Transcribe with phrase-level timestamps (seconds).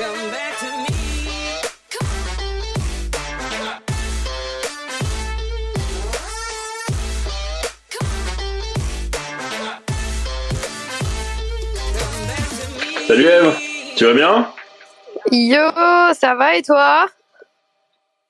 [0.00, 0.12] Salut
[13.24, 13.54] Eve,
[13.96, 14.48] tu vas bien?
[15.32, 15.58] Yo,
[16.14, 17.06] ça va et toi?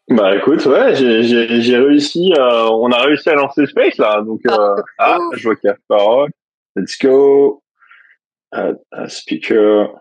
[0.09, 4.75] Bah écoute, ouais, j'ai réussi, euh, on a réussi à lancer Space là, donc euh,
[4.99, 6.31] ah, je vois qu'il y a Farok.
[6.75, 7.63] Let's go.
[8.53, 8.75] Uh,
[9.07, 10.01] speaker.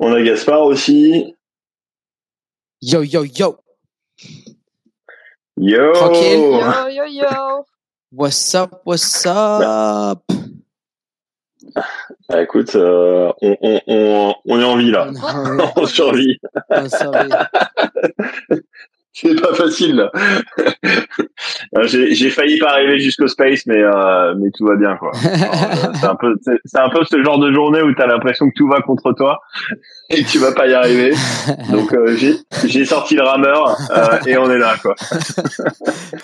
[0.00, 1.36] On a Gaspard aussi.
[2.80, 3.58] Yo yo yo.
[5.56, 5.92] Yo.
[5.92, 6.40] Tranquille.
[6.40, 7.64] Yo, yo, yo.
[8.10, 10.22] What's up, what's up?
[12.28, 15.08] Bah, écoute, euh, on, on, on, on, est en vie là.
[15.76, 16.38] on survit.
[19.16, 20.10] C'est pas facile là.
[21.84, 25.12] j'ai failli pas arriver jusqu'au space, mais euh, mais tout va bien quoi.
[25.94, 28.66] C'est un peu c'est un peu ce genre de journée où t'as l'impression que tout
[28.66, 29.40] va contre toi
[30.10, 31.12] et que tu vas pas y arriver.
[31.70, 34.96] Donc euh, j'ai j'ai sorti le rameur euh, et on est là quoi.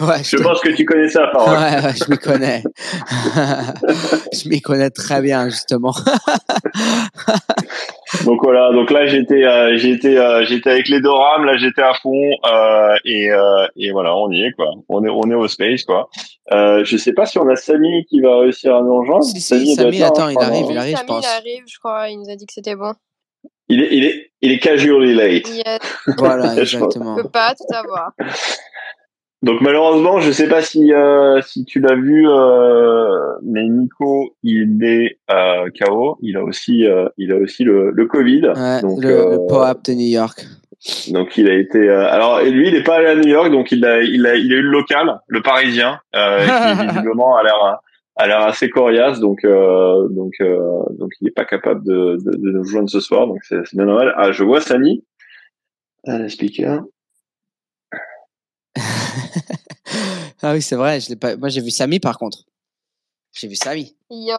[0.00, 1.48] Ouais, je, pense que tu connais ça, Farok.
[1.48, 2.62] Ouais, ouais, je m'y connais.
[4.32, 5.94] je m'y connais très bien justement.
[8.24, 11.82] Donc voilà, donc là j'étais euh, j'étais euh, j'étais avec les deux rames, là j'étais
[11.82, 14.70] à fond euh, et euh, et voilà, on y est quoi.
[14.88, 16.08] On est on est au space quoi.
[16.52, 19.24] Euh, je sais pas si on a Samy qui va réussir à nous rejoindre.
[19.24, 21.24] Si, si, Samy, attends, il arrive, il arrive, Samy, je pense.
[21.24, 22.08] il arrive, je crois.
[22.08, 22.92] Il nous a dit que c'était bon.
[23.68, 25.48] Il est il est il est casually late.
[25.48, 25.78] Yes.
[26.18, 26.96] Voilà, Je pense.
[26.96, 27.14] exactement.
[27.18, 28.12] On peut pas tout avoir.
[29.42, 33.08] Donc malheureusement, je sais pas si euh, si tu l'as vu, euh,
[33.42, 36.18] mais Nico, il est euh, KO.
[36.20, 38.52] Il a aussi euh, il a aussi le, le Covid.
[38.54, 40.44] Ouais, donc le, le pop-up de New York.
[41.10, 41.88] donc il a été.
[41.88, 44.36] alors et lui, il est pas allé à New York, donc il a il a
[44.36, 46.18] il a eu le local, le Parisien, qui
[46.88, 47.78] visiblement a l'air
[48.16, 49.20] a l'air assez coriace.
[49.20, 50.34] Donc donc
[50.98, 53.26] donc il est pas capable de de, de nous joindre ce soir.
[53.26, 54.12] Donc c'est bien normal.
[54.18, 55.02] Ah, je vois Samy.
[56.28, 56.82] Speaker.
[60.42, 61.00] Ah oui, c'est vrai.
[61.00, 61.36] Je l'ai pas.
[61.36, 62.38] Moi, j'ai vu Samy par contre.
[63.32, 63.96] J'ai vu Samy.
[64.10, 64.36] Yo.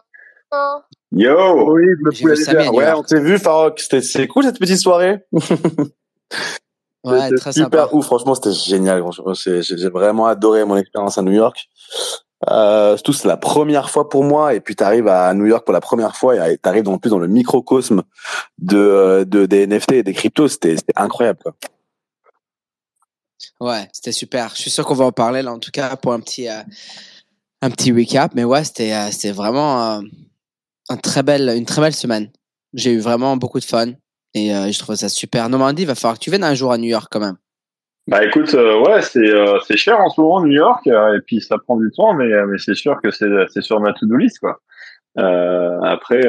[1.12, 1.72] Yo.
[1.72, 3.80] Oui, le J'ai poulet vu Samy Ouais, on s'est vu, Farok.
[3.80, 5.18] C'était, c'est cool cette petite soirée.
[7.04, 7.96] Ouais, C'était très super sympa.
[7.96, 8.04] ouf.
[8.06, 9.02] Franchement, c'était génial.
[9.34, 11.68] J'ai vraiment adoré mon expérience à New York.
[12.48, 14.54] Euh, surtout, c'est la première fois pour moi.
[14.54, 16.98] Et puis, tu arrives à New York pour la première fois et tu arrives en
[16.98, 18.02] plus dans le microcosme
[18.58, 20.46] de, de des NFT et des cryptos.
[20.48, 21.40] C'était c'était incroyable.
[21.42, 21.54] Quoi.
[23.60, 24.50] Ouais, c'était super.
[24.54, 26.62] Je suis sûr qu'on va en parler là, en tout cas, pour un petit, euh,
[27.60, 28.32] un petit recap.
[28.34, 30.00] Mais ouais, c'était, euh, vraiment euh,
[30.88, 32.30] un très belle, une très belle semaine.
[32.74, 33.92] J'ai eu vraiment beaucoup de fun
[34.34, 35.48] et euh, je trouve ça super.
[35.48, 37.36] Normandie, il va falloir que tu viennes un jour à New York quand même.
[38.08, 41.76] Bah écoute, euh, ouais, c'est cher en ce moment New York et puis ça prend
[41.76, 44.58] du temps, mais mais c'est sûr que c'est sur ma to-do list quoi.
[45.16, 46.20] Après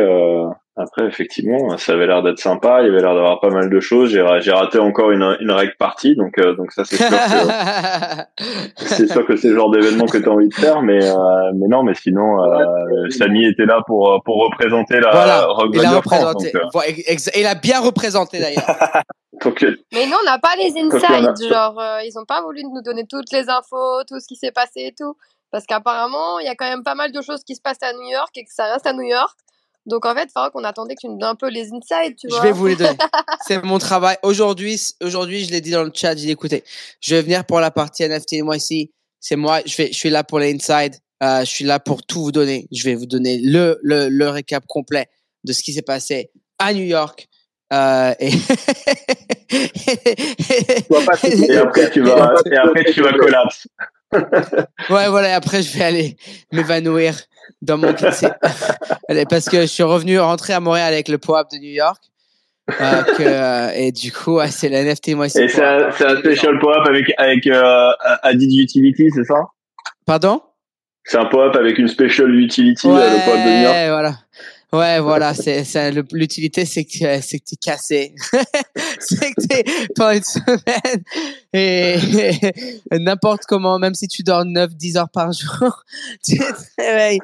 [0.76, 3.80] après effectivement, ça avait l'air d'être sympa, il y avait l'air d'avoir pas mal de
[3.80, 4.10] choses.
[4.10, 7.08] J'ai ra- j'ai raté encore une une reg partie, donc euh, donc ça c'est sûr
[7.10, 7.16] que
[8.78, 11.16] c'est sûr que c'est le genre d'événement que tu as envie de faire, mais euh,
[11.56, 15.86] mais non, mais sinon euh, Samy était là pour pour représenter la voilà, Rock il
[15.86, 16.52] a de France, représenté.
[16.52, 18.64] donc, euh, il a bien représenté d'ailleurs.
[19.92, 21.50] Mais nous, on n'a pas les insides.
[21.50, 24.52] Genre, euh, ils ont pas voulu nous donner toutes les infos, tout ce qui s'est
[24.52, 25.18] passé et tout.
[25.52, 27.92] Parce qu'apparemment, il y a quand même pas mal de choses qui se passent à
[27.94, 29.36] New York et que ça reste à New York.
[29.86, 32.28] Donc, en fait, il qu'on attendait que tu nous donnes un peu les insides, tu
[32.30, 32.44] Je vois.
[32.44, 32.98] vais vous les donner.
[33.46, 34.18] C'est mon travail.
[34.24, 36.64] Aujourd'hui, aujourd'hui, je l'ai dit dans le chat, j'ai dit, écoutez,
[37.02, 38.92] je vais venir pour la partie NFT, moi ici.
[39.20, 40.96] C'est moi, je, vais, je suis là pour les inside.
[41.22, 42.68] Euh, je suis là pour tout vous donner.
[42.72, 45.08] Je vais vous donner le, le, le récap complet
[45.46, 47.28] de ce qui s'est passé à New York.
[47.72, 48.30] Euh, et...
[48.30, 48.34] et
[51.58, 53.68] après tu vas et après tu vas collapse.
[54.90, 56.18] Ouais, voilà, après, je vais aller
[56.52, 57.16] m'évanouir
[57.62, 57.94] dans mon
[59.10, 62.02] Allez, Parce que je suis revenu, rentré à Montréal avec le POAP de New York.
[62.70, 66.60] Euh, que, euh, et du coup, ouais, c'est la NFT, moi, Et c'est un, special
[66.60, 67.92] pop-up avec, avec euh,
[68.22, 69.36] Added Utility, c'est ça?
[70.06, 70.42] Pardon?
[71.04, 73.76] C'est un pop-up avec une special utility, euh, le pop-up de New York.
[73.76, 74.14] Ouais, voilà.
[74.74, 78.16] Ouais, voilà, c'est, c'est, l'utilité, c'est que, c'est que t'es cassé.
[79.00, 79.64] c'est que t'es
[79.96, 81.04] pendant une semaine
[81.54, 81.96] et,
[82.92, 85.84] et n'importe comment, même si tu dors 9, 10 heures par jour,
[86.26, 87.20] tu te réveilles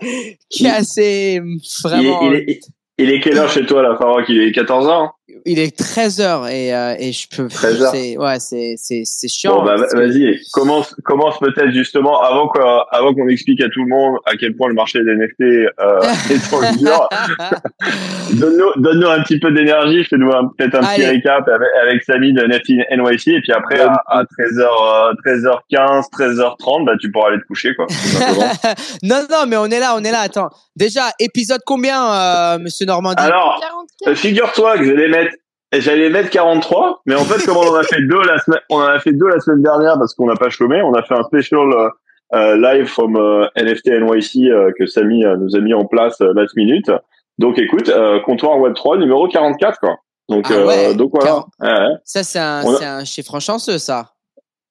[0.51, 2.21] cassé, Il est, vraiment.
[2.21, 2.59] il, est,
[2.99, 5.11] il est quelle heure chez toi, là, Farok Il est 14 heures hein
[5.45, 7.47] il est 13h et, euh, et je peux.
[7.47, 7.91] 13h.
[7.91, 9.59] c'est- Ouais, c'est, c'est, c'est chiant.
[9.59, 13.83] Bon, bah, que- vas-y, commence, commence peut-être justement avant qu'on, avant qu'on explique à tout
[13.83, 15.41] le monde à quel point le marché des NFT
[15.79, 17.09] euh, est en dur.
[18.33, 20.03] Donne-nous, donne-nous un petit peu d'énergie.
[20.03, 23.79] Fais-nous un- peut-être un petit récap avec, avec Samy de NFT NYC et puis après
[23.79, 27.87] à, à 13h, euh, 13h15, 13h30, bah tu pourras aller te coucher quoi.
[29.03, 30.19] non, non, mais on est là, on est là.
[30.21, 30.49] Attends.
[30.75, 33.21] Déjà, épisode combien, euh, monsieur Normandie?
[33.21, 34.07] Alors, 44.
[34.07, 35.28] Euh, Figure-toi que j'allais mettre,
[35.73, 38.77] j'allais mettre 43, mais en fait, comme on en a fait deux la semaine, on
[38.77, 41.13] en a fait deux la semaine dernière parce qu'on n'a pas chômé, on a fait
[41.15, 41.89] un special euh,
[42.33, 46.19] euh, live from euh, NFT NYC euh, que Samy euh, nous a mis en place
[46.21, 46.91] euh, last minute.
[47.37, 49.95] Donc, écoute, euh, comptoir Web 3 numéro 44 quoi.
[50.27, 51.37] Donc, Ah ouais, euh, donc voilà.
[51.59, 51.95] Ouais, ouais.
[52.03, 54.11] Ça, c'est un, a- c'est un chiffre chanceux, ça.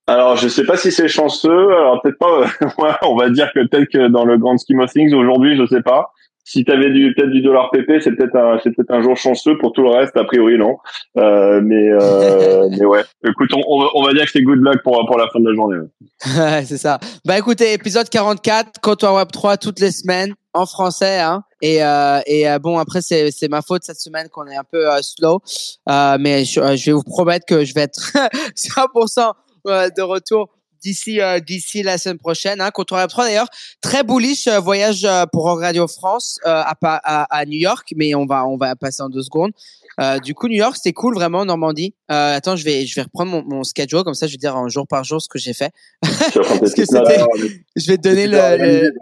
[0.06, 1.70] Alors, je sais pas si c'est chanceux.
[1.70, 2.40] Alors peut-être pas.
[2.82, 5.66] ouais, on va dire que peut-être que dans le grand scheme of things aujourd'hui, je
[5.66, 6.12] sais pas.
[6.50, 9.16] Si tu avais du peut-être du dollar PP, c'est peut-être un c'est peut-être un jour
[9.16, 9.58] chanceux.
[9.58, 10.78] Pour tout le reste, a priori non.
[11.18, 13.02] Euh, mais euh, mais ouais.
[13.28, 15.40] Écoute, on, on va, on va dire que c'est good luck pour pour la fin
[15.40, 15.76] de la journée.
[15.78, 16.64] ouais.
[16.64, 16.98] C'est ça.
[17.26, 21.20] Bah écoutez, épisode 44, Comptoir Web 3 toutes les semaines en français.
[21.20, 21.42] Hein.
[21.60, 24.64] Et, euh, et euh, bon, après, c'est, c'est ma faute cette semaine qu'on est un
[24.64, 25.40] peu euh, slow.
[25.88, 27.98] Euh, mais je, je vais vous promettre que je vais être
[28.56, 29.32] 100%
[29.66, 30.48] euh, de retour
[30.82, 32.60] d'ici euh, d'ici la semaine prochaine.
[32.60, 32.70] Hein.
[32.70, 33.48] Comptoir Web 3 d'ailleurs,
[33.80, 38.14] très bullish euh, voyage euh, pour Radio France euh, à, à, à New York, mais
[38.14, 39.52] on va on va passer en deux secondes.
[40.00, 41.92] Euh, du coup, New York, c'était cool vraiment, Normandie.
[42.10, 44.56] Euh, attends, je vais je vais reprendre mon, mon schedule comme ça, je vais dire
[44.56, 45.72] un jour par jour ce que j'ai fait.
[46.02, 46.82] Parce que
[47.76, 48.92] Je vais te donner le, le-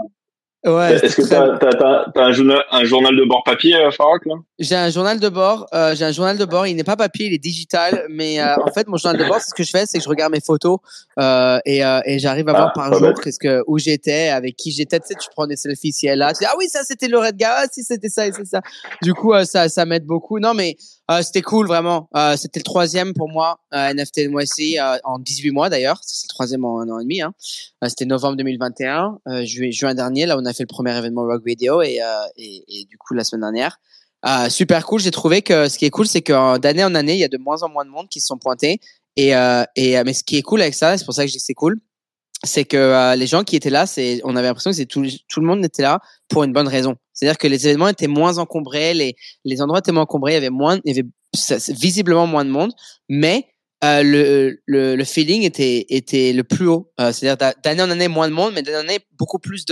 [0.67, 4.23] Ouais, Est-ce que t'as t'as un journal un journal de bord papier, euh, Farak
[4.59, 5.67] j'ai un journal de bord.
[5.73, 6.67] euh, j'ai un journal de bord.
[6.67, 8.05] Il n'est pas papier, il est digital.
[8.11, 10.05] Mais euh, en fait, mon journal de bord, c'est ce que je fais, c'est que
[10.05, 10.79] je regarde mes photos
[11.21, 14.57] euh, et, euh, et j'arrive à Ah, voir par jour qu'est-ce que où j'étais, avec
[14.57, 14.99] qui j'étais.
[14.99, 16.33] Tu sais, tu prends des selfies ici et là.
[16.33, 17.55] Tu dis ah oui, ça c'était le Red Gars.
[17.59, 18.61] Ah si c'était ça et c'est ça.
[19.03, 20.41] Du coup, euh, ça ça m'aide beaucoup.
[20.41, 20.77] Non mais
[21.11, 22.09] euh, c'était cool vraiment.
[22.17, 26.01] Euh, c'était le troisième pour moi euh, NFT mois-ci euh, en 18 mois d'ailleurs.
[26.03, 27.23] C'est le troisième en un an et demi.
[27.23, 27.33] Hein.
[27.85, 30.27] Euh, c'était novembre 2021, euh, juin dernier.
[30.27, 32.01] Là, on a fait le premier événement Rock Video et,
[32.37, 33.79] et, du coup la semaine dernière.
[34.51, 35.01] Super cool.
[35.01, 37.29] J'ai trouvé que ce qui est cool, c'est que d'année en année, il y a
[37.29, 38.81] de moins en moins de monde qui se sont pointés.
[39.17, 39.31] Et,
[39.77, 41.45] et mais ce qui est cool avec ça, c'est pour ça que je dis que
[41.45, 41.79] c'est cool,
[42.43, 45.47] c'est que les gens qui étaient là, c'est, on avait l'impression que tout, tout le
[45.47, 46.97] monde était là pour une bonne raison.
[47.17, 50.37] C'est-à-dire que les événements étaient moins encombrés, les, les endroits étaient moins encombrés, il y
[50.37, 52.73] avait moins, il y avait ça- visiblement moins de monde,
[53.09, 53.47] mais
[53.85, 56.93] euh, le, le, le feeling était, était le plus haut.
[57.01, 59.65] Euh, c'est-à-dire d'a- d'année en année moins de monde, mais d'année en année beaucoup plus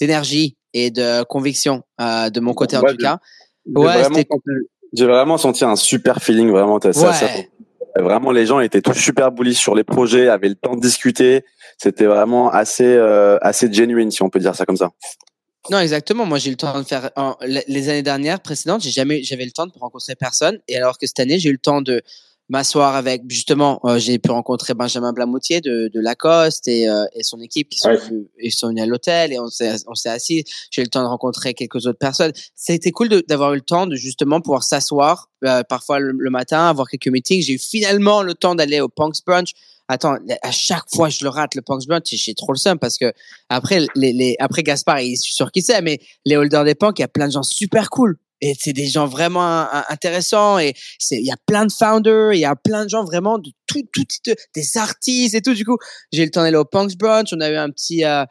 [0.00, 3.18] d'énergie et de conviction euh, de mon côté en tout cas.
[3.66, 4.28] J'ai Ouais, vraiment senti-
[4.92, 6.78] J'ai vraiment senti un super feeling, vraiment.
[6.80, 7.12] ça- Ouais.
[7.14, 10.80] ça- vraiment, les gens étaient tous super bullish sur les projets, avaient le temps de
[10.80, 11.44] discuter.
[11.78, 12.96] C'était vraiment assez,
[13.42, 14.90] assez genuine, si on peut dire ça comme ça.
[15.70, 16.26] Non, exactement.
[16.26, 19.44] Moi, j'ai eu le temps de faire en- les années dernières précédentes, j'ai jamais j'avais
[19.44, 22.02] le temps de rencontrer personne et alors que cette année, j'ai eu le temps de
[22.48, 27.24] m'asseoir avec justement euh, j'ai pu rencontrer Benjamin Blamoutier de, de Lacoste et, euh, et
[27.24, 27.96] son équipe qui sont Ouais.
[27.96, 30.88] venus, ils sont venus à l'hôtel et on s'est on s'est assis j'ai eu le
[30.90, 34.62] temps de rencontrer quelques autres personnes c'était cool d'avoir eu le temps de justement pouvoir
[34.62, 38.80] s'asseoir euh, parfois le, le matin avoir quelques meetings j'ai eu finalement le temps d'aller
[38.80, 39.50] au Punks Brunch
[39.88, 42.98] Attends, à chaque fois je le rate le Punks Brunch, j'ai trop le seum parce
[42.98, 43.12] que
[43.48, 46.74] après les, les après Gaspard, il- je suis sûr qu'il sait, mais les holders des
[46.74, 48.16] Punks, il y a plein de gens super cool.
[48.42, 52.40] Et c'est des gens vraiment intéressants et c'est il y a plein de founders, il
[52.40, 55.54] y a plein de gens vraiment de tout tout de- des artistes et tout.
[55.54, 55.78] Du coup,
[56.12, 58.24] j'ai eu le temps d'aller au Punks Brunch, on a eu un petit euh,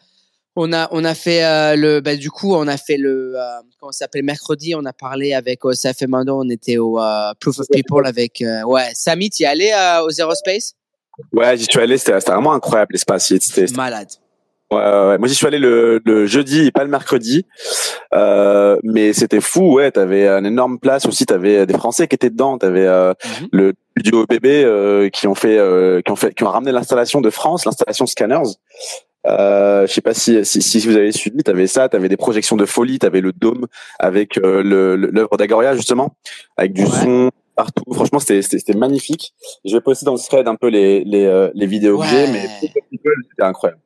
[0.57, 3.43] on a on a fait euh, le bah, du coup on a fait le euh,
[3.79, 7.33] comment ça s'appelle mercredi on a parlé avec OSF et Mando on était au euh,
[7.41, 10.73] Proof of People avec euh, ouais Samy tu y es allé euh, au Zero Space
[11.33, 13.27] Ouais, j'y suis allé, c'était vraiment incroyable l'espace.
[13.27, 14.07] C'était, c'était- malade
[14.71, 15.17] Ouais, ouais, ouais.
[15.19, 17.45] Moi, j'y suis allé le, le jeudi et pas le mercredi.
[18.15, 19.91] Euh, mais c'était fou, ouais.
[19.91, 21.25] T'avais une énorme place aussi.
[21.27, 22.57] T'avais des Français qui étaient dedans.
[22.57, 23.47] T'avais euh, Mhm.
[23.51, 27.21] le studio bébé euh, qui ont fait, euh, qui ont fait, qui ont ramené l'installation
[27.21, 28.49] de France, l'installation Scanners.
[29.27, 32.55] Euh, je sais pas si, si, si vous avez suivi, t'avais ça, t'avais des projections
[32.57, 33.65] de folie, t'avais le dôme
[33.99, 34.61] avec euh,
[35.11, 36.15] l'œuvre d'Agoria justement,
[36.57, 36.89] avec du Ouais.
[36.89, 37.83] son partout.
[37.93, 39.33] Franchement, c'était magnifique.
[39.63, 42.23] Je vais poster dans le thread un peu les les, euh, les vidéos que j'ai,
[42.25, 42.31] Ouais.
[42.31, 43.81] mais c'était incroyable.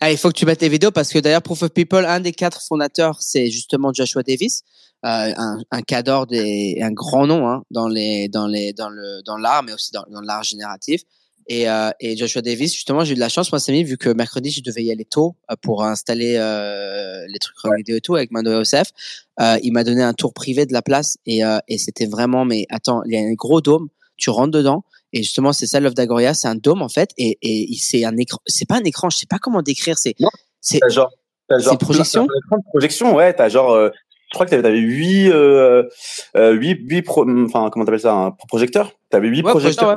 [0.00, 2.20] Ah, il faut que tu mettes les vidéos parce que d'ailleurs, Proof of People, un
[2.20, 4.62] des quatre fondateurs, c'est justement Joshua Davis,
[5.06, 9.22] euh, un, un cadre des, un grand nom hein, dans les, dans les, dans le,
[9.24, 11.02] dans l'art, mais aussi dans, dans l'art génératif.
[11.48, 14.10] Et, euh, et Joshua Davis, justement, j'ai eu de la chance, moi, Samy, vu que
[14.10, 18.14] mercredi, je devais y aller tôt euh, pour installer euh, les trucs vidéo et tout
[18.14, 18.88] avec Mando Osef.
[19.40, 22.66] Euh, il m'a donné un tour privé de la place et, et c'était vraiment, mais
[22.68, 23.88] attends, il y a un gros dôme,
[24.18, 24.84] tu rentres dedans.
[25.14, 27.38] Et justement, c'est ça l'œuvre d'Agoria, c'est un dôme en fait, et,
[27.78, 28.40] c'est un écran.
[28.46, 29.96] C'est pas un écran, je sais pas comment décrire.
[29.96, 30.14] C'est
[30.60, 31.10] c'est genre,
[31.48, 32.26] C'est genre projection
[32.72, 33.32] projection, ouais.
[33.32, 35.88] T'as genre, je crois que t'avais, avais huit, euh,
[36.36, 38.92] huit, huit pro, enfin, comment t'appelles ça, un projecteur?
[39.08, 39.96] T'avais huit projecteurs.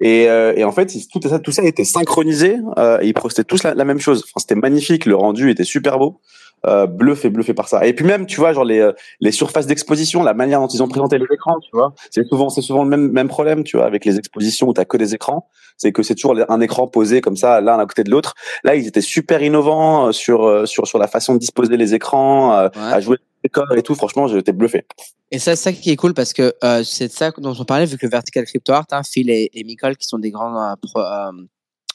[0.00, 2.56] Et, euh, et, en fait, tout ça, tout ça était synchronisé.
[2.78, 4.24] Euh, ils postaient tous la, la, même chose.
[4.24, 5.04] Enfin, c'était magnifique.
[5.04, 6.20] Le rendu était super beau.
[6.66, 7.86] Euh, bluffé, bluffé par ça.
[7.86, 10.82] Et puis même, tu vois, genre les, euh, les surfaces d'exposition, la manière dont ils
[10.82, 13.78] ont présenté les écrans, tu vois, c'est souvent, c'est souvent le même, même problème, tu
[13.78, 15.48] vois, avec les expositions où t'as que des écrans,
[15.78, 18.34] c'est que c'est toujours un écran posé comme ça, l'un à côté de l'autre.
[18.62, 21.94] Là, ils étaient super innovants euh, sur, euh, sur, sur la façon de disposer les
[21.94, 23.94] écrans, à jouer et tout.
[23.94, 24.84] Franchement, j'étais bluffé.
[25.30, 27.86] Et ça, c'est ça qui est cool parce que euh, c'est ça dont on parlait,
[27.86, 31.00] vu que Vertical Crypto Art, hein, Phil et, et Michael, qui sont des grands pro,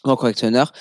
[0.06, 0.72] grand collectionneur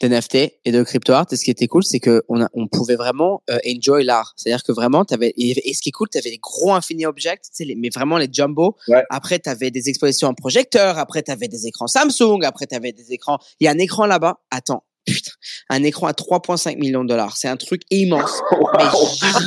[0.00, 1.26] d'NFT et de crypto art.
[1.32, 4.34] Et ce qui était cool, c'est que on, a, on pouvait vraiment euh, enjoy l'art.
[4.36, 7.06] C'est-à-dire que vraiment, t'avais et, et ce qui est cool, tu avais les gros Infinity
[7.06, 8.76] Objects, les, mais vraiment les jumbo.
[8.88, 9.02] Ouais.
[9.10, 10.98] Après, tu avais des expositions en projecteur.
[10.98, 12.44] Après, tu avais des écrans Samsung.
[12.44, 13.38] Après, tu avais des écrans.
[13.60, 14.40] Il y a un écran là-bas.
[14.50, 15.32] Attends, putain,
[15.70, 17.36] un écran à 3,5 millions de dollars.
[17.36, 18.40] C'est un truc immense,
[18.78, 18.84] mais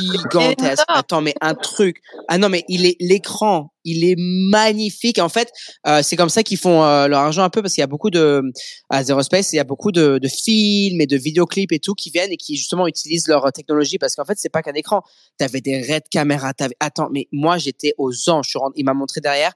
[0.00, 0.84] gigantesque.
[0.88, 2.00] Attends, mais un truc.
[2.28, 5.18] Ah non, mais il est l'écran, il est magnifique.
[5.18, 5.50] En fait,
[5.86, 7.88] euh, c'est comme ça qu'ils font euh, leur argent un peu parce qu'il y a
[7.88, 8.42] beaucoup de
[8.90, 11.94] à Zero Space, il y a beaucoup de, de, films et de vidéoclips et tout
[11.94, 15.02] qui viennent et qui justement utilisent leur technologie parce qu'en fait, c'est pas qu'un écran.
[15.38, 16.52] T'avais des red caméras.
[16.80, 18.56] Attends, mais moi j'étais aux anges.
[18.76, 19.52] Il m'a montré derrière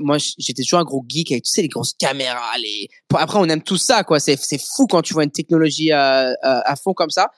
[0.00, 3.48] moi j'étais toujours un gros geek avec tu sais les grosses caméras les après on
[3.48, 6.76] aime tout ça quoi c'est c'est fou quand tu vois une technologie à, à, à
[6.76, 7.30] fond comme ça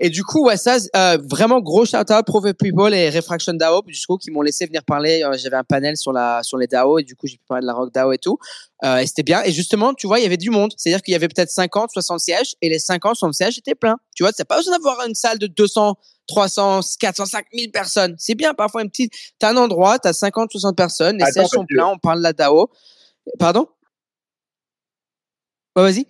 [0.00, 3.82] et du coup, ouais, ça, euh, vraiment gros shout out Prove People et Refraction DAO,
[3.86, 5.22] jusqu'au qui m'ont laissé venir parler.
[5.22, 7.62] Euh, J'avais un panel sur la sur les DAO et du coup, j'ai pu parler
[7.62, 8.38] de la Rock DAO et tout.
[8.84, 9.42] Euh, et c'était bien.
[9.44, 10.72] Et justement, tu vois, il y avait du monde.
[10.76, 13.96] C'est-à-dire qu'il y avait peut-être 50, 60 sièges et les 50, 60 sièges étaient pleins.
[14.16, 15.94] Tu vois, c'est pas besoin d'avoir une salle de 200,
[16.26, 18.14] 300, 400, 5000 personnes.
[18.18, 18.54] C'est bien.
[18.54, 21.98] Parfois, une petite, t'as un endroit, t'as 50, 60 personnes, les sièges sont pleins, on
[21.98, 22.70] parle de la DAO.
[23.38, 23.68] Pardon?
[25.76, 26.06] Ouais, vas-y.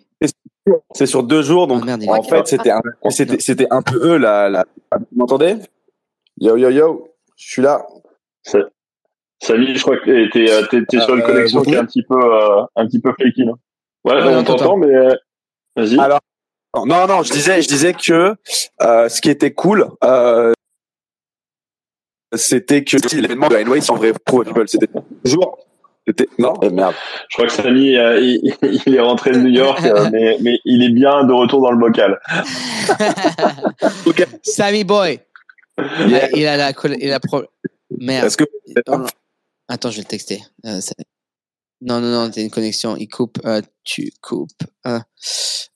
[0.94, 2.80] C'est sur deux jours, donc ah, en fait c'était un,
[3.10, 4.64] c'était c'était un peu eux la, la...
[4.92, 5.56] Vous m'entendez?
[6.40, 7.86] Yo yo yo, je suis là.
[9.42, 12.02] Salut, je crois que t'es t'es, t'es sur une euh, connexion qui est un petit
[12.02, 13.44] peu euh, un petit peu flaky.
[14.04, 15.14] Ouais, ouais, on t'entend, mais euh,
[15.76, 15.98] vas-y.
[15.98, 16.20] Alors
[16.74, 18.34] non non, je disais je disais que
[18.82, 19.88] euh, ce qui était cool.
[22.34, 24.88] c'était que l'événement de Anyway en vrai pro c'était
[25.24, 25.58] toujours
[26.38, 26.94] non, eh, merde.
[27.30, 28.54] Je crois que Samy, euh, il,
[28.94, 31.78] est rentré de New York, euh, mais, mais, il est bien de retour dans le
[31.78, 32.20] bocal.
[34.42, 35.20] Sammy Boy.
[36.06, 37.42] Il a la, il a pro...
[37.98, 38.26] Merde.
[38.26, 38.44] Est-ce que
[39.68, 40.42] Attends, je vais le texter.
[40.66, 40.80] Euh,
[41.84, 42.96] non, non, non, t'as une connexion.
[42.96, 44.48] Il coupe, euh, tu coupes.
[44.86, 44.98] Euh,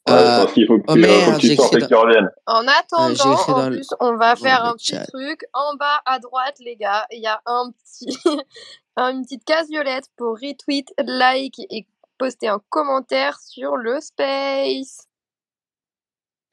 [0.09, 2.07] euh, il faut que oh merde, j'ai écrit dans...
[2.47, 5.43] En attendant, en plus, on va faire un petit truc.
[5.53, 8.19] En bas à droite, les gars, il y a un petit,
[8.97, 11.87] une petite case violette pour retweet, like et
[12.17, 15.09] poster un commentaire sur le space.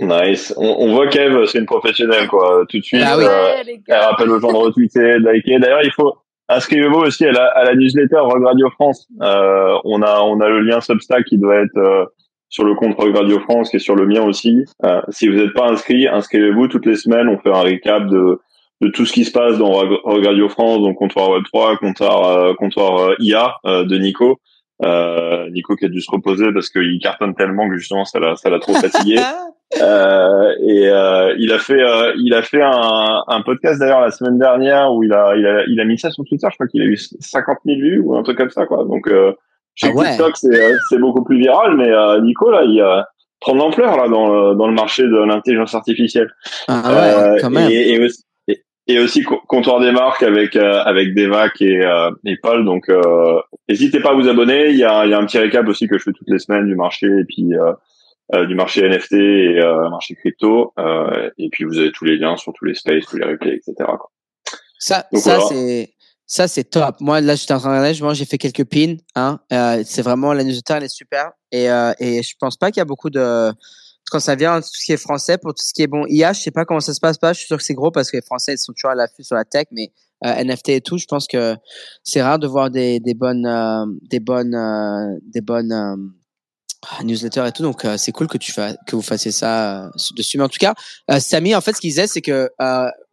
[0.01, 0.53] Nice.
[0.57, 2.65] On, on voit qu'Eve, c'est une professionnelle, quoi.
[2.67, 5.59] Tout de suite, ah euh, elle rappelle aux gens de retweeter, de liker.
[5.59, 6.17] D'ailleurs, il faut
[6.49, 9.07] inscrivez-vous aussi à la, newsletter Rock Radio France.
[9.21, 12.05] Euh, on a on a le lien Substack qui doit être euh,
[12.49, 14.65] sur le compte Rock Radio France, qui est sur le mien aussi.
[14.83, 17.27] Euh, si vous n'êtes pas inscrit, inscrivez-vous toutes les semaines.
[17.27, 18.39] On fait un récap de
[18.81, 22.53] de tout ce qui se passe dans Radio France, donc comptoir Web 3, comptoir, euh,
[22.53, 24.39] comptoir euh, IA euh, de Nico.
[24.83, 28.35] Euh, Nico qui a dû se reposer parce qu'il cartonne tellement que justement ça l'a
[28.35, 29.17] ça l'a trop fatigué.
[29.81, 31.81] euh, et euh, il a fait
[32.17, 35.63] il a fait un, un podcast d'ailleurs la semaine dernière où il a il a
[35.67, 36.47] il a mis ça sur Twitter.
[36.49, 38.83] Je crois qu'il a eu 50 000 vues ou un truc comme ça quoi.
[38.83, 39.09] Donc
[39.75, 41.91] chez ah TikTok c'est c'est beaucoup plus viral, mais
[42.21, 42.83] Nico là il
[43.39, 46.31] prend de l'ampleur là dans le, dans le marché de l'intelligence artificielle.
[46.67, 47.69] Ah ouais, quand même.
[47.71, 48.07] Et, et,
[48.87, 52.65] et aussi comptoir des marques avec euh, avec Devac et, euh, et Paul.
[52.65, 54.69] Donc euh, n'hésitez pas à vous abonner.
[54.69, 56.39] Il y a, il y a un petit récap aussi que je fais toutes les
[56.39, 60.73] semaines du marché et puis euh, du marché NFT et marché crypto.
[61.37, 63.73] et puis vous avez tous les liens sur tous les spaces, tous les replays, etc.
[63.77, 64.11] Quoi.
[64.79, 65.89] Ça, ça c'est
[66.27, 66.95] ça c'est top.
[67.01, 68.95] Moi là j'étais en train de regarder, moi j'ai fait quelques pins.
[69.15, 69.39] Hein.
[69.83, 71.65] c'est vraiment la newsletter elle est super et
[71.99, 73.51] et je pense pas qu'il y a beaucoup de
[74.11, 76.33] quand ça vient tout ce qui est français pour tout ce qui est bon IA
[76.33, 78.11] je sais pas comment ça se passe pas je suis sûr que c'est gros parce
[78.11, 79.91] que les français ils sont toujours à l'affût sur la tech mais
[80.25, 81.55] euh, NFT et tout je pense que
[82.03, 86.13] c'est rare de voir des, des bonnes euh, des bonnes euh, des bonnes
[86.99, 90.37] euh, newsletters et tout donc c'est cool que tu fasses que vous fassiez ça dessus
[90.37, 90.73] mais en tout cas
[91.19, 92.49] Samy en fait ce qu'il disait c'est que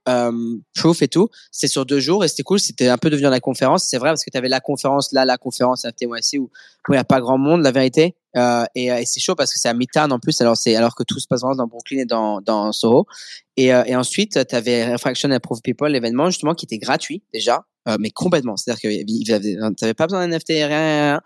[0.08, 2.58] euh, Proof et tout, c'est sur deux jours et c'était cool.
[2.58, 3.84] C'était un peu devenu la conférence.
[3.84, 6.50] C'est vrai parce que tu avais la conférence là, la conférence FTYC où
[6.88, 8.16] il n'y a pas grand monde, la vérité.
[8.36, 10.94] Euh, et, et c'est chaud parce que c'est à Midtown en plus, alors c'est alors
[10.94, 13.06] que tout se passe vraiment dans Brooklyn et dans, dans Soho.
[13.56, 17.22] Et, euh, et ensuite, tu avais Refraction and Proof People, l'événement justement qui était gratuit
[17.32, 18.56] déjà, euh, mais complètement.
[18.56, 21.20] C'est-à-dire que tu n'avais pas besoin d'un NFT, rien, rien,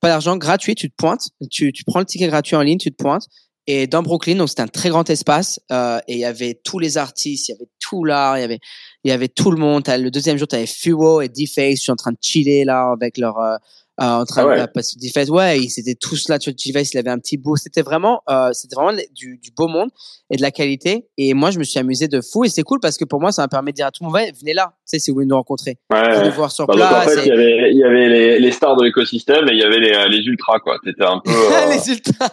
[0.00, 0.74] pas d'argent, gratuit.
[0.74, 3.28] Tu te pointes, tu, tu prends le ticket gratuit en ligne, tu te pointes
[3.66, 6.78] et dans Brooklyn, donc c'était un très grand espace euh, et il y avait tous
[6.78, 8.60] les artistes, il y avait tout l'art, il y avait
[9.04, 9.84] Il y avait tout le monde.
[9.86, 11.76] Le deuxième jour, tu avais et D-Face.
[11.76, 13.56] Je suis en train de chiller là avec leur, euh,
[14.00, 14.60] euh, en train Ah ouais.
[14.60, 16.38] de parce que D-Face, ouais, ils étaient tous là.
[16.44, 17.56] Vois, D-Face, il avait un petit beau.
[17.56, 19.90] C'était vraiment, euh, c'était vraiment du, du beau monde
[20.30, 21.06] et de la qualité.
[21.16, 22.44] Et moi, je me suis amusé de fou.
[22.44, 24.10] Et c'est cool parce que pour moi, ça m'a permis de dire à tout le
[24.10, 24.72] monde, venez là.
[24.78, 27.14] Tu sais, si vous voulez nous rencontrer, Ouais, voir sur Bah, donc, en place.
[27.14, 29.62] fait, il y avait, il y avait les, les stars de l'écosystème et il y
[29.62, 30.76] avait les, les ultras, quoi.
[30.84, 32.30] T'étais un peu, euh, les ultras.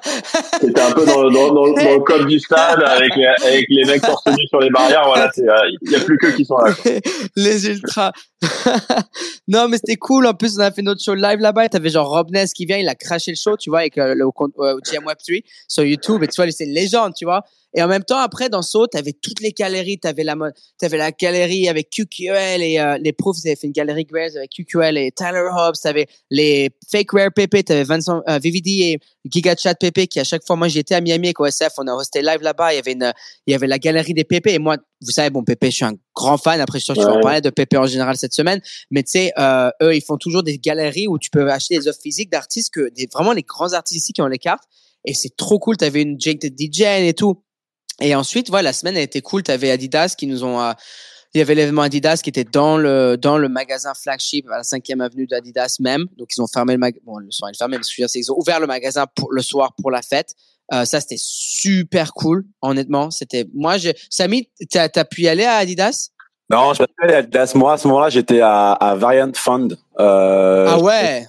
[0.59, 3.65] t'étais un peu dans, le- dans, dans, dans le code du stade avec, les- avec
[3.69, 5.03] les mecs torse sur les barrières.
[5.05, 6.73] Voilà, euh, il y a plus que qui sont là.
[6.73, 6.91] quoi.
[7.35, 8.11] les ultras.
[9.47, 10.25] non, mais c'était cool.
[10.25, 11.69] En plus, on a fait notre show live là-bas.
[11.69, 14.15] T'avais genre Rob Ness qui vient, il a craché le show, tu vois, avec euh,
[14.15, 16.23] le euh, GM Web3 sur YouTube.
[16.23, 17.43] Et tu vois, c'est une légende, tu vois.
[17.73, 19.97] Et en même temps, après, dans Saut, t'avais toutes les galeries.
[19.99, 20.35] T'avais la,
[20.77, 23.37] t'avais la galerie avec QQL et euh, les Proofs.
[23.43, 25.75] Ils avaient fait une galerie Grails avec QQL et Tyler Hobbs.
[25.81, 27.63] T'avais les Fake Rare PP.
[27.65, 31.01] T'avais Vincent, euh, VVD et Giga Chat PP qui, à chaque fois, moi, j'étais à
[31.01, 31.73] Miami avec OSF.
[31.77, 32.73] On a hosté live là-bas.
[32.73, 33.13] Il y avait une,
[33.47, 34.47] il y avait la galerie des PP.
[34.47, 36.59] Et moi, vous savez, bon, PP, je suis un grand fan.
[36.59, 37.21] Après, je suis sûr que tu vas en Ouais.
[37.21, 38.59] parler de PP en général cette semaine.
[38.91, 41.87] Mais tu sais, euh, eux, ils font toujours des galeries où tu peux acheter des
[41.87, 44.63] œuvres physiques d'artistes que des, vraiment les grands artistes ici qui ont les cartes.
[45.05, 45.77] Et c'est trop cool.
[45.77, 47.41] T'avais une Jake DJ et tout.
[47.99, 49.43] Et ensuite, voilà, la semaine a été cool.
[49.43, 50.71] T'avais Adidas qui nous ont, euh,
[51.33, 54.63] il y avait l'événement Adidas qui était dans le dans le magasin flagship à la
[54.63, 56.05] 5e avenue d'Adidas même.
[56.17, 57.01] Donc ils ont fermé le magasin.
[57.05, 58.59] Bon, le soir ils fermé, mais ce que je veux dire, c'est qu'ils ont ouvert
[58.59, 60.33] le magasin pour le soir pour la fête.
[60.73, 63.11] Euh, ça c'était super cool, honnêtement.
[63.11, 66.09] C'était moi, je, Samy, t'as as pu y aller à Adidas
[66.49, 67.51] Non, je suis pas allé à Adidas.
[67.55, 69.77] Moi, à ce moment-là, j'étais à, à Variant Fund.
[69.99, 71.27] Euh, Ah ouais.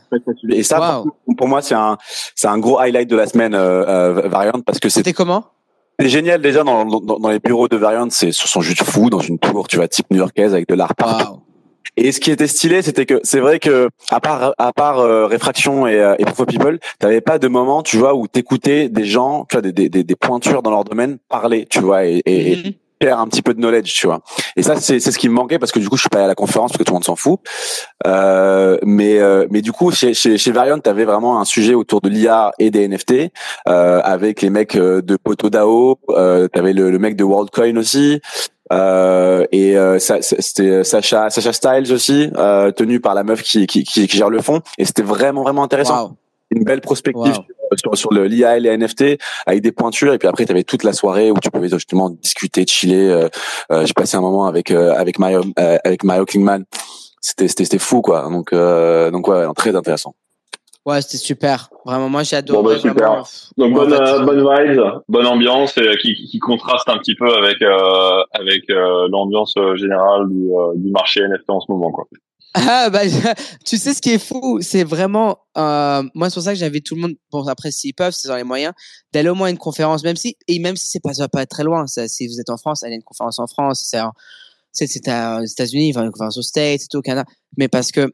[0.50, 1.12] Et ça, Wow.
[1.36, 1.98] pour, moi, c'est un,
[2.36, 3.84] c'est un gros highlight de la semaine, euh,
[4.22, 5.44] euh, Variant, parce que C'était comment
[5.98, 9.10] c'est génial déjà dans, dans, dans les bureaux de Variant, c'est ce sont juste fous
[9.10, 10.92] dans une tour, tu vois, type new-yorkaise avec de l'art.
[11.00, 11.42] Wow.
[11.96, 15.26] Et ce qui était stylé, c'était que c'est vrai que à part à part euh,
[15.26, 18.88] réfraction et, euh, et Proof of People, t'avais pas de moment, tu vois, où t'écoutais
[18.88, 22.22] des gens, tu vois, des, des, des, pointures dans leur domaine parler, tu vois, et,
[22.24, 22.72] et, et Mhm.
[23.10, 24.20] Un petit peu de knowledge, tu vois.
[24.56, 26.18] Et ça, c'est c'est ce qui me manquait parce que du coup, je suis pas
[26.18, 27.40] allé à la conférence parce que tout le monde s'en fout.
[28.06, 32.00] Euh, mais euh, mais du coup, chez chez, chez Variant, t'avais vraiment un sujet autour
[32.00, 33.32] de l'IA et des NFT
[33.68, 38.20] euh, avec les mecs euh, de Potodao, euh, t'avais le, le mec de WorldCoin aussi.
[38.72, 43.84] Euh, et euh, c'était Sacha Sacha Styles aussi euh, tenu par la meuf qui, qui
[43.84, 46.16] qui gère le fond et c'était vraiment vraiment intéressant.
[46.54, 47.76] Une belle prospective Wow.
[47.78, 50.62] sur, sur le l'IA et les NFT avec des pointures et puis après tu avais
[50.64, 53.28] toute la soirée où tu pouvais justement discuter chiller euh,
[53.70, 56.64] euh, j'ai passé un moment avec euh, avec Mario euh, avec Mario Klingman
[57.20, 60.14] c'était c'était c'était fou quoi donc euh, donc ouais, très intéressant
[60.84, 61.68] Ouais, c'était super.
[61.86, 62.60] Vraiment, moi j'ai adoré.
[62.60, 62.94] Bon, bah, super.
[62.94, 63.24] vraiment.
[63.56, 66.98] Donc Ouais, en bonne, fait, euh, bonne vibes, bonne ambiance et, qui, qui contraste un
[66.98, 71.70] petit peu avec euh, avec euh, l'ambiance générale du, euh, du marché NFT en ce
[71.70, 72.06] moment quoi.
[72.54, 73.00] Ah, bah,
[73.64, 76.84] tu sais ce qui est fou, c'est vraiment, euh, moi c'est pour ça que j'invite
[76.84, 78.74] tout le monde, bon après s'ils peuvent, c'est dans les moyens,
[79.12, 81.28] d'aller au moins à une conférence, même si, et même si c'est pas, ça va
[81.28, 83.46] pas être très loin, ça, si vous êtes en France, allez à une conférence en
[83.46, 84.00] France, c'est
[84.70, 87.24] c'est c'est aux États-Unis, une conférence aux States, tout au Canada,
[87.56, 88.12] mais parce que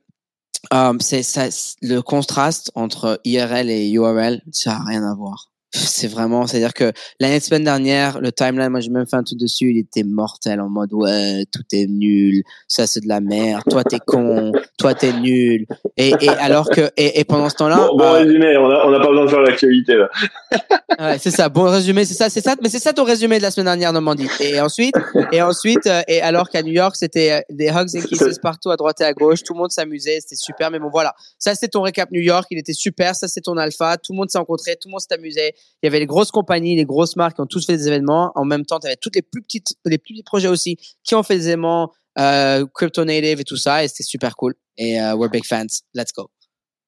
[0.72, 1.48] euh, c'est ça,
[1.83, 5.51] le contraste entre IRL et URL, ça a rien à voir.
[5.71, 9.39] C'est vraiment, c'est-à-dire que l'année semaine dernière, le timeline, moi j'ai même fait un truc
[9.39, 13.63] dessus, il était mortel en mode ouais, tout est nul, ça c'est de la merde,
[13.69, 15.67] toi t'es con, toi t'es nul.
[15.97, 18.87] Et, et alors que, et, et pendant ce temps-là, Bon, bon euh, résumé, on a
[18.87, 20.09] on a pas besoin de faire l'actualité là.
[20.99, 21.49] Ouais, c'est ça.
[21.49, 22.57] Bon résumé, c'est ça, c'est ça.
[22.61, 24.29] Mais c'est ça ton résumé de la semaine dernière, Normandie.
[24.41, 24.97] Et ensuite,
[25.31, 28.71] et ensuite, euh, et alors qu'à New York, c'était euh, des hugs and kisses partout
[28.71, 29.45] à droite et à gauche.
[29.45, 30.73] Tout le monde s'amusait, c'était super.
[30.73, 31.15] Mais bon, voilà.
[31.39, 32.47] Ça, c'est ton récap New York.
[32.51, 33.15] Il était super.
[33.15, 33.97] Ça, c'est ton alpha.
[33.97, 35.55] Tout le monde s'est rencontré, tout le monde s'est amusé.
[35.83, 38.33] Il y avait les grosses compagnies, les grosses marques qui ont tous fait des événements.
[38.35, 41.14] En même temps, tu avais toutes les plus petites, les plus petits projets aussi qui
[41.14, 43.85] ont fait des événements euh, crypto native et tout ça.
[43.85, 44.55] Et c'était super cool.
[44.77, 45.66] Et euh, we're big fans.
[45.94, 46.31] Let's go.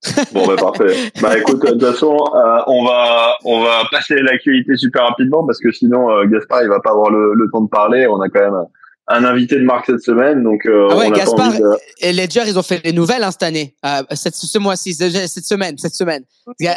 [0.33, 1.12] Bon bah parfait.
[1.20, 5.44] Bah écoute, de toute façon, euh, on va on va passer à l'actualité super rapidement
[5.44, 8.06] parce que sinon euh, Gaspard il va pas avoir le, le temps de parler.
[8.06, 8.64] On a quand même
[9.09, 11.59] un invité de marque cette semaine, donc euh, Ah ouais, on a pas Gaspard, envie
[11.59, 11.66] de...
[12.00, 15.11] et Ledger, ils ont fait les nouvelles hein, cette année, euh, cette, ce mois-ci, ce-
[15.26, 16.22] cette semaine, cette semaine.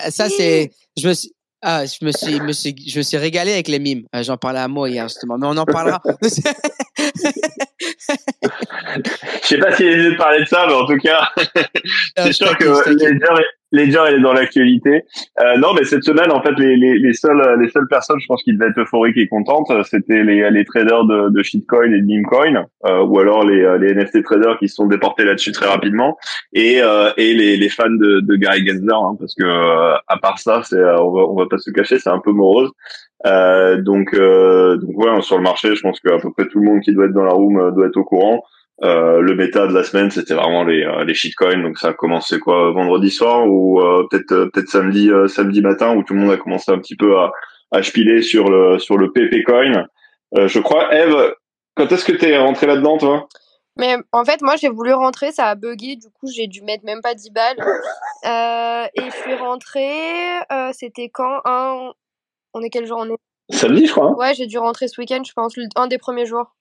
[0.10, 1.32] Ça, c'est, je me suis,
[1.66, 4.04] ah, je me suis, me suis, je me suis régalé avec les mimes.
[4.14, 6.02] Euh, J'en parlais à moi hier justement, mais on en parlera.
[9.44, 11.30] Je sais pas s'il est mieux de parler de ça, mais en tout cas,
[12.18, 13.22] c'est sûr que t'inquiète.
[13.74, 15.04] Ledger, il est dans l'actualité.
[15.40, 18.28] Euh, non, mais cette semaine, en fait, les, les, les seules les seules personnes, je
[18.28, 21.92] pense, qui devaient être euphoriques et contentes, euh, c'était les, les traders de, de shitcoin
[21.92, 25.26] et de memecoin, euh, ou alors les, euh, les NFT traders qui se sont déportés
[25.26, 26.18] là-dessus très rapidement,
[26.54, 30.18] et euh, et les, les fans de, de Gary Gensler, hein, parce que euh, à
[30.22, 32.72] part ça, c'est on va on va pas se cacher, c'est un peu morose.
[33.26, 36.94] Donc donc ouais, sur le marché, je pense qu'à peu près tout le monde qui
[36.94, 38.44] doit être dans la room doit être au courant.
[38.82, 41.62] Euh, le méta de la semaine, c'était vraiment les euh, les shitcoins.
[41.62, 45.96] Donc ça a commencé quoi vendredi soir ou euh, peut-être peut-être samedi euh, samedi matin
[45.96, 47.32] où tout le monde a commencé un petit peu à
[47.72, 49.86] à sur le sur le PP coin.
[50.36, 51.36] Je crois Eve,
[51.76, 53.28] quand est-ce que t'es rentré là-dedans toi?
[53.78, 56.86] Mais en fait, moi, j'ai voulu rentrer, ça a bugué, du coup, j'ai dû mettre
[56.86, 57.58] même pas 10 balles.
[58.96, 60.40] Et je suis rentrée,
[60.74, 61.42] c'était quand?
[62.54, 63.00] On est quel jour?
[63.00, 63.18] On est
[63.50, 64.10] Samedi, je crois.
[64.10, 66.54] Hein Ouais, j'ai dû rentrer ce week-end, je pense, un des premiers jours.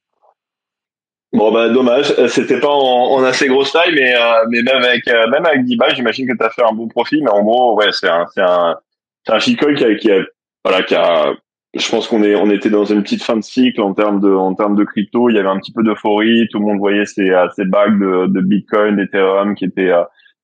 [1.33, 5.09] Bon bah dommage, c'était pas en, en, assez grosse taille, mais euh, mais même avec
[5.09, 7.43] euh, même avec 10 balles, j'imagine que tu as fait un bon profit, mais en
[7.43, 8.77] gros ouais c'est un c'est un
[9.25, 10.19] c'est un shitcoin qui a, qui a
[10.63, 11.33] voilà qui a
[11.75, 14.31] je pense qu'on est on était dans une petite fin de cycle en termes de
[14.31, 17.07] en termes de crypto, il y avait un petit peu d'euphorie, tout le monde voyait
[17.07, 19.93] ces ces bagues de, de Bitcoin, d'Ethereum qui étaient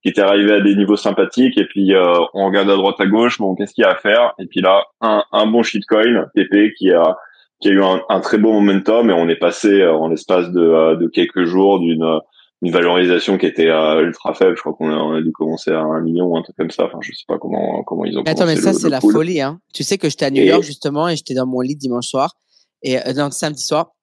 [0.03, 1.59] qui étaient arrivés à des niveaux sympathiques.
[1.59, 3.97] Et puis euh, on regarde à droite à gauche, bon qu'est-ce qu'il y a à
[3.97, 4.33] faire?
[4.39, 7.17] Et puis là un un bon shitcoin PP qui a
[7.61, 10.51] qui a eu un, un, très beau momentum et on est passé euh, en l'espace
[10.51, 12.19] de, euh, de quelques jours d'une euh,
[12.61, 14.57] une valorisation qui était ultra faible.
[14.57, 16.73] Je crois qu'on a, on a dû commencer à un million ou un truc comme
[16.73, 16.87] ça.
[16.87, 18.23] Enfin, je sais pas comment comment ils ont.
[18.27, 19.61] Attends, mais ça c'est la folie, hein.
[19.73, 22.35] Tu sais que j'étais à New York justement et j'étais dans mon lit dimanche soir
[22.83, 23.95] et euh, non, samedi soir.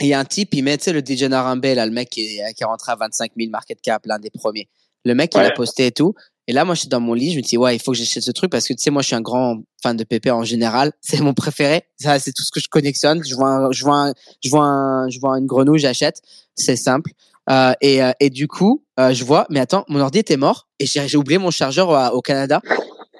[0.00, 1.92] Et il y a un type, il met, tu sais, le DJ Narambé, là, le
[1.92, 4.68] mec qui est, qui est rentré à 25 000 market cap, l'un des premiers.
[5.04, 6.14] Le mec, il a posté et tout.
[6.48, 7.98] Et là, moi, je suis dans mon lit, je me dis, ouais, il faut que
[7.98, 10.28] j'achète ce truc parce que, tu sais, moi, je suis un grand fan de PP
[10.30, 10.92] en général.
[11.02, 11.82] C'est mon préféré.
[12.00, 13.22] Ça, c'est tout ce que je connectionne.
[13.22, 16.22] Je vois, un, je vois, un, je vois, un, je vois une grenouille, j'achète.
[16.54, 17.12] C'est simple.
[17.50, 20.68] Euh, et, euh, et du coup, euh, je vois, mais attends, mon ordi était mort
[20.80, 22.60] et j'ai oublié mon chargeur au, au Canada.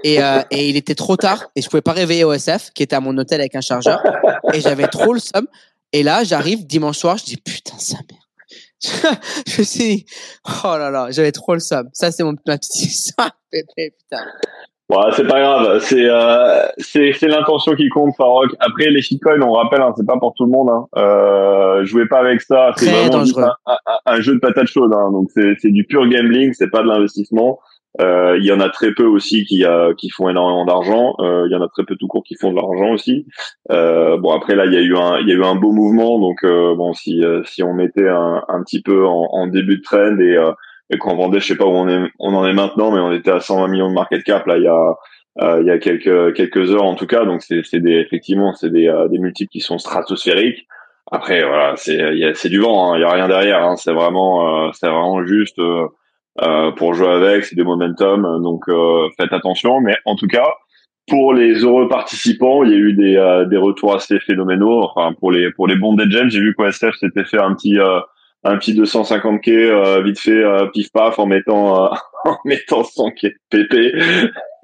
[0.05, 2.97] Et, euh, et il était trop tard et je pouvais pas réveiller OSF qui était
[2.97, 4.01] à mon hôtel avec un chargeur
[4.55, 5.47] et j'avais trop le somme.
[5.93, 8.28] Et là, j'arrive dimanche soir, je dis putain, sa mère
[9.47, 10.07] je me suis dit,
[10.65, 11.89] oh là là, j'avais trop le somme.
[11.93, 14.25] Ça, c'est mon ma petite histoire, putain.
[15.15, 18.51] C'est pas grave, c'est euh, c'est c'est l'intention qui compte, Farok.
[18.59, 20.71] Après les shitcoins, on rappelle, hein, c'est pas pour tout le monde.
[20.71, 20.87] Hein.
[20.97, 23.23] Euh, jouez pas avec ça, c'est vraiment
[23.67, 24.95] un, un, un, jeu de patate chaude.
[24.95, 25.11] Hein.
[25.13, 27.59] Donc c'est c'est du pur gambling, c'est pas de l'investissement.
[28.01, 31.15] Euh, il y en a très peu aussi qui, euh, qui font énormément d'argent.
[31.21, 33.27] Euh, il y en a très peu tout court qui font de l'argent aussi.
[33.69, 36.19] bon après là il y a eu un il y a eu un beau mouvement
[36.19, 40.19] donc bon si si on mettait un, un petit peu en, en, début de trend
[40.21, 40.37] et,
[40.91, 43.13] et qu'on vendait je sais pas où on est on en est maintenant mais on
[43.13, 46.35] était à 120 millions de market cap là il y a il y a quelques
[46.35, 49.61] quelques heures en tout cas donc c'est c'est des effectivement c'est des des multiples qui
[49.61, 50.67] sont stratosphériques.
[51.11, 51.99] Après voilà c'est
[52.35, 55.59] c'est du vent hein, il y a rien derrière hein, c'est vraiment c'est vraiment juste
[56.43, 59.81] euh, pour jouer avec, c'est des momentum, donc euh, faites attention.
[59.81, 60.47] Mais en tout cas,
[61.09, 64.83] pour les heureux participants, il y a eu des, euh, des retours assez phénoménaux.
[64.83, 67.77] Enfin, pour les pour les bons dead j'ai vu qu'OSF s'était fait un petit
[68.45, 71.91] un petit 250k vite fait pif paf en mettant
[72.25, 73.95] en mettant 100k PP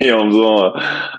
[0.01, 0.73] et en faisant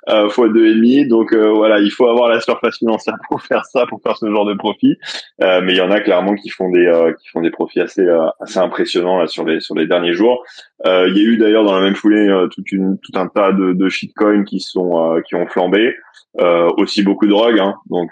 [0.10, 1.08] euh, fois deux et demi.
[1.08, 4.30] Donc euh, voilà, il faut avoir la surface financière pour faire ça, pour faire ce
[4.30, 4.98] genre de profit.
[5.42, 7.80] Euh, mais il y en a clairement qui font des euh, qui font des profits
[7.80, 8.06] assez
[8.40, 10.44] assez impressionnants là sur les sur les derniers jours.
[10.86, 12.28] il y a eu d'ailleurs dans la même foulée
[12.72, 15.96] une tout un tas de, de shitcoins qui sont qui ont flambé.
[16.78, 17.76] aussi beaucoup de drogues, hein.
[17.90, 18.12] donc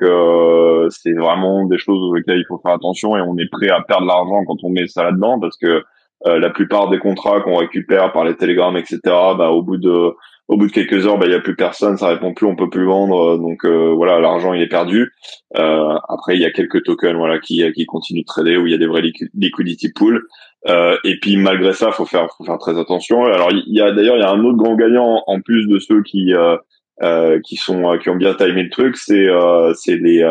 [0.89, 4.07] c'est vraiment des choses auxquelles il faut faire attention et on est prêt à perdre
[4.07, 5.83] l'argent quand on met ça là-dedans parce que
[6.25, 10.13] la plupart des contrats qu'on récupère par les télégrammes, etc., bah, au bout de
[10.49, 12.55] au bout de quelques heures, bah, il y a plus personne, ça répond plus, on
[12.55, 15.12] peut plus vendre, euh, donc euh, voilà, l'argent il est perdu.
[15.57, 18.71] Euh, après, il y a quelques tokens, voilà, qui qui continuent de trader où il
[18.71, 20.21] y a des vrais liquidity pools.
[20.67, 23.25] Euh, et puis malgré ça, faut faire faut faire très attention.
[23.25, 25.79] Alors il y a d'ailleurs il y a un autre grand gagnant en plus de
[25.79, 29.27] ceux qui euh, qui sont qui ont bien timé le truc, c'est
[29.75, 30.25] c'est les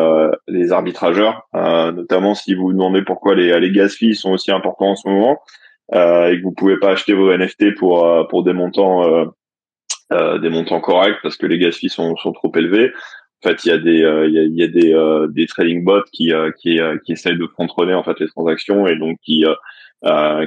[0.47, 4.91] les arbitrageurs, notamment si vous vous demandez pourquoi les les gas fees sont aussi importants
[4.91, 5.39] en ce moment
[5.91, 9.33] et que vous pouvez pas acheter vos NFT pour pour des montants
[10.13, 12.91] euh, des montants corrects parce que les gas fees sont, sont trop élevés.
[13.43, 15.27] En fait, il y a des euh, il y a, il y a des euh,
[15.27, 19.17] des trading bots qui qui qui essayent de contrôler en fait les transactions et donc
[19.23, 19.45] qui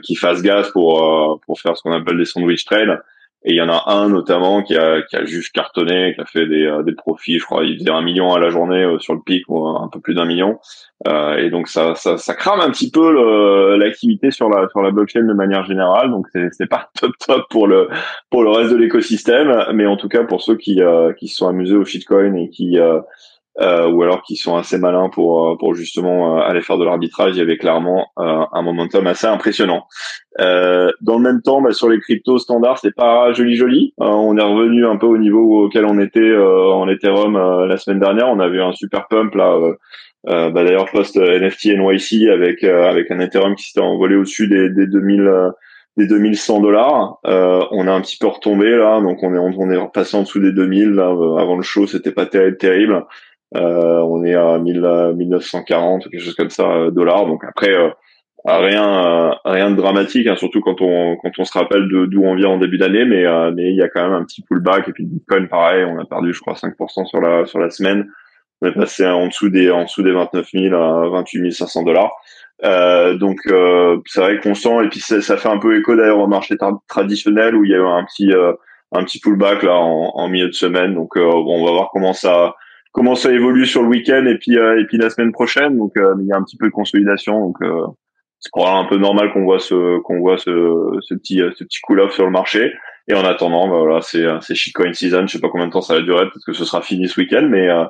[0.02, 3.00] qui fassent gaz pour pour faire ce qu'on appelle des sandwich trades
[3.46, 6.24] et il y en a un notamment qui a, qui a juste cartonné, qui a
[6.24, 8.98] fait des, euh, des profits, je crois, il faisait un million à la journée euh,
[8.98, 10.58] sur le pic, ou un peu plus d'un million.
[11.06, 14.90] Euh, et donc ça, ça, ça, crame un petit peu l'activité sur la sur la
[14.90, 16.10] blockchain de manière générale.
[16.10, 17.88] Donc c'est pas top top pour le
[18.30, 21.36] pour le reste de l'écosystème, mais en tout cas pour ceux qui euh, qui se
[21.36, 22.78] sont amusés au shitcoin et qui
[23.60, 26.84] euh, ou alors qui sont assez malins pour euh, pour justement euh, aller faire de
[26.84, 27.32] l'arbitrage.
[27.34, 29.86] Il y avait clairement euh, un momentum assez impressionnant.
[30.38, 33.94] dans le même temps, bah, sur les cryptos standards, c'est pas joli joli.
[33.98, 38.28] on est revenu un peu au niveau auquel on était en Ethereum la semaine dernière.
[38.28, 39.58] On avait un super pump là.
[40.24, 44.86] bah, D'ailleurs, post NFT NYC avec avec un Ethereum qui s'était envolé au-dessus des, des
[44.86, 45.52] 2000
[45.96, 47.18] des 2100 dollars.
[47.26, 50.22] Euh, on a un petit peu retombé là, donc on est on est repassé en
[50.22, 51.08] dessous des 2000 là.
[51.38, 53.04] Avant le show, c'était pas terrible, terrible.
[53.54, 57.26] Euh, on est à 1000, 1940 quelque chose comme ça euh, dollars.
[57.26, 57.90] Donc après euh,
[58.44, 62.34] rien rien de dramatique, hein, surtout quand on quand on se rappelle de d'où on
[62.34, 64.92] vient en début d'année, mais mais il y a quand même un petit pullback et
[64.92, 68.08] puis Bitcoin pareil, on a perdu je crois 5% sur la sur la semaine.
[68.62, 72.12] On est passé en dessous des en dessous des 29 000 à 28 500 dollars.
[73.18, 73.38] donc
[74.06, 76.56] c'est vrai qu'on sent et puis ça, fait un peu écho d'ailleurs au marché
[76.88, 78.32] traditionnel où il y a eu un petit
[78.92, 80.94] un petit pullback là en, en milieu de semaine.
[80.94, 82.54] Donc on va voir comment ça
[82.96, 85.76] comment ça évolue sur le week-end et puis et puis la semaine prochaine.
[85.76, 87.38] Donc il y a un petit peu de consolidation.
[87.38, 87.56] Donc
[88.40, 90.50] c'est probablement un peu normal qu'on voit ce qu'on voit ce,
[91.02, 92.72] ce petit ce petit cool off sur le marché.
[93.08, 95.26] Et en attendant, bah voilà, c'est c'est shitcoin season.
[95.26, 97.20] Je sais pas combien de temps ça va durer, peut-être que ce sera fini ce
[97.20, 97.84] week-end, mais euh,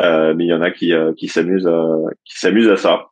[0.00, 1.84] euh mais il y en a qui euh, qui s'amusent à,
[2.24, 3.06] qui s'amusent à ça.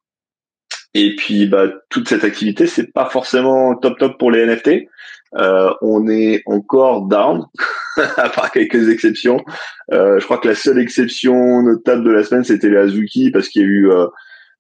[0.95, 4.89] Et puis bah toute cette activité, c'est pas forcément top top pour les NFT.
[5.37, 7.45] Euh, on est encore down,
[8.17, 9.45] à part quelques exceptions.
[9.93, 13.49] Euh, je crois que la seule exception notable de la semaine, c'était les Azuki, parce
[13.49, 14.07] qu'il y a eu euh,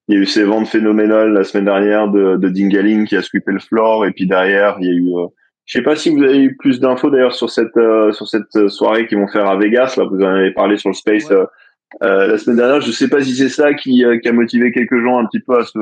[0.08, 3.22] il y a eu ces ventes phénoménales la semaine dernière de, de Dingaling qui a
[3.22, 5.28] sweepé le floor, et puis derrière, il y a eu
[5.68, 8.68] je sais pas si vous avez eu plus d'infos d'ailleurs sur cette euh, sur cette
[8.68, 9.96] soirée qu'ils vont faire à Vegas.
[9.98, 11.44] Là, vous en avez parlé sur le Space euh,
[12.02, 12.80] euh, la semaine dernière.
[12.80, 15.58] Je sais pas si c'est ça qui, qui a motivé quelques gens un petit peu
[15.58, 15.78] à se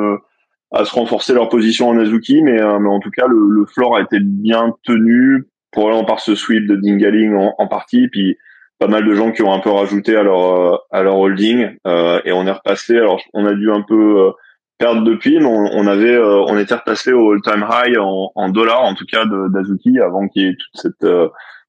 [0.73, 3.97] à se renforcer leur position en Azuki, mais mais en tout cas le, le floor
[3.97, 8.37] a été bien tenu probablement par ce sweep de Dingaling en, en partie, puis
[8.79, 12.33] pas mal de gens qui ont un peu rajouté à leur à leur holding et
[12.33, 12.99] on est repassé.
[12.99, 14.33] Alors on a dû un peu
[14.79, 18.83] perdre depuis, mais on, avait, euh, on était repassé au all-time high en, en, dollars,
[18.83, 21.29] en tout cas d'Azuki, avant qu'il y ait toute cette euh,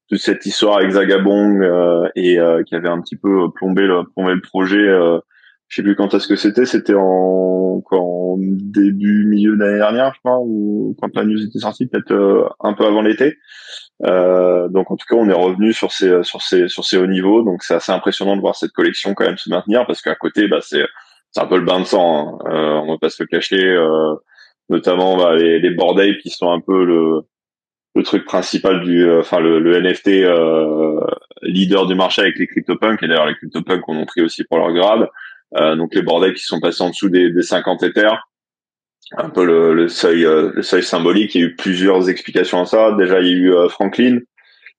[0.10, 4.34] toute cette histoire avec Zagabong euh, et qui avait un petit peu plombé le plombé
[4.34, 4.86] le projet.
[5.68, 10.20] je sais plus quand est-ce que c'était, c'était en, en début milieu d'année dernière, je
[10.20, 13.38] crois, ou quand la news était sortie, peut-être un peu avant l'été.
[14.02, 17.44] Donc en tout cas, on est revenu sur ces sur ces sur ces hauts niveaux.
[17.44, 20.48] Donc c'est assez impressionnant de voir cette collection quand même se maintenir parce qu'à côté,
[20.48, 20.86] bah c'est
[21.32, 22.40] c'est un peu le bain de sang.
[22.46, 22.50] Hein.
[22.52, 23.64] Euh, on va pas se le cacher.
[23.64, 24.16] Euh,
[24.70, 27.22] notamment bah, les, les qui sont un peu le,
[27.96, 31.00] le truc principal du, euh, enfin le, le, NFT euh,
[31.42, 33.02] leader du marché avec les CryptoPunks.
[33.04, 35.08] Et d'ailleurs les CryptoPunks on a pris aussi pour leur grade.
[35.56, 38.28] Euh, donc les board qui sont passés en dessous des, des 50 Ethers.
[39.15, 41.36] Un peu le, le seuil, le seuil symbolique.
[41.36, 42.91] Il y a eu plusieurs explications à ça.
[42.93, 44.20] Déjà il y a eu Franklin.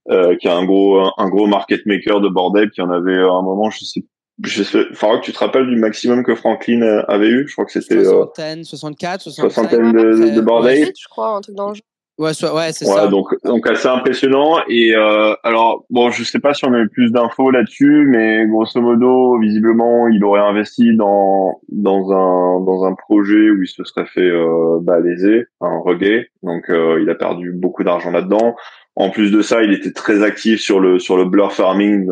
[0.07, 3.43] qui est un gros un gros market maker de board qui en avait à un
[3.43, 4.03] moment je sais
[4.45, 7.47] je sais, que tu te rappelles du maximum que Franklin euh, avait eu.
[7.49, 9.53] Je crois que c'était soixantaine, 64, 65.
[9.53, 10.93] Soixantaine de, de bordel.
[10.97, 11.83] Je crois un truc dans le jeu.
[12.19, 13.07] Ouais, ouais, c'est ouais, ça.
[13.07, 14.59] Donc, donc assez impressionnant.
[14.69, 18.45] Et euh, alors, bon, je sais pas si on a eu plus d'infos là-dessus, mais
[18.49, 23.85] grosso modo, visiblement, il aurait investi dans dans un dans un projet où il se
[23.85, 26.27] serait fait euh, balaiser, un reggae.
[26.43, 28.57] Donc, euh, il a perdu beaucoup d'argent là-dedans.
[28.97, 32.11] En plus de ça, il était très actif sur le sur le blur farming,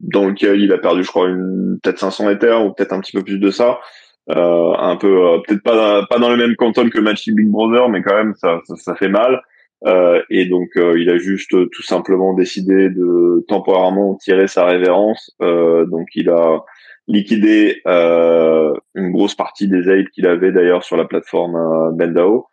[0.00, 3.12] dans lequel il a perdu, je crois, une peut-être 500 Ethers ou peut-être un petit
[3.12, 3.80] peu plus de ça.
[4.30, 7.88] Euh, un peu, euh, peut-être pas pas dans le même canton que Magic Big Brother,
[7.88, 9.42] mais quand même, ça ça, ça fait mal.
[9.84, 15.32] Euh, et donc, euh, il a juste tout simplement décidé de temporairement tirer sa révérence.
[15.42, 16.60] Euh, donc, il a
[17.08, 22.46] liquidé une grosse partie des apes qu'il avait d'ailleurs sur la plateforme Bendao.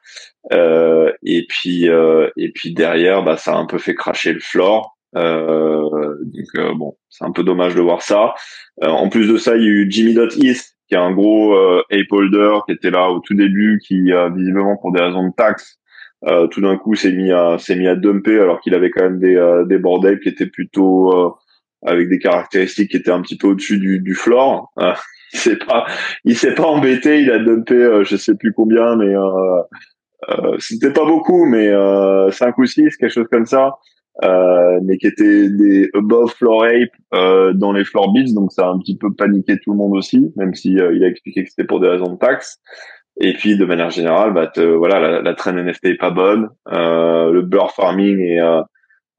[0.51, 4.39] Euh, et puis euh, et puis derrière, bah, ça a un peu fait cracher le
[4.39, 4.97] floor.
[5.15, 8.33] Euh, donc bon, c'est un peu dommage de voir ça.
[8.81, 12.57] en plus de ça, il y a eu Jimmy.East, qui est un gros ape holder
[12.67, 15.79] qui était là au tout début, qui visiblement pour des raisons de taxes,
[16.51, 19.19] tout d'un coup s'est mis à s'est mis à dumper alors qu'il avait quand même
[19.19, 21.37] des des bordels qui étaient plutôt
[21.85, 24.73] avec des caractéristiques qui étaient un petit peu au-dessus du, du floor.
[25.33, 25.85] il s'est pas
[26.25, 29.15] il s'est pas embêté, il a dumpé je sais plus combien mais
[30.27, 33.75] euh, c'était pas beaucoup, mais euh, 5 ou 6, quelque chose comme ça.
[34.25, 38.67] Euh, mais qui étaient des above floor ape euh, dans les floor beats, donc ça
[38.67, 41.43] a un petit peu paniqué tout le monde aussi, même si euh, il a expliqué
[41.43, 42.59] que c'était pour des raisons de taxes.
[43.21, 47.31] Et puis de manière générale, bah voilà, la, la traîne NFT est pas bonne, euh,
[47.31, 48.39] le blur farming et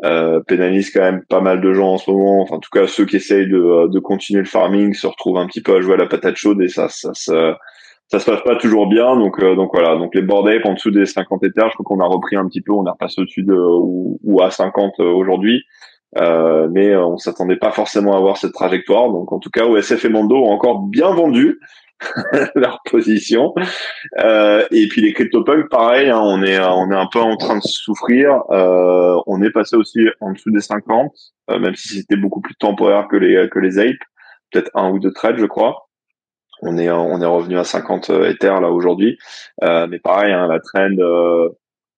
[0.04, 2.42] euh, pénalise quand même pas mal de gens en ce moment.
[2.42, 5.46] Enfin, en tout cas, ceux qui essayent de, de continuer le farming se retrouvent un
[5.46, 7.58] petit peu à jouer à la patate chaude et ça, ça, ça,
[8.10, 9.16] ça se passe pas toujours bien.
[9.16, 9.96] Donc, euh, donc voilà.
[9.96, 12.60] Donc les board en dessous des 50 éthers, je crois qu'on a repris un petit
[12.60, 12.72] peu.
[12.72, 15.62] On est repassé au-dessus de ou, à 50 euh, aujourd'hui.
[16.18, 19.10] Euh, mais on s'attendait pas forcément à voir cette trajectoire.
[19.10, 21.60] Donc en tout cas, OSF et Mondo ont encore bien vendu
[22.56, 23.54] leur position.
[24.18, 27.58] Euh, et puis les CryptoPunks, pareil, hein, on est on est un peu en train
[27.58, 28.42] de souffrir.
[28.50, 31.12] Euh, on est passé aussi en dessous des 50,
[31.60, 34.02] même si c'était beaucoup plus temporaire que les que les apes,
[34.50, 35.89] peut-être un ou deux trades, je crois.
[36.62, 39.18] On est on est revenu à 50 Ethers là aujourd'hui,
[39.64, 41.48] euh, mais pareil, hein, la trend, euh,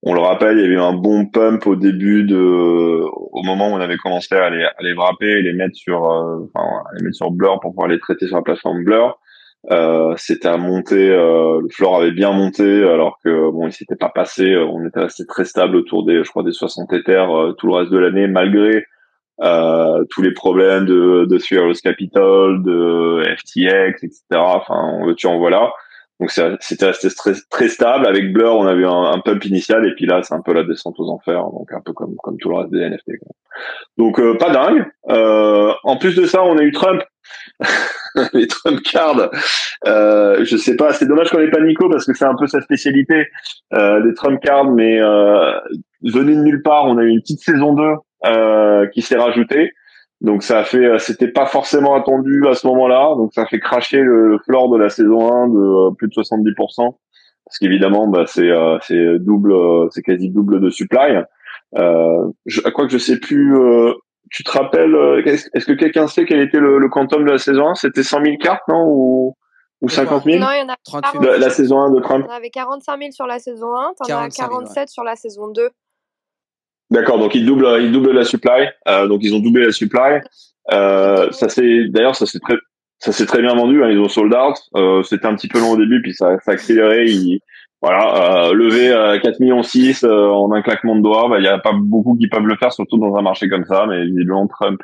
[0.05, 3.69] on le rappelle, il y avait eu un bon pump au début de, au moment
[3.69, 6.83] où on avait commencé à les, à les wrapper et les mettre sur, euh, enfin,
[6.97, 9.21] les mettre sur Blur pour pouvoir les traiter sur la plateforme Blur.
[9.71, 13.95] Euh, c'était à monter, euh, le floor avait bien monté alors que bon, il s'était
[13.95, 14.57] pas passé.
[14.57, 17.93] On était resté très stable autour des, je crois, des 60 Ethers tout le reste
[17.93, 18.85] de l'année, malgré
[19.41, 24.21] euh, tous les problèmes de, de Capital, de FTX, etc.
[24.33, 25.73] Enfin, on tu en voilà.
[26.21, 28.07] Donc c'était resté très, très, stable.
[28.07, 30.53] Avec Blur, on a eu un, un, pump initial et puis là, c'est un peu
[30.53, 33.11] la descente aux enfers, donc un peu comme comme tout le reste des NFT.
[33.99, 34.87] Donc euh, pas dingue.
[35.09, 37.03] Euh, en plus de ça, on a eu Trump,
[38.35, 39.31] les Trump cards.
[39.87, 42.47] Euh, je sais pas, c'est dommage qu'on ait pas Nico parce que c'est un peu
[42.47, 43.27] sa spécialité,
[43.75, 44.71] euh, les Trump cards.
[44.71, 45.59] Mais euh,
[46.03, 47.97] venu de nulle part, on a eu une petite saison 2 euh,
[48.93, 49.73] qui s'est rajoutée.
[50.23, 53.47] Donc ça a fait, euh, c'était pas forcément attendu à ce moment-là, donc ça a
[53.47, 56.95] fait cracher le, floor de la saison 1 de euh, plus de 70%,
[57.45, 59.53] parce qu'évidemment, bah, c'est euh, c'est double,
[59.91, 61.25] c'est quasi double de supply.
[61.77, 63.59] Euh, je, à quoi que je sais plus,
[64.31, 64.95] tu te rappelles,
[65.27, 68.25] est-ce que quelqu'un sait quel était le, le quantum de la saison 1 C'était 100
[68.25, 68.85] 000 cartes, non?
[68.87, 69.37] Ou,
[69.81, 72.27] ou 50 000 Non, il y en a 38 la, la saison 1 de Trump.
[72.29, 75.17] On avait 45 000 sur la saison 1, t'en as 45 000, 47 sur la
[75.17, 75.69] saison 2.
[76.93, 78.69] D'accord, donc ils doublent, ils doublent la supply.
[78.89, 80.21] Euh, donc ils ont doublé la supply.
[80.73, 82.55] Euh, ça c'est, d'ailleurs, ça c'est très,
[82.99, 83.83] ça s'est très bien vendu.
[83.83, 84.57] Hein, ils ont sold out.
[84.77, 87.07] Euh, C'était un petit peu long au début, puis ça, ça a accéléré.
[87.07, 87.41] Ils,
[87.81, 91.29] voilà, euh, lever à 4 millions 6 euh, en un claquement de doigts.
[91.29, 93.65] bah, Il y a pas beaucoup qui peuvent le faire, surtout dans un marché comme
[93.65, 93.87] ça.
[93.89, 94.81] Mais visiblement Trump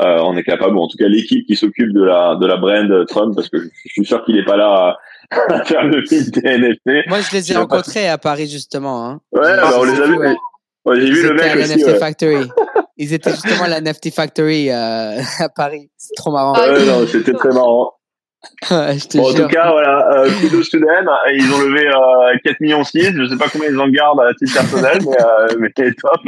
[0.00, 0.76] euh, en est capable.
[0.76, 3.58] Ou en tout cas l'équipe qui s'occupe de la de la brand Trump, parce que
[3.58, 4.68] je suis sûr qu'il est pas là.
[4.74, 4.96] À,
[5.54, 7.08] à faire le film des NFT.
[7.08, 7.60] Moi, je les ai pas.
[7.60, 9.06] rencontrés à Paris, justement.
[9.06, 9.20] Hein.
[9.32, 10.18] Ouais, bah, on les a vus.
[10.18, 10.34] ouais.
[10.84, 11.74] Ouais, J'ai Ils vu le étaient mec à aussi.
[11.78, 11.98] NFT ouais.
[11.98, 12.48] Factory.
[12.96, 15.90] Ils étaient justement à la NFT Factory euh, à Paris.
[15.96, 16.54] C'est trop marrant.
[16.54, 17.92] Ouais, non, c'était très marrant.
[18.70, 19.46] Ouais, je te Bon, en jure.
[19.48, 21.08] tout cas, voilà, euh, kudos to them.
[21.32, 23.12] Ils ont levé euh, 4 millions 6.
[23.16, 26.20] Je sais pas combien ils en gardent à titre personnel, mais, euh, mais c'est top.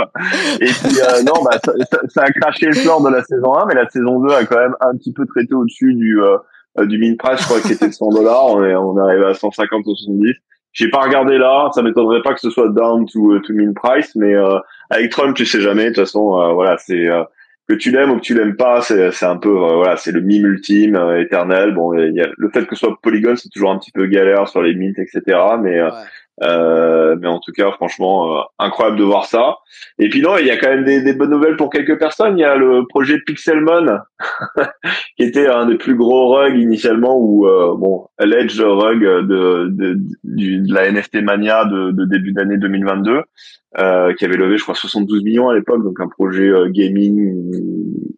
[0.61, 3.55] Et puis, euh, non, bah, ça, ça- ça a craché le floor de la saison
[3.55, 6.87] 1, mais la saison 2 a quand même un petit peu traité au-dessus du, euh,
[6.87, 7.41] du min price.
[7.43, 8.47] Je crois que c'était de 100 dollars.
[8.47, 10.33] On est, on est arrivé à 150 ou 70.
[10.77, 11.71] J'ai pas regardé là.
[11.75, 14.59] Ça m'étonnerait pas que ce soit down to, euh, to min price, mais euh,
[14.91, 15.85] avec Trump, tu sais jamais.
[15.85, 17.25] De toute façon, euh, voilà, c'est euh,
[17.67, 20.13] que tu l'aimes ou que tu l'aimes pas, c'est c'est un peu euh, voilà, c'est
[20.13, 21.73] le mime ultime, euh, éternel.
[21.73, 24.49] Bon, y a, le fait que ce soit Polygon, c'est toujours un petit peu galère
[24.49, 25.23] sur les mints, etc.
[25.63, 25.89] Mais Ouais.
[26.43, 29.57] Euh, mais en tout cas, franchement, euh, incroyable de voir ça.
[29.99, 32.39] Et puis non, il y a quand même des, des bonnes nouvelles pour quelques personnes.
[32.39, 33.99] Il y a le projet Pixelmon,
[35.17, 39.99] qui était un des plus gros rugs initialement, ou euh, bon, l'edge rug de, de,
[40.25, 43.23] du- de la NFT mania de, de début d'année 2022,
[43.79, 47.51] euh, qui avait levé, je crois, 72 millions à l'époque, donc un projet euh, gaming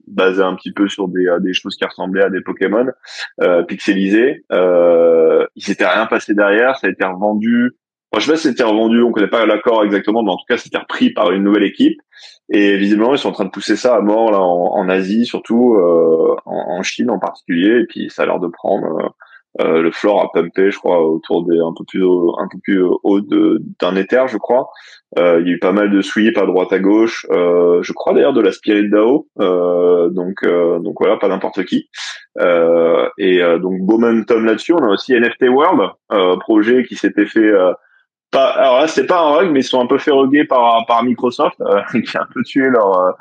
[0.07, 2.87] basé un petit peu sur des, des choses qui ressemblaient à des Pokémon
[3.69, 4.45] pixelisés.
[4.51, 7.77] Il s'était rien passé derrière, ça a été revendu.
[8.13, 10.47] Moi, je sais pas si c'était revendu, on connaît pas l'accord exactement, mais en tout
[10.49, 12.01] cas, c'était repris par une nouvelle équipe.
[12.51, 15.75] Et visiblement, ils sont en train de pousser ça à mort là en, Asie, surtout
[15.75, 17.81] euh, en, Chine en particulier.
[17.81, 18.87] Et puis, ça a l'air de prendre.
[19.05, 19.09] euh,
[19.61, 22.59] euh, le floor a pumpé, je crois, autour des un peu plus haut, un peu
[22.63, 24.69] plus haut d'un éther, je crois.
[25.19, 27.27] Euh, il y a eu pas mal de sweeps à droite à gauche.
[27.31, 29.27] Euh, je crois d'ailleurs de la Spirit DAO.
[29.41, 31.89] Euh, donc, donc voilà, pas n'importe qui.
[32.39, 34.75] Et donc beau momentum là-dessus.
[34.75, 35.91] On a aussi NFT World,
[36.41, 37.53] projet qui s'était fait
[38.31, 38.51] pas.
[38.51, 41.03] Alors là, c'était pas un rug, mais ils sont un peu fait ruguer par par
[41.05, 43.13] Microsoft, euh, qui a un peu tué leur euh,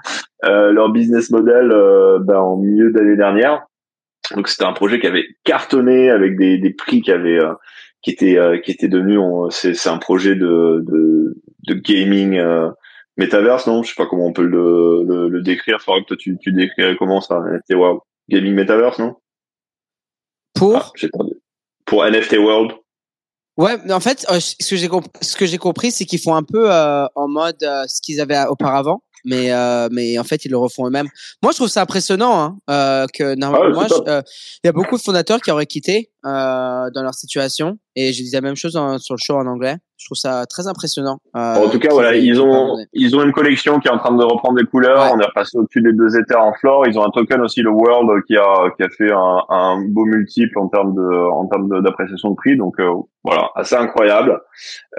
[0.46, 3.65] euh, leur business model euh, ben, en milieu d'année dernière.
[4.36, 7.54] Donc c'était un projet qui avait cartonné avec des, des prix qui avaient euh,
[8.02, 9.20] qui étaient euh, qui étaient devenus
[9.52, 11.36] c'est c'est un projet de de,
[11.67, 12.70] de gaming euh,
[13.17, 13.84] metaverse non?
[13.84, 15.82] Je sais pas comment on peut le le, le décrire.
[15.82, 18.00] Faudrait que toi tu tu décrirais comment ça NFT World.
[18.30, 19.15] Gaming metaverse non?
[20.54, 21.34] Pour ah, j'ai perdu.
[21.86, 22.74] Pour NFT World
[23.58, 26.20] Ouais, mais en fait, euh, ce que j'ai comp- ce que j'ai compris, c'est qu'ils
[26.20, 30.24] font un peu euh, en mode euh, ce qu'ils avaient auparavant, mais euh, mais en
[30.24, 31.08] fait ils le refont eux-mêmes.
[31.41, 33.88] Moi, je trouve ça impressionnant hein, euh, que Ah normalement, ouais,
[34.63, 38.22] il y a beaucoup de fondateurs qui auraient quitté euh, dans leur situation, et je
[38.24, 39.78] dis la même chose sur le show en anglais.
[40.00, 41.18] Je trouve ça très impressionnant.
[41.36, 44.16] euh, en tout cas voilà ils ont ils ont une collection qui est en train
[44.16, 45.12] de reprendre des couleurs Ouais.
[45.16, 47.72] on est repassé au-dessus des deux éthers en floor ils ont un token aussi le
[47.72, 51.82] World qui a qui a fait un, un beau multiple en termes de en termes
[51.82, 52.92] d'appréciation de prix donc euh,
[53.24, 54.40] voilà assez incroyable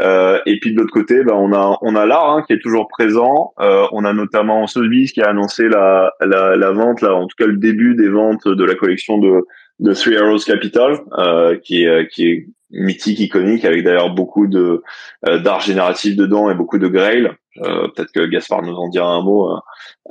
[0.00, 2.60] Euh, et puis de l'autre côté, ben, on a on a l'art hein, qui est
[2.62, 3.52] toujours présent.
[3.60, 7.34] Euh, on a notamment Sotheby's qui a annoncé la, la la vente là, en tout
[7.38, 9.44] cas le début des ventes de la collection de
[9.80, 14.82] de Three Arrows Capital, euh, qui est qui est mythique, iconique, avec d'ailleurs beaucoup de
[15.26, 17.30] euh, d'art génératif dedans et beaucoup de Grail.
[17.62, 19.58] Euh, Peut-être que Gaspard nous en dira un mot euh,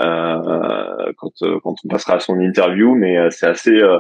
[0.02, 4.00] euh, quand euh, quand on passera à son interview, mais euh, c'est assez euh,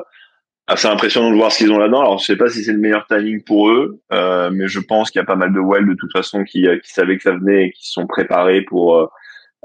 [0.68, 2.02] assez impressionnant de voir ce qu'ils ont là-dedans.
[2.02, 5.12] Alors, je sais pas si c'est le meilleur timing pour eux, euh, mais je pense
[5.12, 7.24] qu'il y a pas mal de well de toute façon qui, euh, qui savaient que
[7.24, 9.08] ça venait et qui sont préparés pour euh,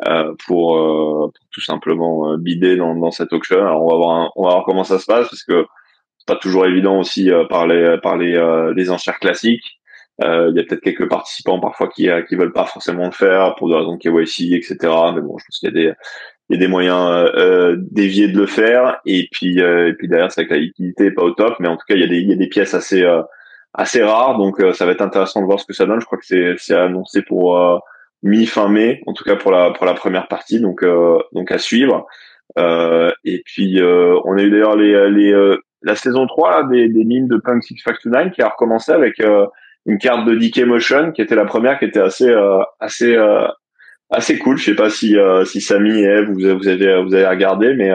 [0.08, 3.58] euh, pour, euh, pour tout simplement euh, bider dans, dans cette auction.
[3.58, 5.66] Alors, on va voir, un- on va voir comment ça se passe parce que
[6.26, 9.78] pas toujours évident aussi euh, par les par les euh, les enchères classiques.
[10.22, 13.12] Euh, Il y a peut-être quelques participants parfois qui euh, qui veulent pas forcément le
[13.12, 14.76] faire pour des raisons de KYC, etc.
[15.14, 15.92] Mais bon, je pense qu'il y a des
[16.48, 19.94] il y a des moyens euh, euh, déviés de le faire et puis euh, et
[19.94, 22.00] puis derrière c'est que la liquidité est pas au top mais en tout cas il
[22.00, 23.22] y a des il y a des pièces assez euh,
[23.74, 25.98] assez rare, donc ça va être intéressant de voir ce que ça donne.
[25.98, 27.58] Je crois que c'est c'est annoncé pour
[28.22, 30.84] mi fin mai, en tout cas pour la pour la première partie, donc
[31.32, 32.06] donc à suivre.
[32.58, 37.36] et puis on a eu d'ailleurs les les la saison 3 des, des lignes de
[37.36, 39.20] Punk 6 Fact 9 qui a recommencé avec
[39.86, 43.46] une carte de DK Motion qui était la première qui était assez euh, assez euh,
[44.10, 44.58] assez cool.
[44.58, 47.74] Je sais pas si euh, si Samy et Eve vous, vous avez vous avez regardé,
[47.74, 47.90] mais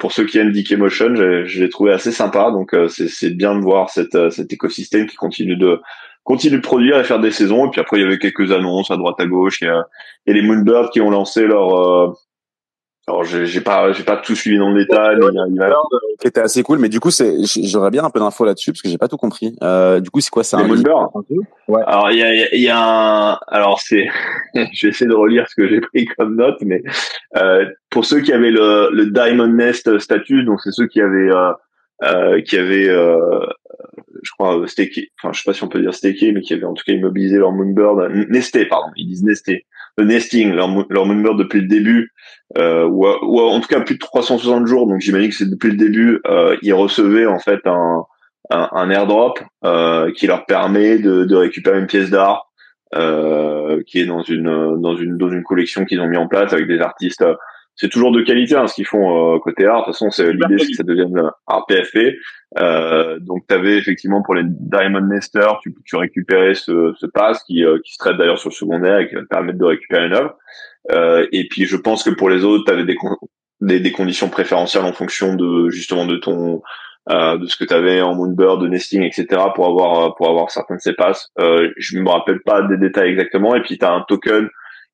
[0.00, 2.50] pour ceux qui aiment DK Motion, je, l'ai trouvé assez sympa.
[2.50, 5.80] Donc c'est c'est bien de voir cette cet écosystème qui continue de
[6.24, 7.66] continue de produire et faire des saisons.
[7.66, 9.60] Et puis après il y avait quelques annonces à droite à gauche.
[9.62, 9.84] Il
[10.26, 12.14] y les Moonbirds qui ont lancé leur
[13.10, 15.72] alors j'ai pas j'ai pas tout suivi dans le détail, mais il y a,
[16.18, 16.78] qui était assez cool.
[16.78, 17.34] Mais du coup, c'est
[17.64, 19.56] j'aurais bien un peu d'infos là-dessus parce que j'ai pas tout compris.
[19.62, 20.68] Euh, du coup, c'est quoi ça un
[21.68, 21.82] Ouais.
[21.86, 24.08] Alors il y a il y a un alors c'est
[24.54, 26.82] je vais essayer de relire ce que j'ai pris comme note, mais
[27.36, 31.30] euh, pour ceux qui avaient le, le Diamond Nest statut, donc c'est ceux qui avaient
[31.30, 31.52] euh,
[32.02, 33.44] euh, qui avaient, euh,
[34.22, 36.64] je crois, staké, enfin, je sais pas si on peut dire staké, mais qui avaient
[36.64, 39.66] en tout cas immobilisé leur Moonbird, nesté, pardon, ils disent nesté,
[39.98, 42.12] le nesting, leur, leur Moonbird depuis le début,
[42.58, 45.70] euh, ou, ou, en tout cas plus de 360 jours, donc j'imagine que c'est depuis
[45.70, 48.04] le début, euh, ils recevaient en fait un,
[48.50, 52.50] un, un airdrop euh, qui leur permet de, de récupérer une pièce d'art
[52.94, 56.52] euh, qui est dans une dans une dans une collection qu'ils ont mis en place
[56.52, 57.24] avec des artistes
[57.80, 59.80] c'est toujours de qualité hein, ce qu'ils font euh, côté art.
[59.80, 62.14] De toute façon, c'est l'idée, c'est que ça devienne art PFP.
[62.58, 67.42] Euh, donc, tu avais effectivement pour les Diamond Nester, tu, tu récupérais ce, ce pass
[67.44, 69.64] qui, euh, qui se traite d'ailleurs sur le secondaire et qui va te permettre de
[69.64, 70.36] récupérer une œuvre.
[70.92, 72.98] Euh, et puis, je pense que pour les autres, tu avais des,
[73.62, 76.60] des, des, conditions préférentielles en fonction de justement de ton
[77.10, 79.26] euh, de ce que tu avais en Moonbird, de nesting, etc.
[79.54, 81.30] pour avoir pour avoir certains de ces passes.
[81.38, 83.54] Euh, je me rappelle pas des détails exactement.
[83.54, 84.50] Et puis, tu as un token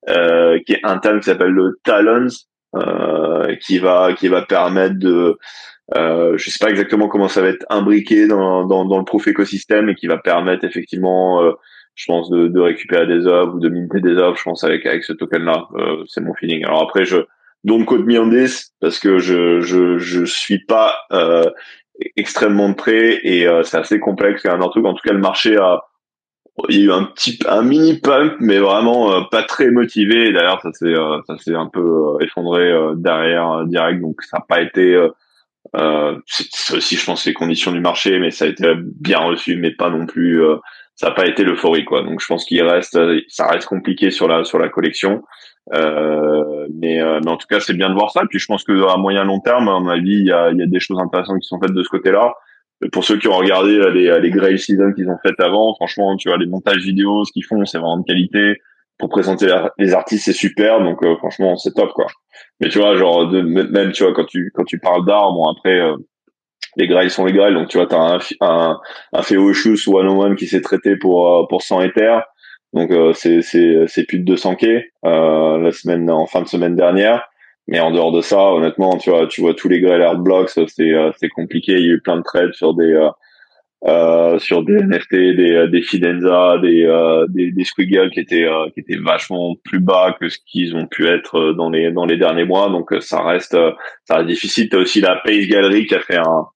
[0.09, 2.55] euh, qui est interne qui s'appelle le Talons euh,
[3.61, 5.37] qui va qui va permettre de
[5.95, 9.27] euh, je sais pas exactement comment ça va être imbriqué dans, dans, dans le proof
[9.27, 11.53] écosystème et qui va permettre effectivement euh,
[11.95, 14.85] je pense de, de récupérer des œuvres ou de minter des œuvres je pense avec
[14.85, 16.65] avec ce token là euh, c'est mon feeling.
[16.65, 17.17] Alors après je
[17.63, 21.45] don't code me on this parce que je je je suis pas euh,
[22.15, 24.41] extrêmement près et euh, c'est assez complexe.
[24.43, 24.85] C'est un truc.
[24.85, 25.81] En tout cas le marché a
[26.69, 30.31] il y a eu un petit un mini pump mais vraiment euh, pas très motivé.
[30.33, 34.01] D'ailleurs ça s'est euh, ça s'est un peu euh, effondré derrière direct.
[34.01, 34.97] Donc ça n'a pas été
[36.25, 39.71] c'est aussi je pense les conditions du marché mais ça a été bien reçu mais
[39.71, 40.41] pas non plus
[40.95, 42.01] ça n'a pas été l'euphorie quoi.
[42.03, 45.23] Donc je pense qu'il reste ça reste compliqué sur la sur la collection.
[45.71, 48.23] Mais, mais en tout cas c'est bien de voir ça.
[48.27, 50.63] Puis je pense que à moyen long terme à mon avis il y a, y
[50.63, 52.33] a des choses intéressantes qui sont faites de ce côté là
[52.91, 56.29] pour ceux qui ont regardé les, les Grey Season qu'ils ont faites avant, franchement, tu
[56.29, 58.61] vois, les montages vidéo, ce qu'ils font, c'est vraiment de qualité.
[58.99, 59.47] Pour présenter
[59.77, 62.07] les artistes, c'est super, donc euh, franchement, c'est top, quoi.
[62.59, 65.45] Mais tu vois, genre, de, même, tu vois, quand tu quand tu parles d'art, bon,
[65.45, 65.95] après, euh,
[66.77, 68.79] les Grails sont les Grails, donc tu vois, t'as un, un,
[69.13, 72.19] un Feoshus ou One One qui s'est traité pour euh, pour 100 Ether,
[72.73, 74.65] donc c'est c'est c'est plus de 200 k
[75.03, 77.23] la semaine en fin de semaine dernière.
[77.67, 80.93] Mais en dehors de ça, honnêtement, tu vois, tu vois tous les Art Blocks, c'est
[80.93, 81.73] euh, c'est compliqué.
[81.73, 83.09] Il y a eu plein de trades sur des euh,
[83.85, 86.87] euh sur des NFT, des euh, des Fidenza, des
[87.29, 91.07] des, des Squiggle qui étaient qui étaient vachement plus bas que ce qu'ils ont pu
[91.07, 92.69] être dans les dans les derniers mois.
[92.69, 93.57] Donc ça reste
[94.05, 94.69] ça reste difficile.
[94.69, 96.47] T'as aussi la Pace Gallery qui a fait un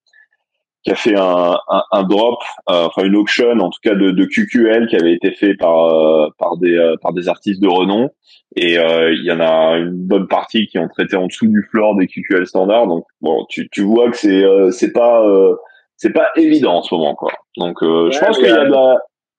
[0.84, 4.26] qui a fait un, un, un drop, enfin une auction en tout cas de, de
[4.26, 8.10] QQL qui avait été fait par par des par des artistes de renom
[8.56, 11.64] et euh, il y en a une bonne partie qui ont traité en dessous du
[11.72, 12.88] floor des QQL standards.
[12.88, 15.56] Donc bon, tu, tu vois que c'est euh, c'est pas euh,
[15.96, 17.32] c'est pas évident en ce moment quoi.
[17.58, 18.98] Donc je pense qu'il y a de la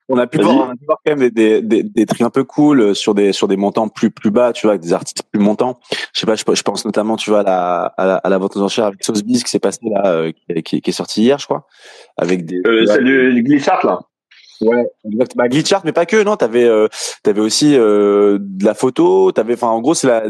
[0.09, 2.29] on a pu voir, on a pu voir quand même des, des, des, trucs un
[2.29, 5.23] peu cool sur des sur des montants plus plus bas, tu vois, avec des artistes
[5.31, 5.79] plus montants.
[6.13, 8.37] Je sais pas, je, je pense notamment, tu vois, à la à la, à la
[8.37, 10.31] vente aux enchères avec Sotheby's qui s'est passé là,
[10.63, 11.67] qui, qui, est sorti hier, je crois,
[12.17, 12.61] avec des.
[12.65, 13.99] Euh, c'est du glissart là.
[14.63, 14.87] Ouais,
[15.35, 16.35] bah, glitch art, mais pas que, non.
[16.35, 16.87] T'avais, euh,
[17.23, 19.31] t'avais aussi euh, de la photo.
[19.31, 20.23] T'avais, enfin, en gros, c'est la,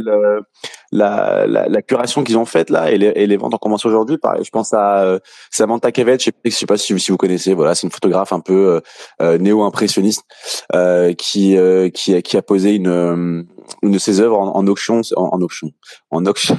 [0.92, 3.88] la, la, la, curation qu'ils ont faite là, et les, et les ventes ont commencé
[3.88, 4.18] aujourd'hui.
[4.42, 5.20] Je pense à euh,
[5.52, 6.18] Samantha Kevet.
[6.20, 7.54] Je sais, sais pas si, si vous connaissez.
[7.54, 8.82] Voilà, c'est une photographe un peu
[9.22, 10.24] euh, néo-impressionniste
[11.18, 11.58] qui,
[11.94, 13.46] qui, qui a posé une
[13.82, 15.72] une de ses œuvres en, auction, en, en auction,
[16.12, 16.58] en auction,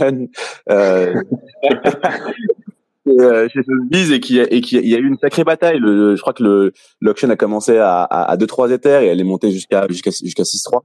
[3.07, 5.78] euh, euh, chez Sotheby's et qui et qui il y a eu une sacrée bataille.
[5.78, 9.09] Le, je crois que le l'auction a commencé à à, à 2 3 éthers et
[9.09, 10.84] elle est montée jusqu'à jusqu'à jusqu'à 6 3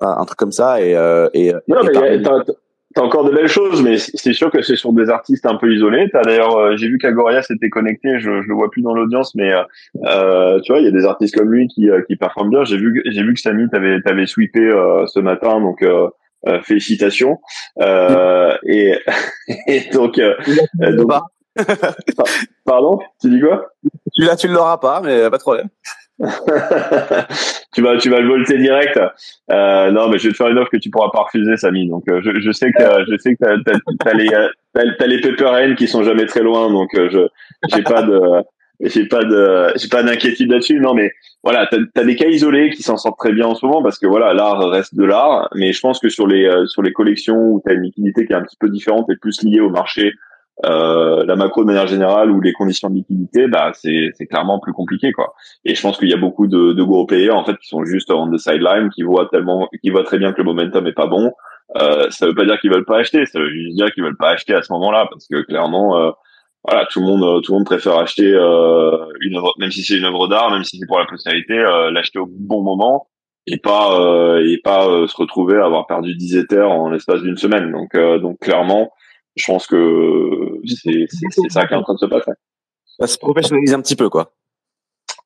[0.00, 0.82] un truc comme ça.
[0.82, 2.22] Et euh, et non mais
[2.94, 5.72] t'as encore de belles choses mais c'est sûr que c'est sur des artistes un peu
[5.72, 6.08] isolés.
[6.12, 9.34] T'as d'ailleurs euh, j'ai vu qu'Agoria s'était connecté je je le vois plus dans l'audience
[9.34, 9.62] mais euh,
[10.04, 12.64] euh, tu vois il y a des artistes comme lui qui qui performent bien.
[12.64, 14.70] J'ai vu j'ai vu que Samy t'avais t'avais sweepé
[15.06, 15.84] ce matin donc
[16.64, 17.38] félicitations.
[17.80, 18.94] Et,
[19.68, 20.20] et donc,
[20.78, 21.12] donc
[22.64, 23.66] Pardon Tu dis quoi?
[24.12, 25.68] Celui-là, tu ne l'auras pas, mais pas de problème.
[27.74, 28.98] tu vas, tu vas le volter direct.
[29.50, 31.88] Euh, non, mais je vais te faire une offre que tu pourras pas refuser, Samy.
[31.88, 34.28] Donc, euh, je, je sais que, je sais que t'as, t'as, t'as les,
[34.72, 36.70] t'as, t'as les pepper qui sont jamais très loin.
[36.70, 37.20] Donc, euh, je,
[37.74, 38.20] j'ai pas de,
[38.80, 40.80] j'ai pas de, j'ai pas d'inquiétude là-dessus.
[40.80, 41.10] Non, mais
[41.42, 43.98] voilà, t'as, as des cas isolés qui s'en sortent très bien en ce moment parce
[43.98, 45.48] que voilà, l'art reste de l'art.
[45.54, 48.32] Mais je pense que sur les, euh, sur les collections où t'as une liquidité qui
[48.32, 50.12] est un petit peu différente et plus liée au marché,
[50.64, 54.72] euh, la macro de manière générale ou les conditions de liquidité, bah c'est clairement plus
[54.72, 55.34] compliqué quoi.
[55.64, 57.84] Et je pense qu'il y a beaucoup de, de gros players en fait qui sont
[57.84, 60.92] juste on the sideline, qui voient tellement, qui voient très bien que le momentum est
[60.92, 61.32] pas bon.
[61.76, 64.16] Euh, ça veut pas dire qu'ils veulent pas acheter, ça veut juste dire qu'ils veulent
[64.16, 66.10] pas acheter à ce moment-là parce que clairement, euh,
[66.64, 69.96] voilà, tout le monde tout le monde préfère acheter euh, une œuvre, même si c'est
[69.96, 73.08] une œuvre d'art, même si c'est pour la postérité, euh, l'acheter au bon moment
[73.46, 77.36] et pas euh, et pas se retrouver à avoir perdu 10 éthers en l'espace d'une
[77.36, 77.72] semaine.
[77.72, 78.92] Donc donc clairement
[79.36, 81.06] je pense que c'est
[81.48, 82.32] ça qui est en train de se passer.
[82.98, 84.32] Ça se professionnalise un petit peu, quoi.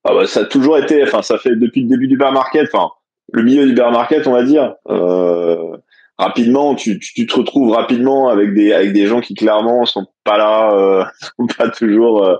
[0.04, 2.68] Ah bah, ça a toujours été, enfin, ça fait depuis le début du bear market,
[2.72, 2.90] enfin,
[3.32, 4.74] le milieu du bear market, on va dire.
[4.88, 5.76] Euh,
[6.18, 10.38] rapidement, tu, tu, te retrouves rapidement avec des avec des gens qui clairement sont pas
[10.38, 11.04] là, euh,
[11.36, 12.36] sont pas toujours euh,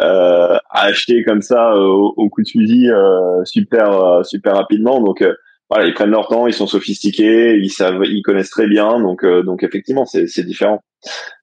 [0.00, 5.00] euh à acheter comme ça euh, au, au, coup de fusil euh, super super rapidement.
[5.00, 5.24] Donc
[5.70, 9.24] voilà, ils prennent leur temps, ils sont sophistiqués, ils savent, ils connaissent très bien, donc
[9.24, 10.82] euh, donc effectivement c'est c'est différent.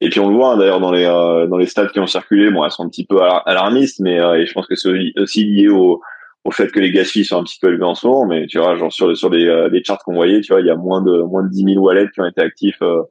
[0.01, 2.07] Et puis on le voit hein, d'ailleurs dans les euh, dans les stats qui ont
[2.07, 4.89] circulé, bon elles sont un petit peu alarmistes, mais euh, et je pense que c'est
[5.17, 6.01] aussi lié au
[6.43, 8.57] au fait que les fees sont un petit peu élevés en ce moment, mais tu
[8.59, 11.01] vois genre sur sur les les charts qu'on voyait, tu vois il y a moins
[11.01, 13.03] de moins de 10 000 wallets qui ont été actifs euh,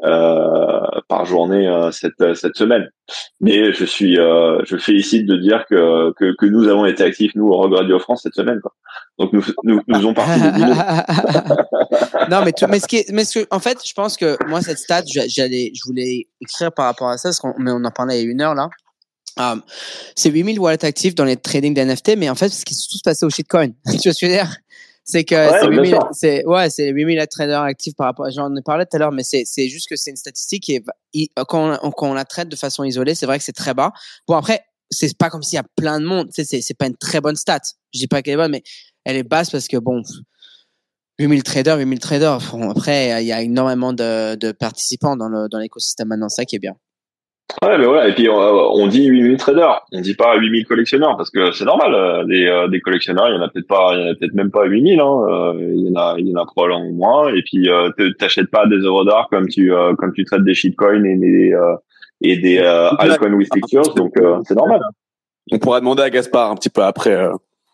[0.00, 2.88] par journée euh, cette cette semaine.
[3.40, 7.48] Mais je suis euh, je félicite de dire que, que nous avons été actifs nous
[7.48, 8.74] au Rock Radio France cette semaine quoi.
[9.18, 10.38] Donc nous nous, nous ont parti
[12.30, 14.78] Non mais mais ce qui est, mais ce en fait je pense que moi cette
[14.78, 18.20] stat j'allais je voulais écrire par rapport à ça parce qu'on mais on en parlait
[18.20, 18.68] il y a une heure là.
[20.16, 22.98] C'est 8000 wallets actifs dans les trading d'NFT, mais en fait, ce qui se tout
[23.04, 23.68] passé au shitcoin.
[24.02, 24.44] tu je?
[25.10, 28.84] C'est que c'est 8000, c'est, ouais, c'est 8000 traders actifs par rapport, j'en ai parlé
[28.84, 30.84] tout à l'heure, mais c'est, c'est juste que c'est une statistique et
[31.48, 33.92] quand on, quand on la traite de façon isolée, c'est vrai que c'est très bas.
[34.26, 36.88] Bon, après, c'est pas comme s'il y a plein de monde, c'est, c'est, c'est pas
[36.88, 37.60] une très bonne stat.
[37.94, 38.62] Je dis pas qu'elle est bonne, mais
[39.06, 40.02] elle est basse parce que bon,
[41.18, 42.54] 8000 traders, 8000 traders.
[42.70, 46.56] après, il y a énormément de, de participants dans, le, dans l'écosystème maintenant, ça qui
[46.56, 46.76] est bien.
[47.62, 48.08] Ouais, mais voilà.
[48.08, 49.80] Et puis, on dit 8000 traders.
[49.92, 51.94] On dit pas 8000 collectionneurs parce que c'est normal.
[51.94, 54.14] Euh, des, euh, des collectionneurs, il y en a peut-être pas, il y en a
[54.14, 55.26] peut-être même pas 8000, hein.
[55.28, 57.34] Euh, il y en a, il y en a probablement moins.
[57.34, 57.68] Et puis,
[58.18, 61.54] t'achètes pas des œuvres d'art comme tu, comme tu traites des shitcoins et des,
[62.20, 63.94] et des altcoins with pictures.
[63.94, 64.12] Donc,
[64.44, 64.80] c'est normal.
[65.50, 67.30] On pourra demander à Gaspard un petit peu après.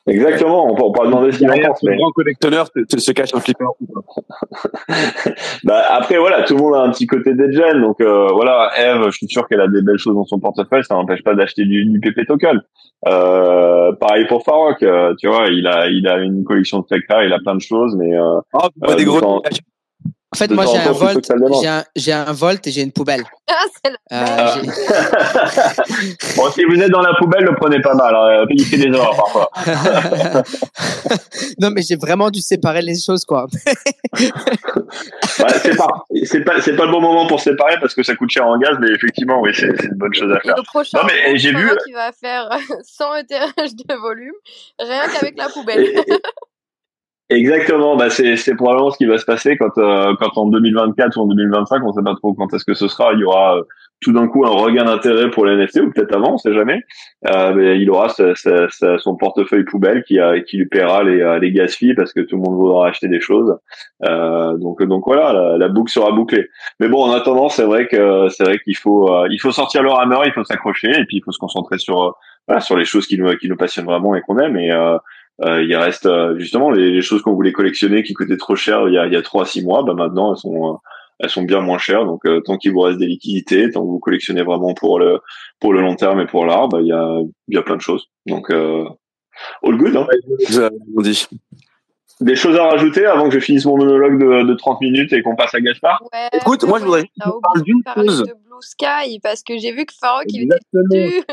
[0.07, 1.83] Exactement, on peut, pas demander ce qu'il en pense.
[1.83, 1.97] Mais...
[1.97, 3.65] grand collectionneur se cache un flipper.
[5.65, 9.07] bah après voilà, tout le monde a un petit côté gen, donc euh, voilà, Eve,
[9.07, 11.65] je suis sûr qu'elle a des belles choses dans son portefeuille, ça n'empêche pas d'acheter
[11.65, 12.61] du, du PP token.
[13.07, 17.05] Euh, pareil pour Farok, euh, tu vois, il a il a une collection de fake
[17.25, 19.43] il a plein de choses, mais euh, oh, pas des gros
[20.35, 21.32] en fait, moi, j'ai un, Volt,
[21.62, 23.22] j'ai un, j'ai un Volt et j'ai une poubelle.
[24.11, 24.62] Ah, euh,
[26.37, 28.14] bon, si vous êtes dans la poubelle, le prenez pas mal.
[28.14, 28.47] Hein.
[28.49, 29.51] Il fait des erreurs parfois.
[31.61, 33.47] non, mais j'ai vraiment dû séparer les choses, quoi.
[34.14, 34.30] ouais,
[35.62, 38.30] c'est pas, c'est pas, c'est pas le bon moment pour séparer parce que ça coûte
[38.30, 40.57] cher en gaz, mais effectivement, oui, c'est, une bonne chose à faire.
[40.57, 41.68] Le prochain, non, mais j'ai vu.
[41.85, 42.49] Qui va faire
[42.82, 44.35] 100 éthérage de volume,
[44.78, 45.87] rien qu'avec la poubelle.
[47.31, 51.22] Exactement, bah c'est probablement ce qui va se passer quand euh, quand en 2024 ou
[51.22, 53.62] en 2025, on sait pas trop quand est-ce que ce sera, il y aura euh,
[54.05, 56.83] tout d'un coup un regain d'intérêt pour les NFT ou peut-être avant, on sait jamais.
[57.31, 61.77] Euh, mais il aura son portefeuille poubelle qui qui lui paiera les euh, les gas
[61.97, 63.57] parce que tout le monde voudra acheter des choses.
[64.05, 66.49] Euh, donc donc voilà, la, boucle sera bouclée.
[66.81, 69.91] Mais bon, en attendant, c'est vrai que c'est vrai qu'il faut il faut sortir le
[69.91, 72.14] hammer, il faut s'accrocher et puis il faut se concentrer sur
[72.47, 74.70] voilà, sur les choses qui nous qui nous passionnent vraiment et qu'on aime et
[75.43, 78.95] il reste euh, justement les, les choses qu'on voulait collectionner qui coûtaient trop cher il
[78.95, 80.76] y a, il y a 3 à 6 mois, bah maintenant elles sont euh,
[81.20, 82.05] elles sont bien moins chères.
[82.05, 85.20] Donc tant qu'il vous reste des liquidités, tant que vous collectionnez vraiment pour le
[85.61, 87.18] pour le long terme et pour l'art, bah il y a
[87.49, 88.11] il y a plein de choses.
[88.26, 89.97] Donc all good.
[89.97, 90.07] Hein.
[92.20, 95.22] Des choses à rajouter avant que je finisse mon monologue de, de 30 minutes et
[95.22, 96.01] qu'on passe à Gaspard?
[96.12, 97.11] Ouais, Écoute, moi je voudrais
[97.43, 98.20] parler d'une chose.
[98.20, 101.24] De Blue Sky parce que j'ai vu que Farok il était dessus.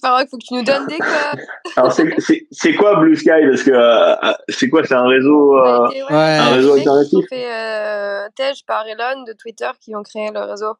[0.00, 1.40] Farok, faut que tu nous donnes des codes.
[1.76, 6.04] Alors c'est quoi Blue Sky Parce que euh, c'est quoi C'est un réseau, euh, ouais,
[6.10, 7.24] un réseau alternatif.
[7.28, 10.74] Fait euh, Tej par Elon de Twitter qui ont créé le réseau.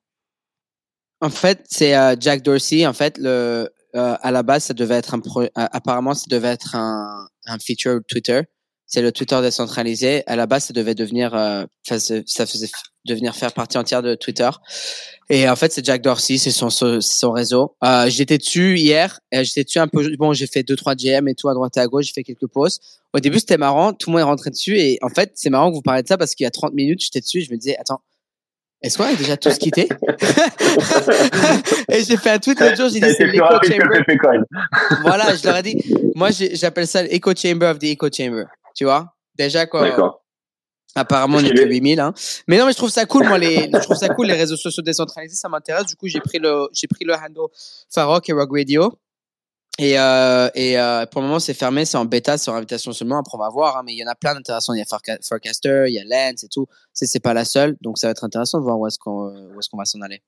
[1.20, 2.86] En fait, c'est euh, Jack Dorsey.
[2.86, 6.48] En fait, le euh, à la base, ça devait être un pro apparemment, ça devait
[6.48, 8.42] être un, un feature Twitter.
[8.86, 10.22] C'est le Twitter décentralisé.
[10.26, 11.30] À la base, ça devait devenir,
[11.82, 12.46] ça, ça
[13.06, 14.50] faisait devenir faire partie entière de Twitter.
[15.28, 17.74] Et en fait, c'est Jack Dorsey, c'est son, son, réseau.
[17.84, 20.08] Euh, j'étais dessus hier, j'étais dessus un peu.
[20.16, 22.22] Bon, j'ai fait deux trois GM et tout à droite et à gauche, j'ai fait
[22.22, 23.00] quelques posts.
[23.12, 25.70] Au début, c'était marrant, tout le monde est rentré dessus et en fait, c'est marrant
[25.70, 27.56] que vous parlez de ça parce qu'il y a 30 minutes, j'étais dessus, je me
[27.56, 28.02] disais attends,
[28.82, 29.88] est-ce qu'on a déjà tous quitté
[31.88, 34.02] Et j'ai fait un tweet l'autre jour, j'ai dit c'est l'Echo Chamber.
[35.02, 35.82] voilà, je leur ai dit,
[36.14, 38.44] moi j'appelle ça l'Echo Chamber of the Echo Chamber.
[38.76, 39.14] Tu vois?
[39.34, 40.20] Déjà quoi.
[40.96, 42.00] Apparemment, on est que 8000.
[42.00, 42.14] Hein.
[42.48, 43.26] Mais non, mais je trouve ça cool.
[43.26, 45.86] Moi, les, je trouve ça cool les réseaux sociaux décentralisés, ça m'intéresse.
[45.86, 47.50] Du coup, j'ai pris le, j'ai pris le handle
[47.90, 48.98] Farok et Rogue Radio.
[49.78, 52.92] Et, euh, et euh, pour le moment, c'est fermé, c'est en bêta, c'est en invitation
[52.92, 53.18] seulement.
[53.18, 53.76] Après, on va voir.
[53.76, 54.72] Hein, mais il y en a plein d'intéressants.
[54.72, 56.66] Il y a Forecaster, il y a Lens et tout.
[56.94, 57.76] C'est, c'est pas la seule.
[57.82, 60.00] Donc, ça va être intéressant de voir où est-ce qu'on, où est-ce qu'on va s'en
[60.00, 60.22] aller.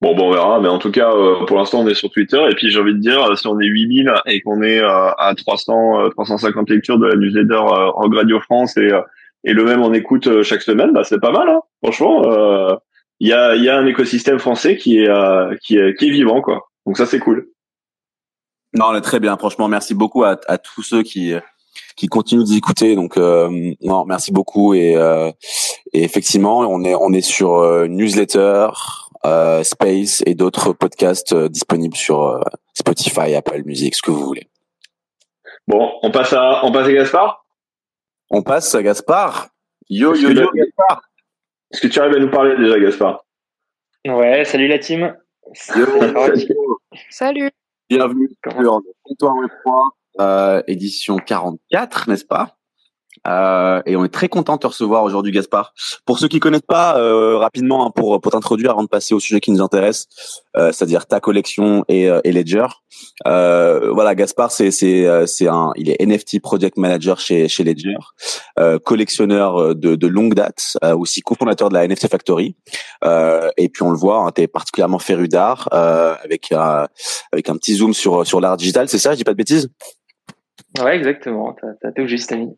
[0.00, 0.60] Bon, bon, on verra.
[0.60, 2.40] Mais en tout cas, euh, pour l'instant, on est sur Twitter.
[2.48, 6.10] Et puis, j'ai envie de dire, si on est 8000 et qu'on est à 300,
[6.10, 7.58] 350 lectures de la newsletter
[7.94, 8.90] Rogue Radio France et
[9.44, 11.48] et le même on écoute euh, chaque semaine, bah c'est pas mal.
[11.48, 11.60] Hein.
[11.82, 12.76] Franchement, il euh,
[13.20, 16.40] y a y a un écosystème français qui est euh, qui est qui est vivant
[16.40, 16.70] quoi.
[16.86, 17.48] Donc ça c'est cool.
[18.72, 19.36] Non, très bien.
[19.36, 21.34] Franchement, merci beaucoup à, à tous ceux qui
[21.96, 22.96] qui continuent d'écouter.
[22.96, 24.94] Donc non, merci beaucoup et,
[25.92, 28.68] et effectivement, on est on est sur newsletter,
[29.62, 32.40] Space et d'autres podcasts disponibles sur
[32.72, 34.48] Spotify, Apple Music, ce que vous voulez.
[35.68, 37.43] Bon, on passe à on passe à Gaspard.
[38.36, 39.50] On passe à Gaspard.
[39.88, 41.02] Yo, yo, yo, Gaspard.
[41.70, 43.24] Est-ce que tu arrives à nous parler déjà, Gaspard?
[44.04, 45.16] Ouais, salut la team.
[47.10, 47.50] salut.
[47.88, 52.56] Bienvenue sur Comptoir Web 3, euh, édition 44, n'est-ce pas?
[53.26, 55.72] Euh, et on est très content de te recevoir aujourd'hui, Gaspard.
[56.04, 59.20] Pour ceux qui connaissent pas, euh, rapidement, hein, pour pour t'introduire avant de passer au
[59.20, 60.06] sujet qui nous intéresse,
[60.56, 62.66] euh, c'est-à-dire ta collection et, et Ledger.
[63.24, 67.96] voilà, Gaspard, c'est c'est c'est un, il est NFT project manager chez chez Ledger,
[68.84, 72.56] collectionneur de de longue date, aussi cofondateur de la NFT Factory.
[73.04, 77.94] et puis on le voit, hein, tu particulièrement féru d'art, avec avec un petit zoom
[77.94, 79.70] sur sur l'art digital, c'est ça Je dis pas de bêtises?
[80.80, 81.54] Ouais, exactement.
[81.80, 82.56] T'as tout juste, Ami.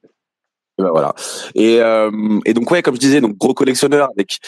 [0.79, 1.15] Ben voilà.
[1.55, 2.11] Et, euh,
[2.45, 4.39] et donc ouais, comme je disais, donc gros collectionneur avec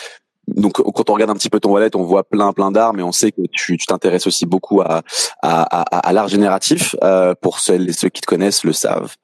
[0.57, 3.03] donc quand on regarde un petit peu ton wallet, on voit plein plein d'art, mais
[3.03, 5.03] on sait que tu t'intéresses aussi beaucoup à
[5.43, 6.97] à, à, à l'art génératif.
[7.03, 9.15] Euh, pour celles et ceux qui te connaissent le savent.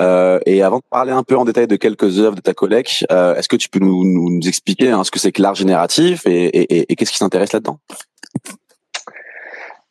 [0.00, 3.04] Euh, et avant de parler un peu en détail de quelques œuvres de ta collecte,
[3.10, 6.26] euh, est-ce que tu peux nous, nous, expliquer hein, ce que c'est que l'art génératif
[6.26, 7.78] et, et, et qu'est-ce qui t'intéresse là-dedans?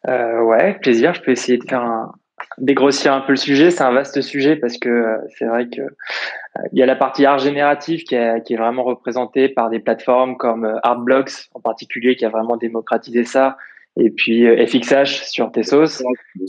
[0.07, 1.13] Euh, Ouais, plaisir.
[1.13, 2.11] Je peux essayer de faire un,
[2.57, 3.71] dégrossir un peu le sujet.
[3.71, 6.95] C'est un vaste sujet parce que euh, c'est vrai que euh, il y a la
[6.95, 11.49] partie art génératif qui est, qui est vraiment représentée par des plateformes comme euh, Artblocks
[11.53, 13.57] en particulier qui a vraiment démocratisé ça
[13.97, 16.01] et puis FXH sur Tessos.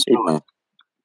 [0.07, 0.14] Et,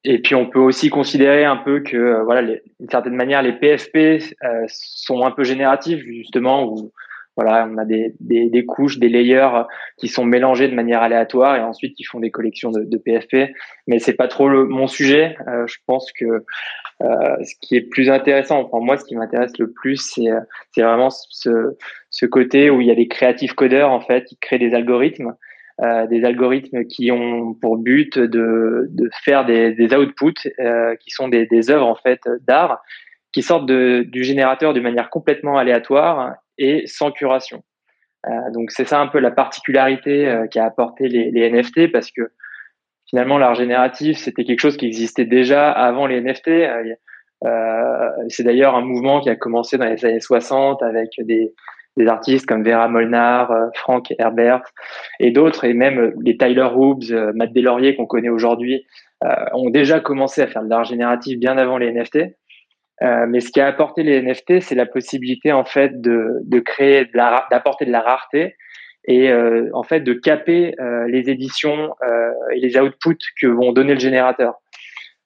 [0.04, 4.22] et, puis on peut aussi considérer un peu que voilà, d'une certaine manière, les PFP
[4.68, 6.92] sont un peu génératifs justement où
[7.38, 9.62] voilà, on a des, des, couches, des layers
[9.96, 13.52] qui sont mélangés de manière aléatoire et ensuite qui font des collections de, de PFP.
[13.86, 15.36] Mais c'est pas trop le, mon sujet.
[15.46, 19.56] Euh, je pense que euh, ce qui est plus intéressant, enfin moi, ce qui m'intéresse
[19.56, 20.26] le plus, c'est
[20.72, 21.76] c'est vraiment ce,
[22.10, 25.34] ce côté où il y a des créatifs codeurs en fait qui créent des algorithmes.
[25.80, 31.10] Euh, des algorithmes qui ont pour but de, de faire des, des outputs euh, qui
[31.12, 32.18] sont des, des œuvres en fait
[32.48, 32.82] d'art
[33.32, 37.62] qui sortent de, du générateur de manière complètement aléatoire et sans curation.
[38.26, 42.10] Euh, donc c'est ça un peu la particularité euh, qu'a apporté les, les, NFT parce
[42.10, 42.32] que
[43.08, 46.48] finalement l'art génératif c'était quelque chose qui existait déjà avant les NFT.
[46.48, 46.94] Euh,
[47.44, 51.54] euh, c'est d'ailleurs un mouvement qui a commencé dans les années 60 avec des,
[51.96, 54.62] des artistes comme Vera Molnar, euh, Frank Herbert
[55.20, 58.84] et d'autres, et même les Tyler Hobbs, Matt Delaurier qu'on connaît aujourd'hui,
[59.52, 62.18] ont déjà commencé à faire de l'art génératif bien avant les NFT.
[63.02, 66.58] Euh, mais ce qui a apporté les NFT, c'est la possibilité en fait de, de
[66.58, 67.04] créer,
[67.50, 68.56] d'apporter de, la rareté
[69.06, 73.72] et euh, en fait de caper euh, les éditions euh, et les outputs que vont
[73.72, 74.54] donner le générateur.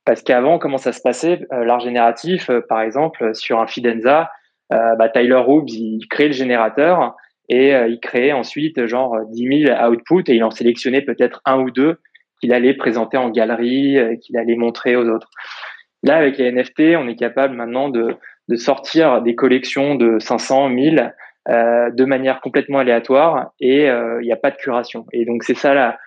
[0.04, 1.40] Parce qu'avant, comment ça se passait?
[1.52, 4.30] Euh, L'art génératif, par exemple, sur un Fidenza,
[4.70, 7.14] bah, Tyler Hobbs, il crée le générateur
[7.50, 11.70] et il créait ensuite genre 10 000 outputs et il en sélectionnait peut-être un ou
[11.70, 11.98] deux
[12.40, 15.28] qu'il allait présenter en galerie, qu'il allait montrer aux autres.
[16.03, 18.16] Là, avec les NFT, on est capable maintenant de,
[18.48, 21.14] de sortir des collections de 500, 1000
[21.48, 25.07] euh, de manière complètement aléatoire et euh, il n'y a pas de curation.
[25.12, 25.98] Et donc, c'est ça la,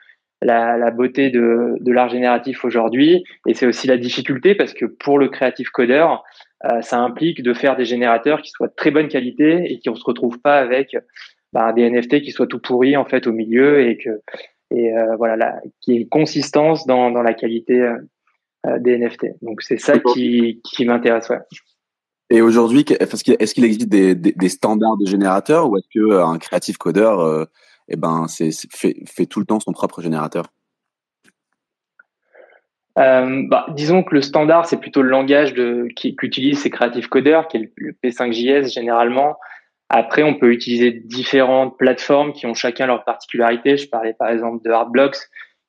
[0.41, 3.24] la, la, beauté de, de l'art génératif aujourd'hui.
[3.48, 6.24] Et c'est aussi la difficulté parce que pour le créatif codeur,
[6.66, 9.89] euh, ça implique de faire des générateurs qui soient de très bonne qualité et qui
[9.89, 10.96] ne se retrouvent pas avec
[11.54, 14.22] bah, des NFT qui soient tout pourris en fait au milieu et que
[14.72, 17.98] et euh, voilà, qui ait une consistance dans, dans la qualité euh,
[18.80, 19.28] des NFT.
[19.41, 21.30] Donc c'est ça qui, qui m'intéresse.
[21.30, 21.39] Ouais.
[22.30, 26.39] Et aujourd'hui, est-ce qu'il existe des, des, des, standards de générateurs ou est-ce que un
[26.39, 27.45] créatif codeur, euh,
[27.88, 30.45] eh ben, c'est, fait, fait tout le temps son propre générateur?
[32.97, 37.47] Euh, bah, disons que le standard, c'est plutôt le langage de, qu'utilisent ces créatifs codeurs,
[37.47, 39.38] qui est le P5JS généralement.
[39.89, 43.78] Après, on peut utiliser différentes plateformes qui ont chacun leurs particularités.
[43.78, 45.18] Je parlais par exemple de Hardblocks,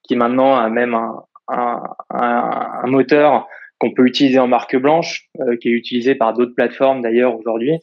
[0.05, 5.57] qui maintenant a même un, un, un, moteur qu'on peut utiliser en marque blanche, euh,
[5.57, 7.79] qui est utilisé par d'autres plateformes d'ailleurs aujourd'hui.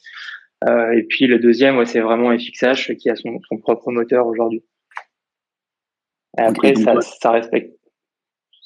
[0.67, 4.27] Euh, et puis le deuxième, ouais, c'est vraiment FXH qui a son, son propre moteur
[4.27, 4.63] aujourd'hui.
[6.37, 7.73] Après, ça, ça respecte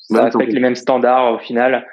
[0.10, 1.86] ça respecte les mêmes standards au final.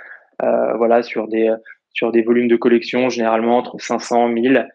[0.42, 1.52] Euh, voilà, sur des
[1.92, 4.68] sur des volumes de collection généralement entre 500 1000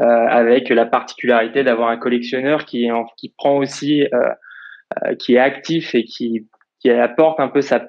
[0.00, 4.04] euh, avec la particularité d'avoir un collectionneur qui qui prend aussi
[5.18, 6.46] qui est actif et qui
[6.90, 7.80] apporte un peu sa,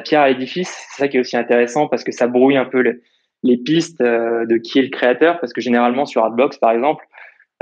[0.00, 0.70] pierre à l'édifice.
[0.90, 2.82] C'est ça qui est aussi intéressant parce que ça brouille un peu
[3.42, 7.04] les pistes de qui est le créateur parce que généralement sur Artbox par exemple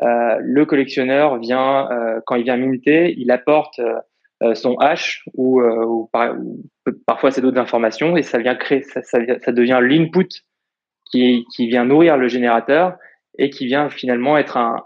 [0.03, 1.89] euh, le collectionneur vient
[2.27, 3.81] quand il vient minter il apporte
[4.45, 6.07] euh, son hash ou, euh,
[7.07, 10.29] parfois c'est d'autres informations et ça vient créer, ça, devient l'input
[11.11, 12.97] qui, vient nourrir le générateur
[13.39, 14.83] et qui vient finalement être un,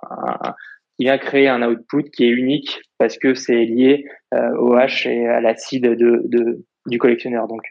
[0.99, 5.07] qui vient créer un output qui est unique parce que c'est lié euh, au hash
[5.07, 7.47] et à l'acide de, de, du collectionneur.
[7.47, 7.63] Donc,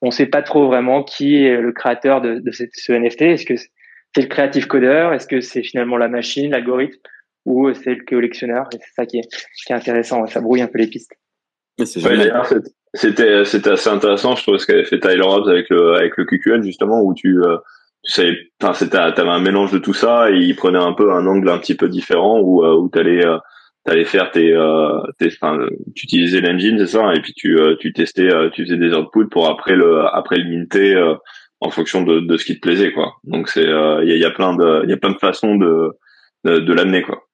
[0.00, 3.22] on ne sait pas trop vraiment qui est le créateur de, de ce NFT.
[3.22, 5.12] Est-ce que c'est le creative codeur?
[5.12, 6.98] Est-ce que c'est finalement la machine, l'algorithme?
[7.44, 8.68] Ou c'est le collectionneur?
[8.74, 9.28] Et c'est ça qui est,
[9.66, 10.26] qui est intéressant.
[10.26, 11.12] Ça brouille un peu les pistes.
[12.94, 16.24] C'était c'était assez intéressant, je trouve, ce qu'avait fait Tyler Hobbs avec le avec le
[16.24, 17.56] QQL justement, où tu euh,
[18.02, 21.26] tu savais, enfin t'avais un mélange de tout ça et il prenait un peu un
[21.26, 23.38] angle un petit peu différent où euh, où t'allais euh,
[23.84, 24.54] t'allais faire tes
[25.18, 25.58] tes enfin
[25.94, 29.48] tu utilisais l'engine c'est ça et puis tu tu testais tu faisais des outputs pour
[29.48, 31.14] après le après le minter
[31.60, 33.14] en fonction de de ce qui te plaisait quoi.
[33.24, 35.56] Donc c'est il y a, y a plein de il y a plein de façons
[35.56, 35.92] de
[36.44, 37.26] de, de l'amener quoi.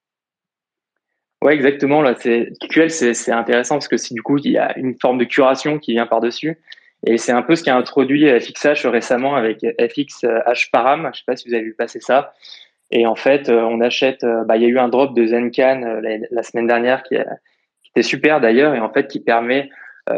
[1.43, 2.01] Ouais, exactement.
[2.01, 5.17] Là, c'est QL, c'est intéressant parce que si du coup il y a une forme
[5.17, 6.57] de curation qui vient par dessus,
[7.05, 11.09] et c'est un peu ce qui a introduit FXH récemment avec FXH Param.
[11.13, 12.33] Je sais pas si vous avez vu passer ça.
[12.91, 14.23] Et en fait, euh, on achète.
[14.23, 17.15] Euh, bah, il y a eu un drop de Zencan euh, la, semaine dernière qui,
[17.15, 19.69] était super d'ailleurs, et en fait qui permet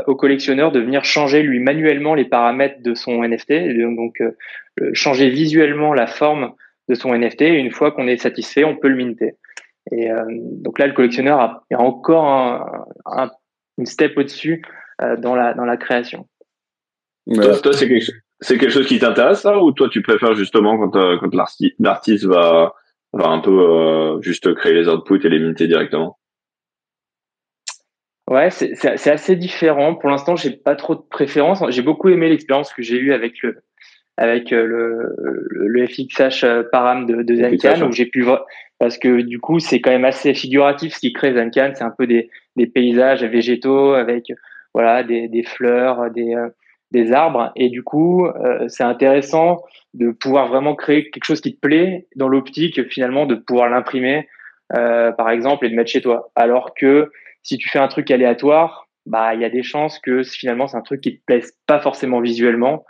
[0.05, 3.53] au collectionneur de venir changer lui manuellement les paramètres de son NFT,
[3.95, 4.21] donc
[4.93, 6.53] changer visuellement la forme
[6.89, 7.41] de son NFT.
[7.41, 9.37] Et une fois qu'on est satisfait, on peut le minter.
[9.91, 13.31] Et donc là, le collectionneur a, encore un, un,
[13.79, 14.61] une step au-dessus
[15.17, 16.27] dans, la, dans la création.
[17.33, 18.11] Toi, toi c'est quelque,
[18.47, 21.33] quelque, chose qui t'intéresse, ça, ou toi, tu préfères justement quand, euh, quand
[21.79, 22.73] l'artiste va,
[23.13, 26.17] va un peu euh, juste créer les outputs et les minter directement?
[28.29, 29.95] Ouais, c'est assez différent.
[29.95, 31.63] Pour l'instant, j'ai pas trop de préférence.
[31.69, 33.57] J'ai beaucoup aimé l'expérience que j'ai eue avec le
[34.17, 35.15] avec le,
[35.49, 38.25] le, FXH Param de, de Zencan, où j'ai pu
[38.77, 41.93] parce que du coup c'est quand même assez figuratif ce qui crée Zancan, c'est un
[41.97, 44.25] peu des, des, paysages végétaux avec
[44.73, 46.49] voilà des, des fleurs, des, euh,
[46.91, 49.61] des arbres et du coup euh, c'est intéressant
[49.93, 54.27] de pouvoir vraiment créer quelque chose qui te plaît dans l'optique finalement de pouvoir l'imprimer
[54.75, 56.31] euh, par exemple et de mettre chez toi.
[56.35, 57.11] Alors que
[57.43, 60.77] si tu fais un truc aléatoire, bah il y a des chances que finalement c'est
[60.77, 62.85] un truc qui te plaise pas forcément visuellement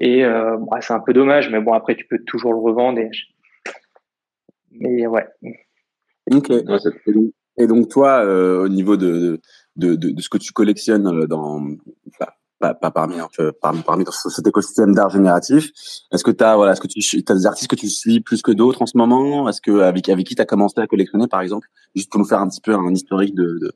[0.00, 2.98] et euh, bah, c'est un peu dommage mais bon après tu peux toujours le revendre
[2.98, 3.10] et
[4.72, 5.26] mais ouais.
[6.32, 6.50] Ok.
[7.56, 9.40] Et donc toi, euh, au niveau de,
[9.76, 11.60] de, de, de, ce que tu collectionnes euh, dans
[12.58, 13.16] pas, pas, parmi,
[13.60, 15.70] parmi parmi dans cet écosystème d'art génératif,
[16.12, 18.42] est-ce que tu as voilà, est-ce que tu as des artistes que tu suis plus
[18.42, 19.48] que d'autres en ce moment?
[19.48, 21.68] Est-ce que avec avec qui tu as commencé à collectionner par exemple?
[21.94, 23.72] Juste pour nous faire un petit peu un historique de de,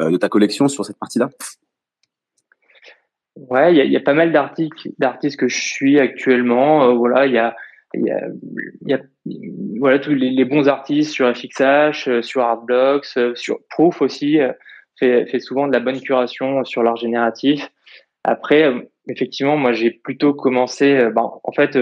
[0.00, 1.30] euh, ta collection sur cette partie-là.
[3.36, 6.94] Ouais, il y a, pas mal d'artistes d'artistes que je suis actuellement.
[6.96, 7.54] voilà, il y a
[7.94, 8.10] y
[8.86, 9.00] y a
[9.78, 14.52] voilà tous les, bons artistes sur FXH, euh, sur Artblocks, euh, sur Proof aussi euh,
[14.98, 17.70] fait, fait souvent de la bonne curation sur l'art génératif.
[18.24, 18.70] Après,
[19.08, 21.08] effectivement, moi j'ai plutôt commencé.
[21.14, 21.78] Ben, en fait,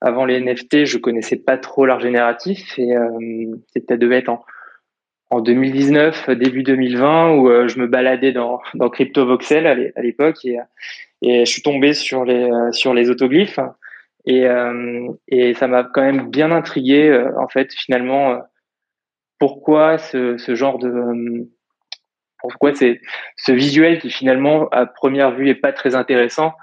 [0.00, 2.94] avant les NFT, je connaissais pas trop l'art génératif et
[3.72, 4.44] c'était devait être en,
[5.30, 10.58] en 2019, début 2020, où je me baladais dans, dans CryptoVoxel à l'époque et,
[11.22, 13.60] et je suis tombé sur les sur les autoglyphes
[14.26, 18.38] et, euh, et ça m'a quand même bien intrigué, euh, en fait, finalement, euh,
[19.38, 21.48] pourquoi ce, ce genre de
[22.48, 23.00] pourquoi c'est
[23.36, 26.54] ce visuel qui finalement à première vue est pas très intéressant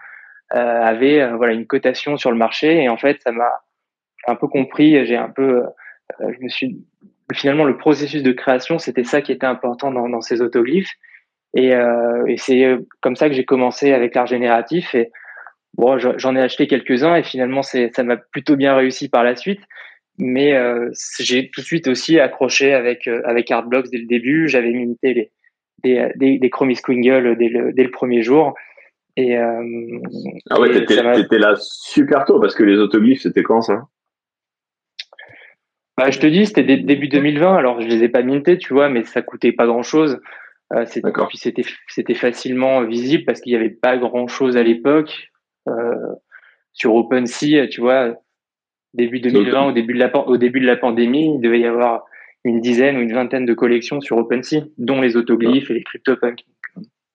[0.53, 3.51] euh, avait voilà une cotation sur le marché et en fait ça m'a
[4.27, 5.63] un peu compris j'ai un peu
[6.19, 6.85] je me suis
[7.33, 10.93] finalement le processus de création c'était ça qui était important dans, ces autoglyphes
[11.55, 11.73] et,
[12.37, 15.11] c'est comme ça que j'ai commencé avec l'art génératif et
[15.75, 19.35] bon, j'en ai acheté quelques-uns et finalement, c'est, ça m'a plutôt bien réussi par la
[19.35, 19.61] suite.
[20.19, 24.47] Mais euh, j'ai tout de suite aussi accroché avec euh, avec Artblocks dès le début.
[24.47, 25.31] J'avais imité les
[25.83, 28.53] des, des, des Chromie Squingle dès le, dès le premier jour.
[29.15, 29.99] Et, euh,
[30.49, 33.83] ah ouais, t'étais là super tôt parce que les autoglyphes, c'était quand ça?
[35.97, 37.55] Bah, je te dis, c'était début 2020.
[37.55, 40.19] Alors, je les ai pas mintés, tu vois, mais ça coûtait pas grand chose.
[40.73, 45.29] Euh, puis c'était c'était facilement visible parce qu'il y avait pas grand chose à l'époque
[45.67, 46.15] euh,
[46.71, 48.15] sur OpenSea, tu vois.
[48.95, 52.05] Début 2020, au début de la au début de la pandémie, il devait y avoir
[52.43, 56.45] une dizaine ou une vingtaine de collections sur OpenSea, dont les autoglyphes et les CryptoPunks.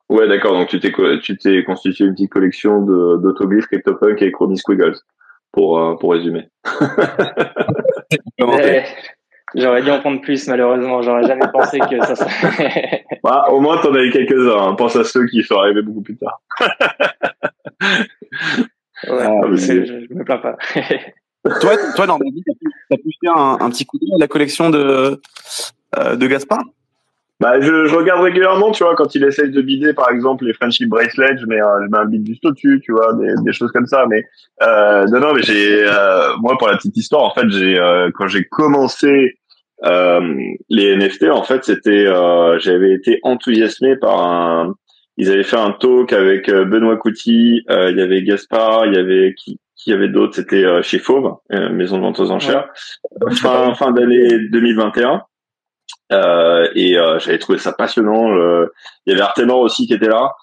[0.08, 0.52] Ouais, d'accord.
[0.52, 4.96] Donc tu t'es tu t'es constitué une petite collection d'autoglyphes, CryptoPunk et Chromie Squiggles
[5.52, 6.48] pour euh, pour résumer.
[9.54, 11.02] J'aurais dû en prendre plus, malheureusement.
[11.02, 13.04] J'aurais jamais pensé que ça serait.
[13.24, 14.68] bah, au moins, t'en as eu quelques-uns.
[14.68, 14.74] Hein.
[14.74, 16.40] Pense à ceux qui sont arrivés beaucoup plus tard.
[17.80, 20.56] ouais, ah, je, me plains pas.
[21.44, 22.42] toi, toi, vie,
[22.90, 25.20] t'as faire un, un, petit coup d'œil à la collection de,
[25.96, 26.64] euh, de Gaspard?
[27.40, 30.52] Bah, je, je, regarde régulièrement, tu vois, quand il essaye de bider, par exemple, les
[30.52, 33.52] friendship bracelets, je mets un, je mets un bid juste au-dessus, tu vois, des, des,
[33.52, 34.06] choses comme ça.
[34.08, 34.24] Mais
[34.62, 38.10] euh, non, non, mais j'ai, euh, moi, pour la petite histoire, en fait, j'ai, euh,
[38.12, 39.38] quand j'ai commencé
[39.84, 40.34] euh,
[40.68, 44.74] les NFT, en fait, c'était, euh, j'avais été enthousiasmé par un,
[45.16, 49.34] ils avaient fait un talk avec Benoît Couty, il y avait Gaspard, il y avait
[49.36, 52.68] qui, qui y avait d'autres, c'était chez Fauve, maison de vente aux enchères,
[53.32, 55.22] fin fin d'année 2021.
[56.12, 58.34] Euh, et euh, j'avais trouvé ça passionnant.
[59.06, 60.34] il y avait Artemor aussi qui était là.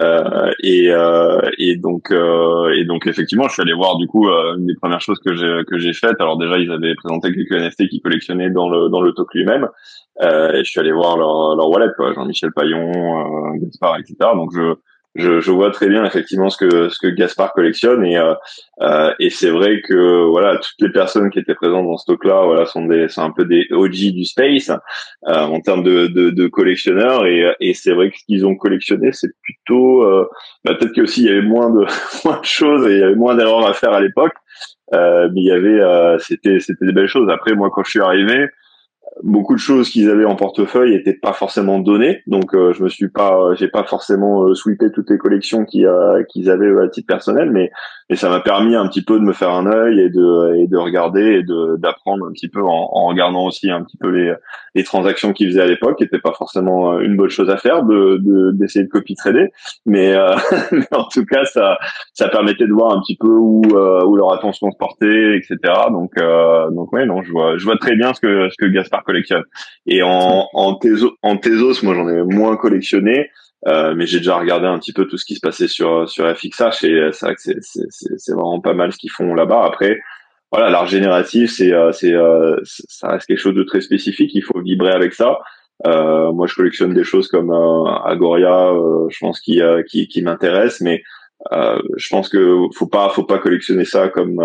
[0.00, 4.26] Euh, et, euh, et donc euh, et donc effectivement je suis allé voir du coup
[4.28, 6.18] une des premières choses que j'ai que j'ai faites.
[6.18, 9.68] Alors déjà ils avaient présenté quelques NFT qu'ils collectionnaient dans le dans le talk lui-même.
[10.22, 12.14] Et je suis allé voir leur leur wallet quoi.
[12.14, 12.90] Jean-Michel Paillon
[13.60, 14.74] Gaspard etc donc je
[15.14, 18.34] je, je, vois très bien effectivement ce que ce que Gaspard collectionne et euh,
[18.80, 22.24] euh, et c'est vrai que voilà toutes les personnes qui étaient présentes dans ce talk
[22.24, 24.76] là voilà sont des sont un peu des OG du space euh,
[25.38, 29.12] en termes de, de, de collectionneurs et, et c'est vrai que ce qu'ils ont collectionné
[29.12, 30.28] c'est plutôt euh,
[30.64, 31.86] bah, peut-être aussi il y avait moins de
[32.24, 34.34] moins de choses et il y avait moins d'erreurs à faire à l'époque
[34.92, 37.28] euh, mais il y avait c'était c'était des belles choses.
[37.30, 38.48] Après moi quand je suis arrivé
[39.22, 42.22] beaucoup de choses qu'ils avaient en portefeuille étaient pas forcément données.
[42.26, 45.86] Donc euh, je me suis pas j'ai pas forcément euh, sweepé toutes les collections qu'ils
[45.86, 47.70] euh, qu'ils avaient à titre personnel mais
[48.10, 50.66] mais ça m'a permis un petit peu de me faire un œil et de et
[50.66, 54.10] de regarder et de d'apprendre un petit peu en, en, regardant aussi un petit peu
[54.10, 54.34] les
[54.74, 57.84] les transactions qu'ils faisaient à l'époque qui n'étaient pas forcément une bonne chose à faire
[57.84, 58.20] de
[58.52, 59.52] d'essayer de, copy trader.
[59.86, 60.14] Mais,
[60.72, 61.78] mais, en tout cas ça
[62.12, 65.56] ça permettait de voir un petit peu où où leur attention se portait etc
[65.90, 66.12] donc
[66.72, 69.44] donc ouais non je vois je vois très bien ce que ce que Gaspard collectionne.
[69.86, 70.78] Et en, en,
[71.22, 73.30] en Tezos, moi j'en ai moins collectionné,
[73.66, 76.28] euh, mais j'ai déjà regardé un petit peu tout ce qui se passait sur sur
[76.28, 79.64] FXH et c'est vrai que c'est c'est vraiment pas mal ce qu'ils font là-bas.
[79.64, 79.98] Après,
[80.54, 84.30] voilà, l'art génératif, c'est euh, c'est euh, ça reste quelque chose de très spécifique.
[84.34, 85.38] Il faut vibrer avec ça.
[85.84, 87.50] Euh, moi, je collectionne des choses comme
[88.04, 88.72] Agoria,
[89.08, 91.02] je pense qui qui, qui m'intéresse, mais
[91.50, 94.40] je pense que faut pas faut pas collectionner ça comme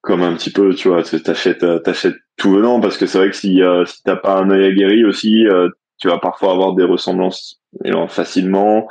[0.00, 3.30] comme un petit peu, tu vois, t'achètes, euh, t'achètes tout venant parce que c'est vrai
[3.30, 6.74] que si, euh, si t'as pas un œil aguerri aussi, euh, tu vas parfois avoir
[6.74, 7.60] des ressemblances
[8.08, 8.88] facilement.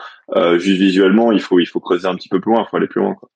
[0.58, 2.88] juste visuellement, il faut, il faut creuser un petit peu plus loin, il faut aller
[2.88, 3.16] plus loin.
[3.16, 3.30] Quoi.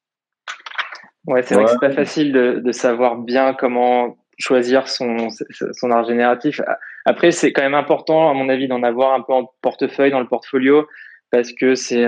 [1.26, 5.28] Ouais, c'est vrai que c'est pas facile de, de savoir bien comment choisir son,
[5.72, 6.62] son art génératif.
[7.06, 10.20] Après, c'est quand même important, à mon avis, d'en avoir un peu en portefeuille, dans
[10.20, 10.88] le portfolio,
[11.32, 12.08] parce que c'est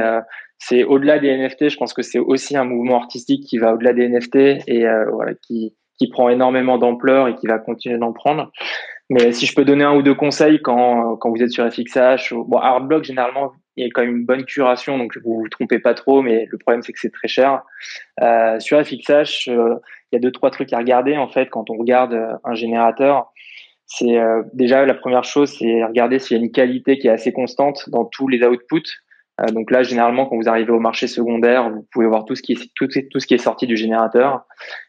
[0.57, 1.69] c'est au-delà des NFT.
[1.69, 4.35] Je pense que c'est aussi un mouvement artistique qui va au-delà des NFT
[4.67, 8.51] et euh, voilà qui qui prend énormément d'ampleur et qui va continuer d'en prendre.
[9.09, 12.33] Mais si je peux donner un ou deux conseils quand quand vous êtes sur FXH,
[12.33, 15.79] bon Artblock généralement il y a quand même une bonne curation donc vous vous trompez
[15.79, 16.21] pas trop.
[16.21, 17.61] Mais le problème c'est que c'est très cher.
[18.21, 19.75] Euh, sur FXH, euh,
[20.11, 22.55] il y a deux trois trucs à regarder en fait quand on regarde euh, un
[22.55, 23.31] générateur.
[23.87, 24.17] C'est
[24.53, 27.87] déjà la première chose, c'est regarder s'il y a une qualité qui est assez constante
[27.91, 28.81] dans tous les outputs.
[29.41, 32.41] Euh, donc là, généralement, quand vous arrivez au marché secondaire, vous pouvez voir tout ce
[32.41, 34.45] qui est tout, ce qui est sorti du générateur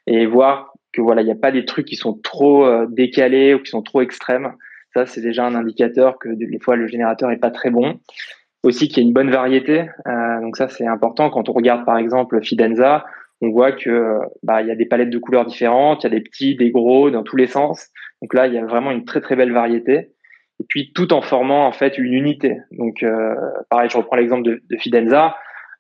[0.07, 3.55] et voir que voilà, il n'y a pas des trucs qui sont trop euh, décalés
[3.55, 4.53] ou qui sont trop extrêmes.
[4.95, 8.01] Ça, c'est déjà un indicateur que des fois le générateur est pas très bon.
[8.63, 9.85] Aussi qu'il y a une bonne variété.
[10.07, 11.29] Euh, donc ça, c'est important.
[11.31, 13.05] Quand on regarde par exemple Fidenza,
[13.43, 16.19] on voit que bah il y a des palettes de couleurs différentes, il y a
[16.19, 17.89] des petits, des gros dans tous les sens.
[18.23, 20.13] Donc là, il y a vraiment une très très belle variété
[20.61, 22.59] et puis tout en formant en fait une unité.
[22.73, 23.35] Donc euh,
[23.71, 25.37] pareil, je reprends l'exemple de, de, Fidenza.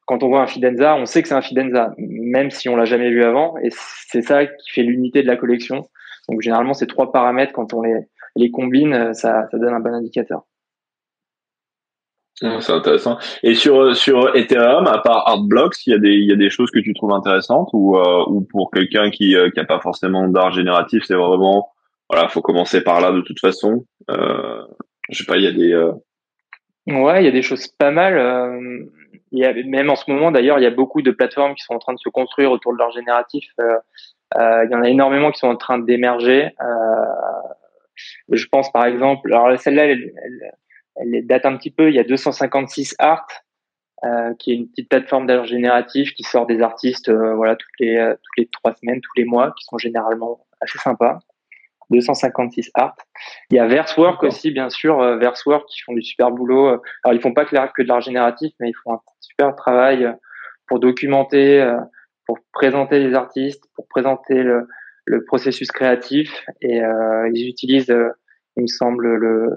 [0.06, 2.84] Quand on voit un Fidenza, on sait que c'est un Fidenza, même si on l'a
[2.84, 5.88] jamais vu avant, et c'est ça qui fait l'unité de la collection.
[6.28, 7.94] Donc généralement, ces trois paramètres, quand on les,
[8.36, 10.42] les combine, ça, ça donne un bon indicateur.
[12.38, 13.16] C'est intéressant.
[13.42, 16.50] Et sur sur Ethereum, à part Artblocks, il y a des il y a des
[16.50, 20.52] choses que tu trouves intéressantes ou ou pour quelqu'un qui qui a pas forcément d'art
[20.52, 21.70] génératif, c'est vraiment
[22.08, 23.84] voilà, faut commencer par là de toute façon.
[24.10, 24.62] Euh,
[25.10, 25.72] je sais pas, il y a des.
[25.72, 25.92] Euh...
[26.86, 28.16] Ouais, il y a des choses pas mal.
[28.16, 28.84] Euh,
[29.32, 31.74] y a, même en ce moment, d'ailleurs, il y a beaucoup de plateformes qui sont
[31.74, 33.44] en train de se construire autour de leur génératif.
[33.60, 33.78] Euh,
[34.36, 36.50] euh il y en a énormément qui sont en train d'émerger.
[38.30, 40.12] je pense par exemple, alors celle-là, elle,
[40.96, 41.88] elle, date un petit peu.
[41.88, 43.26] Il y a 256 Art,
[44.38, 48.38] qui est une petite plateforme d'art génératif qui sort des artistes, voilà, toutes les toutes
[48.38, 51.18] les trois semaines, tous les mois, qui sont généralement assez sympas.
[51.90, 52.96] 256 art.
[53.50, 56.80] Il y a Versework aussi, bien sûr, euh, Versework qui font du super boulot.
[57.04, 60.12] Alors ils font pas que de l'art génératif, mais ils font un super travail euh,
[60.68, 61.76] pour documenter, euh,
[62.26, 64.66] pour présenter les artistes, pour présenter le,
[65.04, 66.44] le processus créatif.
[66.60, 67.94] Et euh, ils utilisent,
[68.56, 69.54] il me semble, le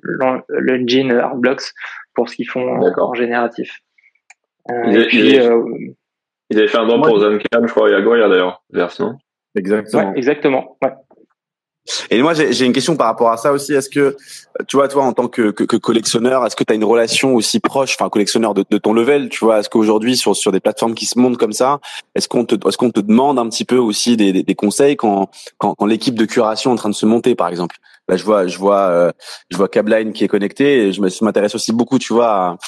[0.00, 1.72] l'engine le, Artblocks
[2.14, 3.80] pour ce qu'ils font en génératif.
[4.68, 5.34] ils, et puis,
[6.50, 8.92] ils, avaient fait un don pour Zancam, je crois, il y a Goya d'ailleurs, Vers,
[9.00, 9.16] non?
[9.54, 10.10] Exactement.
[10.10, 10.78] Ouais, exactement.
[10.82, 10.92] Ouais.
[12.10, 13.72] Et moi, j'ai une question par rapport à ça aussi.
[13.72, 14.16] Est-ce que,
[14.68, 17.34] tu vois, toi, en tant que, que, que collectionneur, est-ce que tu as une relation
[17.34, 19.58] aussi proche, enfin, collectionneur de, de, ton level, tu vois?
[19.58, 21.80] Est-ce qu'aujourd'hui, sur, sur des plateformes qui se montent comme ça,
[22.14, 25.28] est-ce qu'on te, est-ce te demande un petit peu aussi des, des, conseils quand,
[25.58, 27.76] quand, quand l'équipe de curation est en train de se monter, par exemple?
[28.08, 29.12] Là, je vois, je vois, euh,
[29.50, 30.86] je vois Cabline qui est connecté.
[30.86, 32.58] Et je m'intéresse aussi beaucoup, tu vois,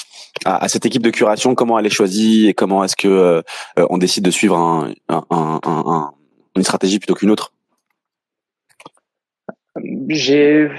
[0.43, 3.41] à, à, cette équipe de curation, comment elle est choisie et comment est-ce que euh,
[3.89, 6.11] on décide de suivre un, un, un
[6.55, 7.51] une stratégie plutôt qu'une autre?
[10.07, 10.69] J'ai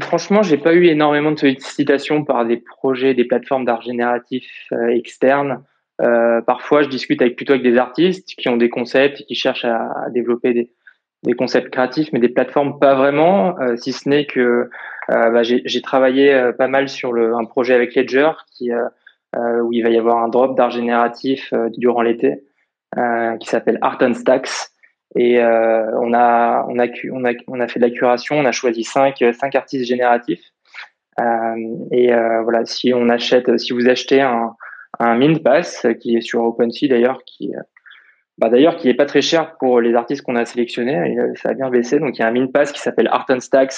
[0.00, 4.88] franchement, j'ai pas eu énormément de sollicitations par des projets, des plateformes d'art génératif euh,
[4.88, 5.64] externes.
[6.00, 9.34] Euh, parfois, je discute avec plutôt avec des artistes qui ont des concepts et qui
[9.34, 10.54] cherchent à, développer
[11.24, 14.40] des, concepts créatifs, mais des plateformes pas vraiment, euh, si ce n'est que
[15.10, 18.70] euh, bah, j'ai travaillé pas mal sur un projet avec Ledger qui,
[19.34, 22.44] où il va y avoir un drop d'art génératif durant l'été
[23.40, 24.70] qui s'appelle Art and Stacks
[25.16, 28.44] et euh, on, a, on, a, on, a, on a fait de la curation, on
[28.44, 30.44] a choisi cinq, cinq artistes génératifs.
[31.20, 31.54] Euh,
[31.90, 34.54] et euh, voilà, si on achète, si vous achetez un,
[34.98, 37.52] un Mint Pass qui est sur OpenSea d'ailleurs, qui
[38.38, 41.54] bah d'ailleurs qui est pas très cher pour les artistes qu'on a sélectionnés, ça a
[41.54, 41.98] bien baissé.
[41.98, 43.74] Donc il y a un Mint Pass qui s'appelle Art and Stacks.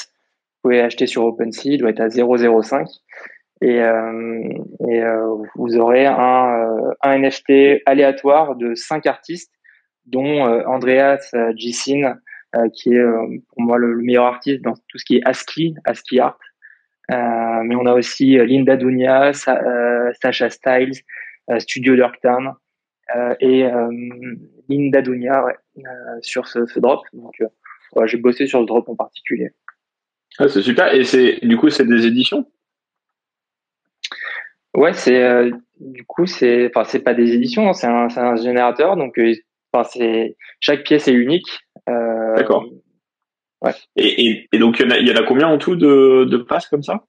[0.62, 2.86] Vous pouvez acheter sur OpenSea, il doit être à 0,05
[3.62, 4.42] et, euh,
[4.88, 9.52] et euh, vous aurez un, un NFT aléatoire de cinq artistes
[10.06, 12.16] dont euh, Andreas euh, Gisin,
[12.54, 13.02] euh, qui est
[13.48, 16.38] pour moi le, meilleur artiste dans tout ce qui est ASCII, ASCII art.
[17.08, 21.00] mais on a aussi Linda Dunia, Sacha Styles,
[21.58, 22.54] Studio Dirktown
[23.40, 23.66] et
[24.68, 25.56] Linda Dunia ouais,
[26.20, 27.00] sur ce, ce, drop.
[27.12, 27.34] Donc,
[27.94, 29.50] ouais, j'ai bossé sur ce drop en particulier.
[30.38, 30.94] Ah, c'est super.
[30.94, 32.46] Et c'est du coup, c'est des éditions?
[34.74, 35.50] Ouais, c'est
[35.80, 38.96] du coup, c'est enfin, c'est pas des éditions, hein, c'est un, un, générateur.
[38.96, 39.18] Donc,
[39.72, 41.48] Enfin, c'est chaque pièce est unique.
[41.88, 42.64] Euh, D'accord.
[43.62, 43.72] Ouais.
[43.96, 45.76] Et, et, et, donc il y, en a, il y en a combien en tout
[45.76, 47.04] de, de passes comme ça?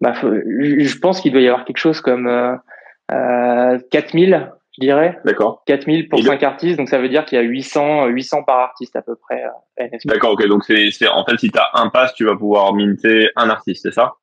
[0.00, 4.38] Bah, Je pense qu'il doit y avoir quelque chose comme euh, 4000, euh,
[4.72, 5.18] je dirais.
[5.24, 5.62] D'accord.
[5.66, 8.96] 4000 pour 5 artistes, donc ça veut dire qu'il y a 800, 800 par artiste
[8.96, 9.44] à peu près.
[9.78, 10.46] Euh, D'accord, ok.
[10.46, 13.50] Donc c'est, c'est en fait si tu as un pass, tu vas pouvoir minter un
[13.50, 14.14] artiste, c'est ça?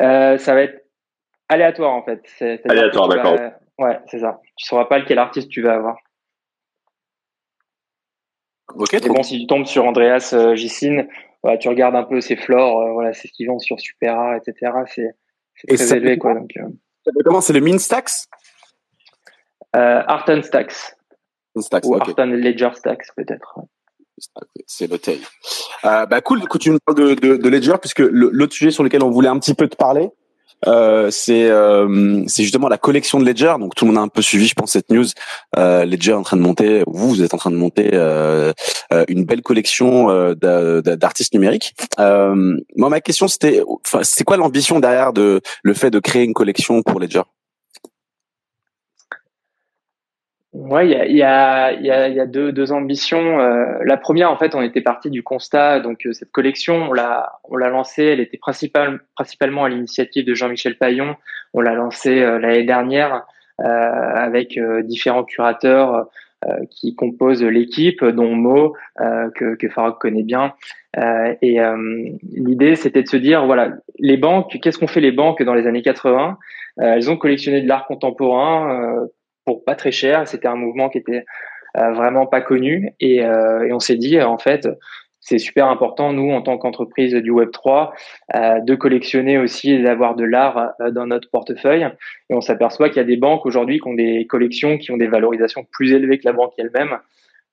[0.00, 0.84] Euh, Ça va être
[1.48, 2.20] aléatoire en fait.
[2.26, 3.38] C'est, aléatoire, d'accord.
[3.78, 4.40] Ouais, c'est ça.
[4.56, 5.96] Tu sauras pas lequel artiste tu vas avoir.
[8.74, 9.06] Ok.
[9.08, 10.54] bon, si tu tombes sur Andreas euh,
[11.58, 14.72] tu regardes un peu ses flores, euh, voilà, c'est ce qu'ils vendent sur Supera, etc.
[14.86, 16.34] C'est très élevé, quoi.
[16.34, 16.68] Donc, euh.
[17.24, 18.26] Comment c'est le Min Stacks
[19.76, 20.96] euh, Art and Stacks.
[21.58, 23.60] Stacks Ou Art and Ledger Stacks, peut-être.
[24.66, 25.18] C'est l'hôtel.
[25.82, 29.02] Bah cool, que tu nous parles de, de, de Ledger, puisque l'autre sujet sur lequel
[29.02, 30.10] on voulait un petit peu te parler,
[30.66, 33.54] euh, c'est euh, justement la collection de Ledger.
[33.58, 35.06] Donc tout le monde a un peu suivi, je pense, cette news.
[35.56, 38.52] Euh, Ledger est en train de monter, vous, vous êtes en train de monter euh,
[38.92, 41.74] euh une belle collection d'artistes numériques.
[41.98, 43.62] moi, ma question, c'était,
[44.02, 47.22] c'est quoi l'ambition derrière de le fait de créer une collection pour Ledger?
[50.54, 53.38] Ouais, il y a, y, a, y, a, y a, deux, deux ambitions.
[53.38, 56.92] Euh, la première, en fait, on était parti du constat, donc euh, cette collection, on
[56.94, 61.16] l'a, on l'a lancée, elle était principale, principalement à l'initiative de Jean-Michel Paillon.
[61.52, 63.24] On l'a lancée euh, l'année dernière
[63.60, 66.06] avec différents curateurs
[66.70, 70.54] qui composent l'équipe, dont Mo, que, que Farok connaît bien.
[70.96, 71.58] et
[72.36, 75.66] l'idée, c'était de se dire, voilà, les banques, qu'est-ce qu'ont fait les banques dans les
[75.66, 76.38] années 80
[76.76, 79.08] Elles ont collectionné de l'art contemporain
[79.56, 80.26] pas très cher.
[80.26, 81.24] C'était un mouvement qui était
[81.76, 84.66] euh, vraiment pas connu et, euh, et on s'est dit en fait
[85.20, 87.90] c'est super important, nous, en tant qu'entreprise du Web3,
[88.34, 91.86] euh, de collectionner aussi d'avoir de l'art dans notre portefeuille.
[92.30, 94.96] Et on s'aperçoit qu'il y a des banques aujourd'hui qui ont des collections qui ont
[94.96, 96.96] des valorisations plus élevées que la banque elle-même.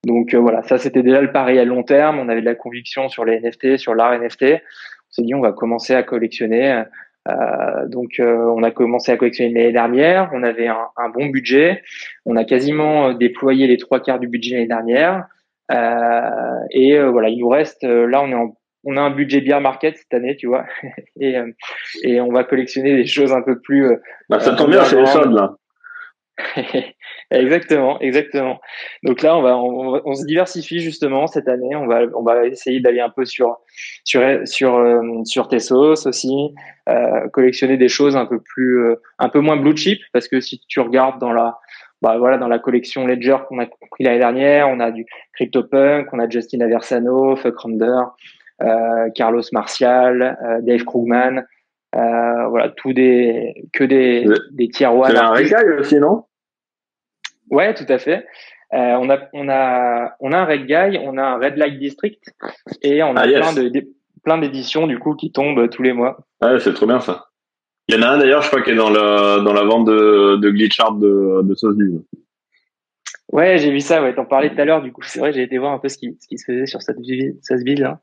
[0.06, 2.20] Donc voilà, ça c'était déjà le pari à long terme.
[2.20, 4.44] On avait de la conviction sur les NFT, sur l'art NFT.
[4.44, 6.84] On s'est dit on va commencer à collectionner.
[7.28, 10.30] Euh, donc on a commencé à collectionner l'année dernière.
[10.34, 11.82] On avait un, un, bon budget.
[12.26, 15.26] On a quasiment déployé les trois quarts du budget l'année dernière.
[15.72, 18.56] Euh, et euh, voilà, il nous reste, euh, là on est en
[18.88, 20.66] on a un budget beer market cette année, tu vois,
[21.20, 21.38] et,
[22.04, 23.90] et on va collectionner des choses un peu plus.
[24.30, 25.56] Bah, ça tombe bien, c'est les soldes là.
[27.32, 28.60] exactement, exactement.
[29.04, 31.76] Donc là, on va, on, se diversifie justement cette année.
[31.76, 33.58] On va, on va essayer d'aller un peu sur,
[34.04, 36.54] sur, sur, euh, sur Tessos aussi,
[36.90, 40.62] euh, collectionner des choses un peu plus, un peu moins blue chip, parce que si
[40.68, 41.58] tu regardes dans la,
[42.02, 46.08] bah, voilà, dans la collection Ledger qu'on a compris l'année dernière, on a du CryptoPunk,
[46.14, 48.04] on a Justin Aversano, Fuck Render,
[48.62, 51.46] euh, Carlos Martial, euh, Dave Krugman,
[51.94, 55.12] euh, voilà, tout des que des des one.
[55.12, 56.26] C'est un red aussi, non?
[57.50, 58.26] Ouais, tout à fait.
[58.74, 61.78] Euh, on a on a on a un red guy, on a un red light
[61.80, 62.34] district
[62.82, 63.88] et on a ah, plein de,
[64.24, 66.18] plein d'éditions du coup qui tombent tous les mois.
[66.42, 67.28] Ouais, c'est trop bien ça.
[67.88, 69.86] Il y en a un d'ailleurs, je crois, qui est dans la, dans la vente
[69.86, 72.02] de, de glitch art de, de Saucebill.
[73.32, 75.44] Ouais, j'ai vu ça, ouais, t'en parlais tout à l'heure, du coup, c'est vrai, j'ai
[75.44, 76.98] été voir un peu ce qui, ce qui se faisait sur cette.
[76.98, 77.94] Euh,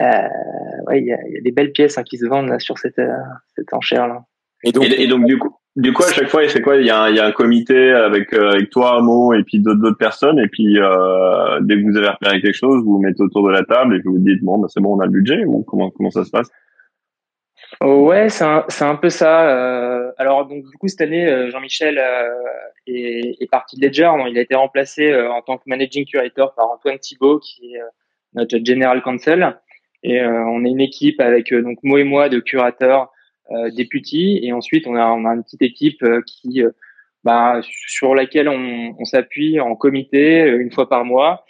[0.00, 2.78] ouais, il y a, y a, des belles pièces hein, qui se vendent là, sur
[2.78, 3.16] cette, euh,
[3.56, 4.24] cette enchère, là.
[4.64, 6.76] Et donc, et, donc du coup, du coup, à chaque fois, il fait quoi?
[6.76, 9.42] Il y a un, il y a un comité avec euh, avec toi, Mo, et
[9.42, 10.38] puis d'autres d'autres personnes.
[10.38, 13.52] Et puis euh, dès que vous avez repéré quelque chose, vous vous mettez autour de
[13.52, 15.64] la table et vous vous dites bon, bah, c'est bon, on a le budget ou
[15.64, 16.50] comment comment ça se passe?
[17.82, 19.50] Ouais, c'est un, c'est un peu ça.
[19.50, 22.30] Euh, alors donc du coup cette année, euh, Jean-Michel euh,
[22.86, 24.10] est, est, parti de Ledger.
[24.28, 27.80] il a été remplacé en tant que managing curator par Antoine Thibault, qui est
[28.34, 29.58] notre general counsel.
[30.06, 33.10] Et on est une équipe avec donc moi et moi de curateurs,
[33.50, 36.62] euh, et ensuite on a, on a une petite équipe qui,
[37.24, 41.46] bah, sur laquelle on, on s'appuie en comité une fois par mois.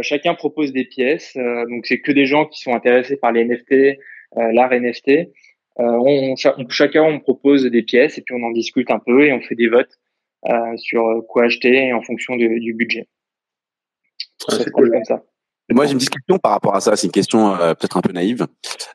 [0.00, 1.36] chacun propose des pièces.
[1.36, 3.98] donc c'est que des gens qui sont intéressés par les NFT,
[4.36, 5.30] l'art NFT.
[5.80, 6.36] Euh, on,
[6.68, 9.54] chacun on propose des pièces et puis on en discute un peu et on fait
[9.54, 9.98] des votes
[10.46, 13.08] euh, sur quoi acheter en fonction du budget.
[14.48, 15.22] c'est cool comme ça.
[15.74, 16.96] Moi, j'ai une petite question par rapport à ça.
[16.96, 18.46] C'est une question euh, peut-être un peu naïve,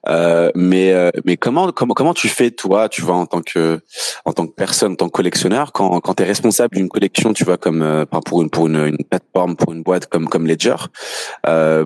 [0.08, 3.82] euh, mais euh, mais comment comment comment tu fais toi, tu vois, en tant que
[4.28, 7.46] en tant que personne, en tant que collectionneur, quand quand t'es responsable d'une collection, tu
[7.46, 10.76] vois, comme euh, pour une pour une, une, plateforme, pour une boîte comme comme Ledger,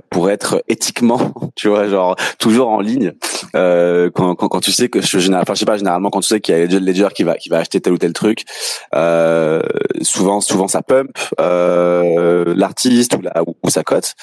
[0.09, 3.13] pour être éthiquement, tu vois, genre toujours en ligne,
[3.53, 6.41] quand, quand, quand tu sais que je enfin je sais pas généralement quand tu sais
[6.41, 8.43] qu'il y a Ledger qui va qui va acheter tel ou tel truc,
[10.01, 14.15] souvent souvent ça pump l'artiste ou la ou sa cote.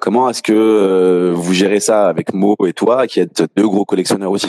[0.00, 3.84] Comment est-ce que euh, vous gérez ça avec Mo et toi, qui êtes deux gros
[3.84, 4.48] collectionneurs aussi?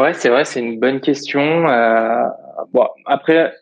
[0.00, 1.68] Ouais, c'est vrai, c'est une bonne question.
[1.68, 2.24] Euh,
[2.72, 3.52] bon, après.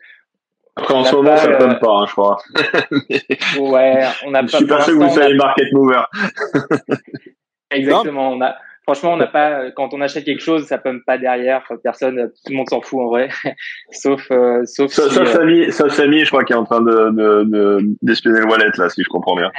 [0.76, 1.74] Après, en ce moment, ça ne euh...
[1.74, 2.38] pas, hein, je crois.
[3.58, 4.46] ouais, on a pas.
[4.46, 6.02] Je suis pas sûr que vous soyez market mover.
[7.72, 8.30] Exactement.
[8.30, 11.66] On a, franchement, on n'a pas, quand on achète quelque chose, ça peut pas derrière.
[11.82, 13.30] Personne, tout le monde s'en fout en vrai.
[13.90, 14.92] sauf, euh, sauf.
[14.92, 18.46] Sauf, si, Samy, sauf Samy, je crois qu'il est en train de, de, d'espionner le
[18.46, 19.50] wallet là, si je comprends bien.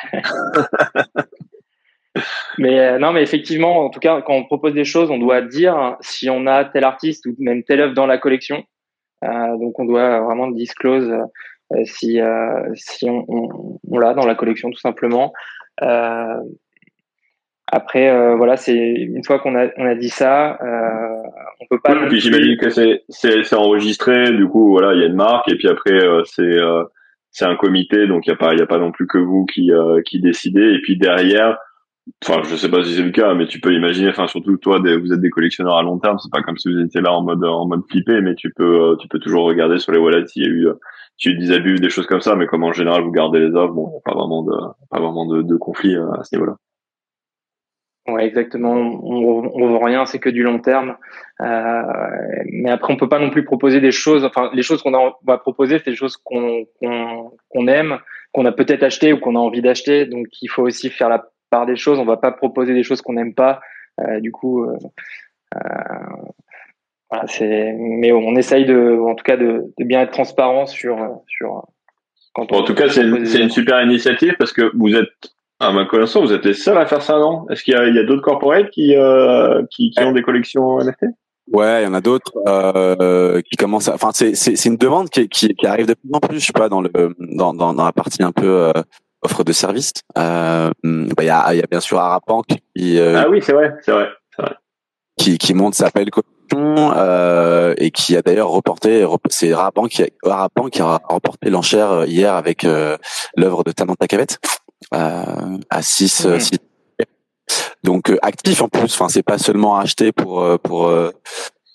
[2.57, 5.41] Mais euh, non, mais effectivement, en tout cas, quand on propose des choses, on doit
[5.41, 8.63] dire si on a tel artiste ou même telle œuvre dans la collection.
[9.23, 12.19] Euh, donc, on doit vraiment disclose euh, si
[12.75, 13.25] si on,
[13.89, 15.33] on, l'a dans la collection tout simplement.
[17.71, 21.21] Après, euh, voilà, c'est une fois qu'on a on a dit ça, euh,
[21.61, 21.93] on peut pas.
[21.93, 24.31] Oui, puis j'imagine que c'est c'est enregistré.
[24.31, 26.83] Du coup, voilà, il y a une marque et puis après euh, c'est euh,
[27.29, 29.45] c'est un comité, donc il y a pas il a pas non plus que vous
[29.45, 30.73] qui euh, qui décidez.
[30.73, 31.59] Et puis derrière,
[32.23, 34.09] enfin, je sais pas si c'est le cas, mais tu peux imaginer.
[34.09, 36.17] Enfin, surtout toi, vous êtes des collectionneurs à long terme.
[36.19, 38.97] C'est pas comme si vous étiez là en mode en mode flippé, mais tu peux
[38.99, 40.67] tu peux toujours regarder sur les wallets s'il y a eu
[41.17, 42.35] s'il y a eu des abus, des choses comme ça.
[42.35, 44.55] Mais comme en général vous gardez les offres, bon, pas vraiment de
[44.89, 46.55] pas vraiment de, conflit à ce niveau-là.
[48.07, 48.73] Ouais, exactement.
[48.73, 50.95] On, on rien, c'est que du long terme.
[51.41, 51.83] Euh,
[52.51, 54.25] mais après, on peut pas non plus proposer des choses.
[54.25, 57.99] Enfin, les choses qu'on va proposer, c'est des choses qu'on qu'on aime,
[58.31, 60.05] qu'on a peut-être acheté ou qu'on a envie d'acheter.
[60.05, 61.99] Donc, il faut aussi faire la part des choses.
[61.99, 63.59] On va pas proposer des choses qu'on n'aime pas.
[63.99, 64.77] Euh, du coup, euh,
[65.55, 65.59] euh
[67.09, 67.73] voilà, c'est.
[67.77, 71.67] Mais on essaye de, en tout cas, de, de bien être transparent sur sur.
[72.33, 75.85] Quand en tout cas, c'est une, une super initiative parce que vous êtes à ma
[75.85, 77.45] connaissance, vous êtes les seuls à faire ça, non?
[77.49, 80.21] Est-ce qu'il y a, il y a d'autres corporates qui, euh, qui, qui ont des
[80.21, 81.05] collections NFT?
[81.51, 83.89] Ouais, il y en a d'autres euh, qui commencent.
[83.89, 83.95] À...
[83.95, 86.39] Enfin, c'est c'est c'est une demande qui, qui qui arrive de plus en plus.
[86.39, 88.71] Je sais pas dans le dans dans, dans la partie un peu euh,
[89.21, 89.93] offre de service.
[90.17, 93.75] Euh, bah, il y, a, y a bien sûr Arapank qui ah oui c'est vrai
[93.83, 94.55] c'est vrai, vrai
[95.17, 100.03] qui qui monte sa belle collection euh, et qui a d'ailleurs reporté c'est Arapank qui
[100.03, 100.07] a,
[100.71, 102.63] qui a remporté l'enchère hier avec
[103.35, 104.39] l'œuvre de Tananta Cavette
[104.91, 106.27] à 6
[107.83, 110.89] donc actif en plus enfin c'est pas seulement acheter pour pour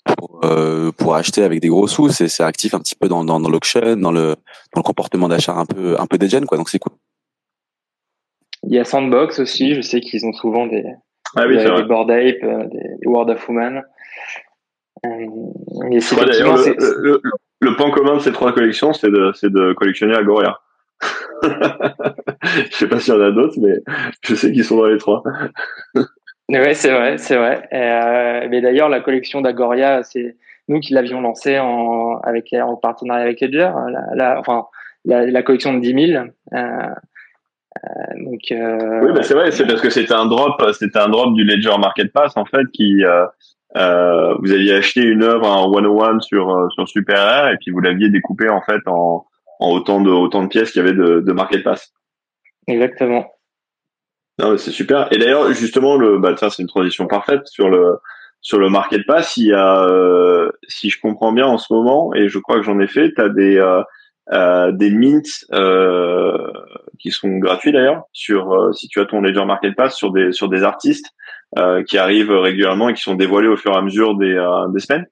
[0.05, 3.39] pour, euh, pour acheter avec des gros sous, c'est actif un petit peu dans, dans,
[3.39, 4.35] dans l'auction, dans le,
[4.73, 6.57] dans le comportement d'achat un peu, un peu des jeunes, quoi.
[6.57, 6.93] Donc c'est cool.
[8.67, 10.83] Il y a Sandbox aussi, je sais qu'ils ont souvent des,
[11.35, 13.83] ah oui, des, des Board Ape, euh, des World of Woman.
[15.05, 17.21] Euh, ouais, le, le,
[17.61, 20.59] le, point commun de ces trois collections, c'est de, de collectionner Agoria.
[21.43, 23.75] je sais pas s'il y en a d'autres, mais
[24.23, 25.21] je sais qu'ils sont dans les trois.
[26.49, 27.67] Oui, c'est vrai, c'est vrai.
[27.73, 30.37] Euh, mais d'ailleurs, la collection d'Agoria, c'est
[30.67, 34.65] nous qui l'avions lancée en, avec, en partenariat avec Ledger, la, la enfin,
[35.05, 36.23] la, la, collection de 10 000.
[36.53, 36.89] Euh, euh,
[38.17, 41.33] donc, euh, oui, bah c'est vrai, c'est parce que c'était un drop, c'était un drop
[41.33, 43.25] du Ledger Market Pass en fait, qui euh,
[43.75, 47.81] euh, vous aviez acheté une œuvre en 101 sur sur Super Rare et puis vous
[47.81, 49.25] l'aviez découpé en fait en,
[49.59, 51.93] en autant de autant de pièces qu'il y avait de, de Market Pass.
[52.67, 53.31] Exactement.
[54.39, 55.07] Non, c'est super.
[55.13, 57.97] Et d'ailleurs, justement, le, bah, c'est une transition parfaite sur le
[58.41, 59.37] sur le market pass.
[59.37, 62.63] Il y a, euh, si je comprends bien en ce moment, et je crois que
[62.63, 63.81] j'en ai fait, tu as des euh,
[64.31, 65.21] euh, des mints
[65.53, 66.51] euh,
[66.99, 70.31] qui sont gratuits d'ailleurs sur euh, si tu as ton Ledger Market Pass sur des
[70.31, 71.11] sur des artistes
[71.57, 74.35] euh, qui arrivent régulièrement et qui sont dévoilés au fur et à mesure des
[74.73, 75.05] des semaines.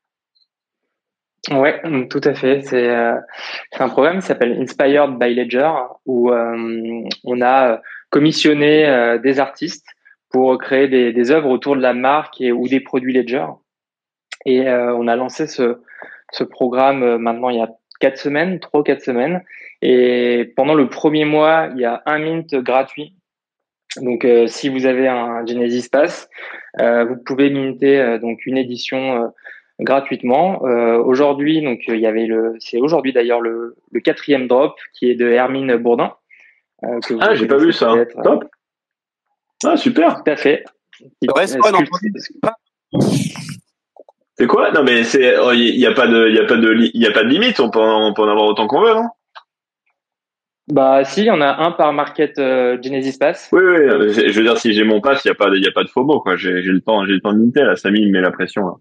[1.52, 2.62] Ouais, tout à fait.
[2.62, 5.72] C'est un programme qui s'appelle Inspired by Ledger
[6.06, 7.82] où on a
[8.14, 9.88] commissionner euh, des artistes
[10.30, 13.48] pour créer des, des, œuvres autour de la marque et, ou des produits Ledger.
[14.46, 15.82] Et euh, on a lancé ce,
[16.32, 17.72] ce programme euh, maintenant il y a
[18.04, 19.42] quatre semaines, trois ou quatre semaines.
[19.82, 23.16] Et pendant le premier mois, il y a un mint gratuit.
[24.02, 26.28] Donc, si vous avez un Genesis Pass,
[26.80, 29.32] vous pouvez minter donc une édition
[29.80, 30.62] gratuitement.
[30.62, 35.16] aujourd'hui, donc il y avait le, c'est aujourd'hui d'ailleurs le, le quatrième drop qui est
[35.16, 36.14] de Hermine Bourdin.
[36.84, 37.94] Euh, ah, j'ai pas vu ça.
[38.24, 38.46] Top.
[39.66, 40.24] Ah, super.
[40.24, 40.64] Tout à fait.
[44.38, 44.72] C'est quoi?
[44.72, 47.02] Non, mais c'est, il oh, y a pas de, il y a pas de, il
[47.02, 47.60] y a pas de limite.
[47.60, 49.08] On peut, en, peut en avoir autant qu'on veut, non?
[50.72, 53.50] Bah, si, il y en a un par market euh, Genesis Pass.
[53.52, 54.14] Oui, oui.
[54.14, 55.84] Je veux dire, si j'ai mon pass, il y a pas, il y a pas
[55.84, 56.36] de FOMO, quoi.
[56.38, 57.64] J'ai, le temps, j'ai le temps de minter.
[57.64, 58.66] Là, Samy me met la pression.
[58.66, 58.74] Là.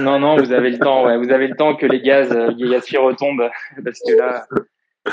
[0.00, 1.04] Non, non, vous avez le temps.
[1.04, 3.50] Ouais, vous avez le temps que les gaz, euh, les gaz retombent,
[3.84, 4.46] parce que là,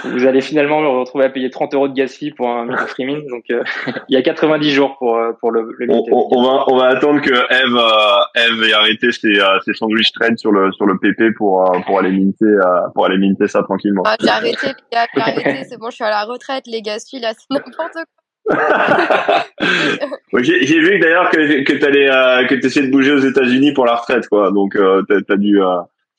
[0.03, 2.87] vous allez finalement le retrouver à payer 30 euros de gas fee pour un micro
[2.87, 3.25] streaming.
[3.29, 3.63] Donc, euh,
[4.09, 5.69] il y a 90 jours pour euh, pour le.
[5.77, 9.73] le on, on, va on va attendre que Eve euh, Eve ait arrêté ses, ses
[9.73, 12.59] sandwich trades sur le sur le PP pour pour aller minter
[12.93, 14.03] pour aller minter ça tranquillement.
[14.05, 17.19] Ah, j'ai arrêté, j'ai arrêté, c'est bon, je suis à la retraite, les gas fees
[17.19, 18.03] là, c'est n'importe quoi.
[20.41, 23.95] j'ai vu d'ailleurs que que t'allais euh, que t'essayais de bouger aux États-Unis pour la
[23.95, 25.59] retraite quoi, donc euh, t'as as dû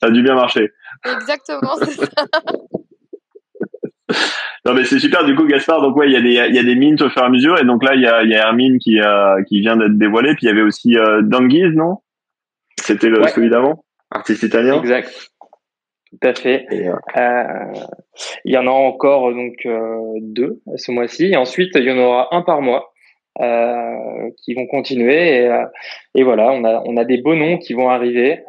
[0.01, 0.71] ça dû bien marcher.
[1.05, 2.05] Exactement, c'est ça.
[4.65, 6.59] Non mais c'est super du coup Gaspard donc ouais il y a des il y
[6.59, 8.29] a des mines au fur et à mesure et donc là il y a il
[8.29, 11.21] y a Hermine qui euh, qui vient d'être dévoilé puis il y avait aussi euh,
[11.21, 11.97] Danguise non?
[12.81, 14.79] C'était le celui d'avant artiste italien.
[14.79, 15.31] Exact.
[16.11, 16.65] Tout à fait.
[16.71, 17.73] Euh, euh,
[18.43, 19.67] il y en a encore donc
[20.21, 22.91] deux ce mois-ci et ensuite il y en aura un par mois
[23.37, 25.63] qui vont continuer et,
[26.15, 28.43] et, voilà on a on a des beaux noms qui vont arriver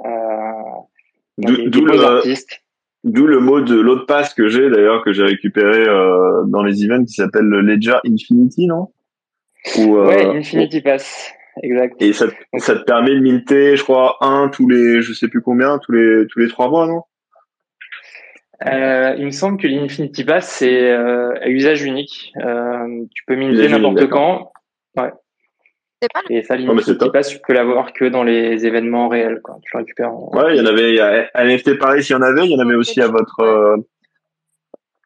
[1.38, 2.59] d'où le artistes
[3.02, 6.84] D'où le mot de l'autre passe que j'ai d'ailleurs que j'ai récupéré euh, dans les
[6.84, 8.88] events qui s'appelle le Ledger Infinity, non?
[9.78, 11.32] Ou, euh, Ouais, Infinity Pass,
[11.62, 12.00] exact.
[12.00, 12.26] Et ça,
[12.58, 15.92] ça te permet de minter, je crois, un tous les, je sais plus combien, tous
[15.92, 17.02] les tous les trois mois, non?
[18.66, 22.34] Euh, il me semble que l'Infinity Pass c'est euh, à usage unique.
[22.44, 24.52] Euh, tu peux minter n'importe quand.
[24.96, 25.10] Ouais.
[26.12, 26.36] Pas le...
[26.36, 29.40] Et ça, l'Infinity Pass, tu peux l'avoir que dans les événements réels.
[29.42, 29.56] Quoi.
[29.62, 30.12] Tu le récupères.
[30.12, 30.30] En...
[30.34, 32.46] Ouais, il y en avait à NFT Paris, il y en avait.
[32.46, 33.76] Il y en avait aussi à votre euh,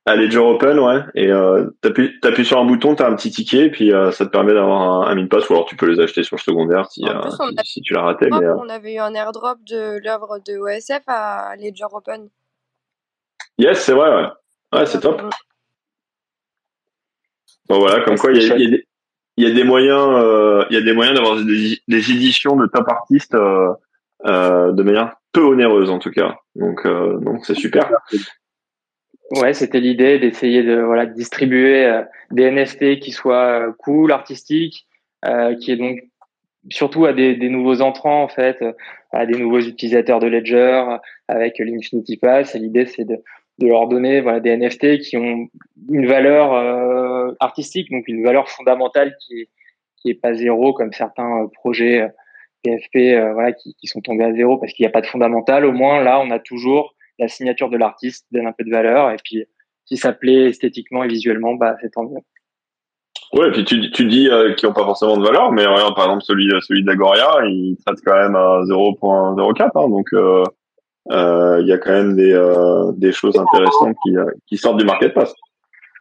[0.06, 1.00] à Ledger Open, ouais.
[1.14, 4.26] Et euh, t'appuies, t'appuies sur un bouton, t'as un petit ticket, et puis euh, ça
[4.26, 6.42] te permet d'avoir un, un min pass, ou alors tu peux les acheter sur le
[6.42, 8.28] secondaire si, euh, si, si, tu l'as raté.
[8.30, 8.56] Mais, euh.
[8.56, 12.28] on avait eu un airdrop de l'œuvre de OSF à Ledger Open.
[13.58, 14.28] Yes, c'est vrai, ouais.
[14.78, 15.22] Ouais, c'est top.
[17.68, 18.83] Bon voilà, comme quoi il y, y, a des
[19.36, 22.56] il y a des moyens, euh, il y a des moyens d'avoir des, des, éditions
[22.56, 23.72] de top artistes euh,
[24.26, 26.36] euh, de manière peu onéreuse en tout cas.
[26.54, 27.90] Donc, euh, donc c'est super.
[29.30, 34.86] Ouais, c'était l'idée d'essayer de voilà de distribuer des NFT qui soient cool, artistiques,
[35.60, 36.00] qui est donc
[36.70, 38.62] surtout à des, des, nouveaux entrants en fait,
[39.12, 42.54] à des nouveaux utilisateurs de Ledger avec l'Infinity Pass.
[42.54, 43.16] L'idée c'est de,
[43.58, 45.48] de leur donner voilà des NFT qui ont
[45.90, 49.48] une valeur artistique, donc une valeur fondamentale qui est
[49.96, 52.08] qui est pas zéro comme certains projets
[52.62, 55.64] PFP voilà qui, qui sont tombés à zéro parce qu'il n'y a pas de fondamental.
[55.64, 59.10] Au moins là, on a toujours la signature de l'artiste donne un peu de valeur
[59.10, 59.44] et puis
[59.84, 62.20] si ça plaît esthétiquement et visuellement, bah c'est tant mieux.
[63.32, 65.94] Ouais, et puis tu, tu dis euh, qu'ils n'ont pas forcément de valeur, mais regarde,
[65.94, 70.44] par exemple celui celui d'Agoria, il traite quand même à 0.04, hein, donc euh, euh,
[71.10, 74.14] il y a quand même des euh, des choses intéressantes qui
[74.46, 75.32] qui sortent du marketplace.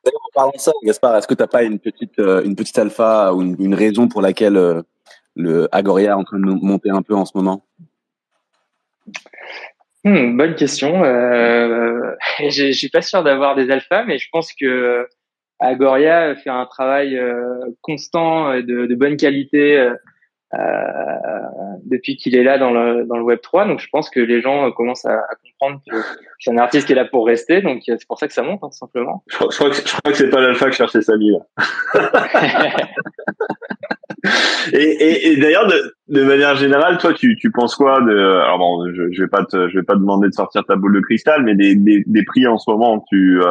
[0.06, 3.34] En parlant de ça, Gaspard, est-ce que tu n'as pas une petite une petite alpha
[3.34, 4.84] ou une, une raison pour laquelle
[5.36, 7.66] le Agoria est en train de monter un peu en ce moment?
[10.06, 11.04] Hmm, Bonne question.
[11.04, 15.08] Euh, je suis pas sûr d'avoir des alphas, mais je pense que
[15.60, 19.96] Agoria fait un travail euh, constant de, de, bonne qualité euh, euh,
[21.86, 23.68] depuis qu'il est là dans le, dans le Web 3.
[23.68, 25.96] Donc je pense que les gens commencent à, à comprendre que
[26.40, 27.62] c'est un artiste qui est là pour rester.
[27.62, 29.24] Donc c'est pour ça que ça monte, hein, tout simplement.
[29.30, 31.32] Je crois, je crois que, je crois que c'est pas l'alpha que cherchait Samy.
[34.74, 38.58] et, et, et d'ailleurs, de, de, manière générale, toi, tu, tu penses quoi de Alors
[38.58, 40.96] bon, je, je vais pas te, je vais pas te demander de sortir ta boule
[40.96, 43.42] de cristal, mais des, des, des prix en ce moment, tu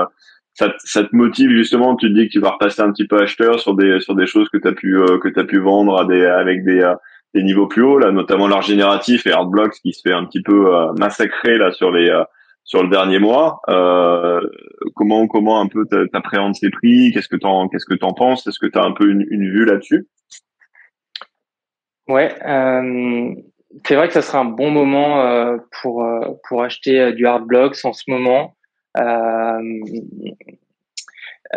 [0.55, 3.21] ça, ça, te motive justement Tu te dis que tu vas repasser un petit peu
[3.21, 5.99] acheteur sur des sur des choses que tu as pu euh, que tu pu vendre
[5.99, 6.95] à des avec des euh,
[7.35, 10.43] des niveaux plus hauts là, notamment l'art génératif et Artblocks qui se fait un petit
[10.43, 12.11] peu euh, massacrer là sur les
[12.65, 13.61] sur le dernier mois.
[14.95, 17.11] comment comment un peu t'appréhendes ces prix?
[17.13, 18.47] Qu'est-ce que t'en qu'est-ce que t'en penses?
[18.47, 20.07] Est-ce que tu as un peu une, une vue là-dessus?
[22.09, 22.35] Ouais,
[23.87, 26.07] c'est vrai que ça serait un bon moment pour
[26.47, 28.55] pour acheter du Artblocks en ce moment.
[28.99, 29.61] Euh,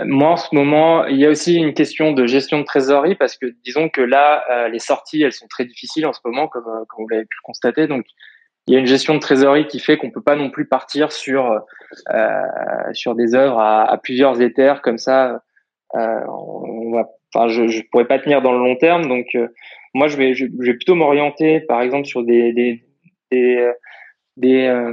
[0.03, 3.37] moi, en ce moment, il y a aussi une question de gestion de trésorerie parce
[3.37, 6.67] que disons que là, euh, les sorties, elles sont très difficiles en ce moment, comme,
[6.67, 7.87] euh, comme vous l'avez pu le constater.
[7.87, 8.05] Donc,
[8.67, 11.11] il y a une gestion de trésorerie qui fait qu'on peut pas non plus partir
[11.11, 11.61] sur
[12.13, 12.41] euh,
[12.93, 15.43] sur des œuvres à, à, plusieurs éthers comme ça.
[15.95, 19.07] Euh, on va, enfin, je, je pourrais pas tenir dans le long terme.
[19.07, 19.27] Donc,
[19.93, 22.83] moi, je vais, je vais plutôt m'orienter, par exemple, sur des, des,
[23.31, 23.71] des
[24.37, 24.91] des, euh,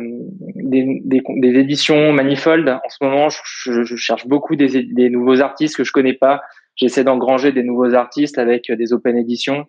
[0.54, 2.68] des, des, des, éditions manifold.
[2.68, 6.42] En ce moment, je, je cherche beaucoup des, des, nouveaux artistes que je connais pas.
[6.76, 9.66] J'essaie d'engranger des nouveaux artistes avec des open éditions.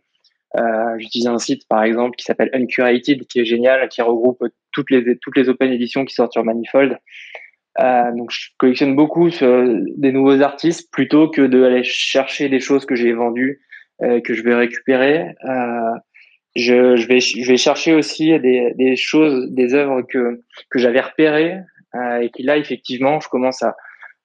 [0.57, 4.91] Euh, J'utilise un site, par exemple, qui s'appelle Uncurated, qui est génial, qui regroupe toutes
[4.91, 6.99] les toutes les open éditions qui sortent sur Manifold.
[7.79, 12.95] Euh, donc, je collectionne beaucoup des nouveaux artistes plutôt que d'aller chercher des choses que
[12.95, 13.61] j'ai vendues,
[14.03, 15.33] euh, que je vais récupérer.
[15.45, 15.97] Euh,
[16.55, 21.01] je, je, vais, je vais chercher aussi des, des choses, des œuvres que, que j'avais
[21.01, 21.59] repérées
[21.95, 23.75] euh, et qui là, effectivement, je commence à,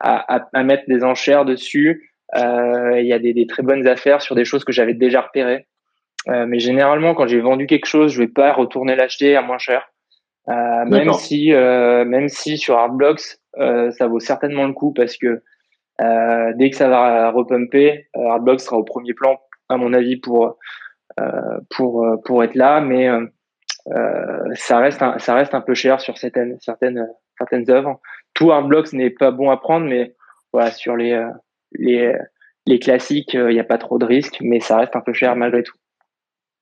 [0.00, 2.12] à, à mettre des enchères dessus.
[2.36, 5.22] Euh, il y a des, des, très bonnes affaires sur des choses que j'avais déjà
[5.22, 5.66] repérées.
[6.28, 9.58] Euh, mais généralement, quand j'ai vendu quelque chose, je vais pas retourner l'acheter à moins
[9.58, 9.90] cher.
[10.48, 15.16] Euh, même si, euh, même si sur Artblocks, euh, ça vaut certainement le coup parce
[15.16, 15.42] que
[16.54, 20.56] dès que ça va repumper, Artblocks sera au premier plan, à mon avis, pour
[21.70, 26.00] pour euh, pour être là, mais euh, ça reste un, ça reste un peu cher
[26.00, 28.00] sur certaines certaines certaines œuvres.
[28.34, 30.14] Tout Artblocks n'est pas bon à prendre, mais
[30.52, 31.22] voilà sur les
[31.72, 32.14] les
[32.66, 35.34] les classiques, il n'y a pas trop de risques, mais ça reste un peu cher
[35.36, 35.76] malgré tout.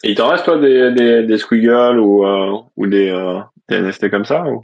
[0.04, 3.80] Et il t'en reste toi des, des, des Squiggle ou, euh, ou des, euh, des,
[3.80, 4.60] NFT comme ça ou?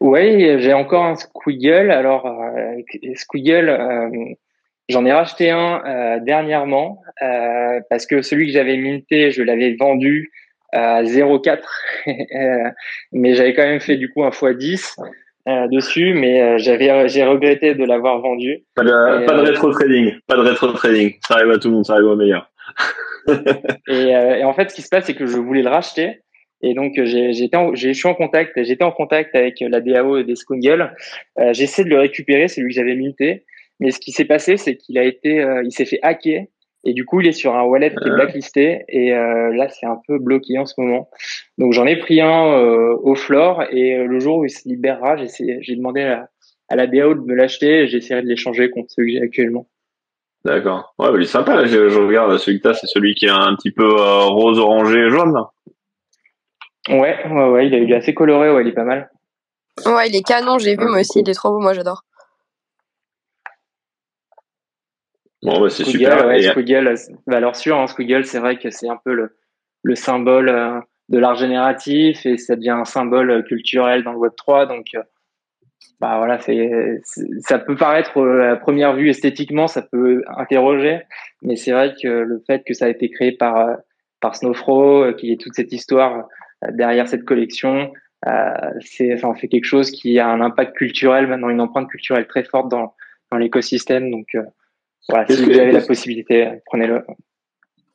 [0.00, 1.90] Oui, j'ai encore un Squiggle.
[1.90, 2.76] Alors, euh,
[3.14, 4.36] Squiggle,
[4.88, 9.74] J'en ai racheté un euh, dernièrement euh, parce que celui que j'avais minté, je l'avais
[9.74, 10.30] vendu
[10.72, 11.58] à 0,4,
[12.06, 12.70] euh,
[13.12, 14.94] mais j'avais quand même fait du coup un x10
[15.48, 18.64] euh, dessus, mais j'avais j'ai regretté de l'avoir vendu.
[18.76, 21.14] Pas de, pas de rétro trading, pas de rétro trading.
[21.26, 22.48] Ça arrive à tout le monde, ça arrive au meilleur.
[23.88, 26.20] et, et, en fait, ce qui se passe, c'est que je voulais le racheter.
[26.62, 30.36] Et donc j'ai j'étais je suis en contact, j'étais en contact avec la DAO des
[30.36, 30.94] Skungel.
[31.50, 33.44] J'essaie de le récupérer, celui que j'avais minté.
[33.80, 36.44] Mais ce qui s'est passé, c'est qu'il a été, euh, il s'est fait hacker
[36.84, 38.14] et du coup, il est sur un wallet qui est ah.
[38.14, 41.10] blacklisté et euh, là, c'est un peu bloqué en ce moment.
[41.58, 45.16] Donc, j'en ai pris un euh, au floor et le jour où il se libérera,
[45.16, 46.28] j'ai demandé à,
[46.68, 47.88] à, la DAO de me l'acheter.
[47.88, 49.66] J'essaierai de l'échanger contre celui que j'ai actuellement.
[50.44, 50.94] D'accord.
[50.98, 51.56] Ouais, bah, il est sympa.
[51.56, 54.60] Là, je, je regarde celui que t'as, c'est celui qui est un petit peu rose,
[54.60, 55.34] orangé, jaune.
[55.34, 55.50] Là.
[56.88, 57.66] Ouais, ouais, ouais.
[57.66, 58.52] Il est, il est assez coloré.
[58.52, 59.10] Ouais, il est pas mal.
[59.84, 60.58] Ouais, il est canon.
[60.58, 61.20] J'ai vu moi aussi.
[61.20, 61.58] Il est trop beau.
[61.58, 62.04] Moi, j'adore.
[65.42, 66.26] Bon, bah, c'est super.
[66.26, 66.94] Ouais, Squiggle,
[67.26, 67.78] valeur sûre.
[67.78, 69.36] Hein, Squiggle, c'est vrai que c'est un peu le,
[69.82, 74.32] le symbole euh, de l'art génératif et ça devient un symbole culturel dans le Web
[74.36, 74.66] 3.
[74.66, 75.02] Donc, euh,
[76.00, 77.00] bah voilà, c'est,
[77.40, 81.00] ça peut paraître euh, à première vue esthétiquement, ça peut interroger,
[81.42, 83.76] mais c'est vrai que le fait que ça a été créé par
[84.20, 86.26] par Snowfro, qu'il y ait toute cette histoire
[86.72, 87.92] derrière cette collection,
[88.26, 92.26] euh, c'est, enfin, fait quelque chose qui a un impact culturel, maintenant une empreinte culturelle
[92.26, 92.94] très forte dans
[93.30, 94.10] dans l'écosystème.
[94.10, 94.26] Donc
[95.08, 97.02] voilà, si vous avez la possibilité, prenez-le.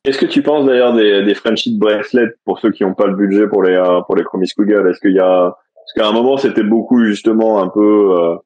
[0.03, 3.15] Qu'est-ce que tu penses d'ailleurs des, des friendship bracelets pour ceux qui n'ont pas le
[3.15, 6.37] budget pour les pour les Promise Google Est-ce qu'il y a parce qu'à un moment
[6.37, 8.39] c'était beaucoup justement un peu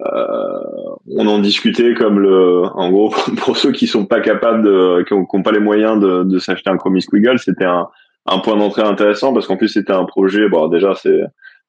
[0.00, 5.02] euh, on en discutait comme le, en gros, pour ceux qui sont pas capables de,
[5.02, 7.88] qui ont, pas les moyens de, de s'acheter un Chromie Squiggle, c'était un,
[8.26, 10.48] un point d'entrée intéressant parce qu'en plus c'était un projet.
[10.48, 11.20] Bon, déjà c'est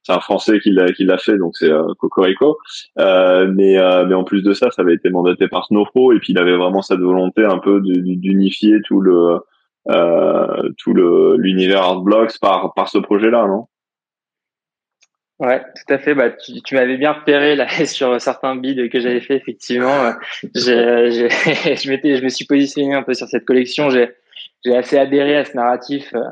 [0.06, 2.60] c'est un Français qui l'a qui l'a fait, donc c'est euh, Cocorico.
[2.99, 6.19] Euh, mais euh, mais en plus de ça, ça avait été mandaté par Snowpro et
[6.19, 9.40] puis il avait vraiment cette volonté un peu d'unifier tout le
[9.90, 13.68] euh, tout le l'univers Artblocks par par ce projet-là, non?
[15.40, 16.14] Ouais, tout à fait.
[16.14, 19.36] Bah, tu, tu m'avais bien repéré là sur certains bids que j'avais fait.
[19.36, 20.14] Effectivement,
[20.56, 23.90] je m'étais, je me suis positionné un peu sur cette collection.
[23.90, 24.11] J'ai,
[24.64, 26.23] j'ai assez adhéré à ce narratif, euh,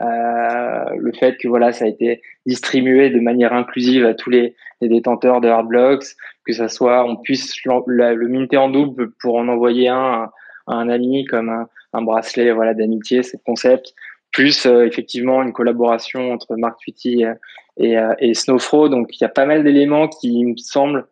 [0.00, 4.88] le fait que voilà, ça a été distribué de manière inclusive à tous les, les
[4.88, 6.04] détenteurs de hardblocks,
[6.44, 10.30] que ça soit, on puisse le minter en double pour en envoyer un
[10.66, 13.94] à un ami comme un, un bracelet, voilà, d'amitié, c'est le concept
[14.32, 17.24] plus euh, effectivement une collaboration entre Mark Twitty
[17.76, 18.88] et, euh, et Snowfro.
[18.88, 21.06] Donc il y a pas mal d'éléments qui me semblent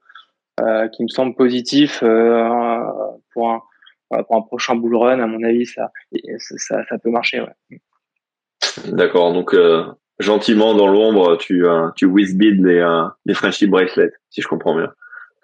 [0.61, 3.63] euh, qui me semblent positifs pour un
[4.09, 5.21] pour un prochain bull run.
[5.21, 5.91] À mon avis, ça
[6.39, 7.41] ça, ça peut marcher.
[7.41, 7.81] Ouais.
[8.86, 9.32] D'accord.
[9.32, 9.56] Donc
[10.18, 11.64] gentiment dans l'ombre, tu
[11.97, 14.93] tu whizbid les les friendship bracelets, si je comprends bien.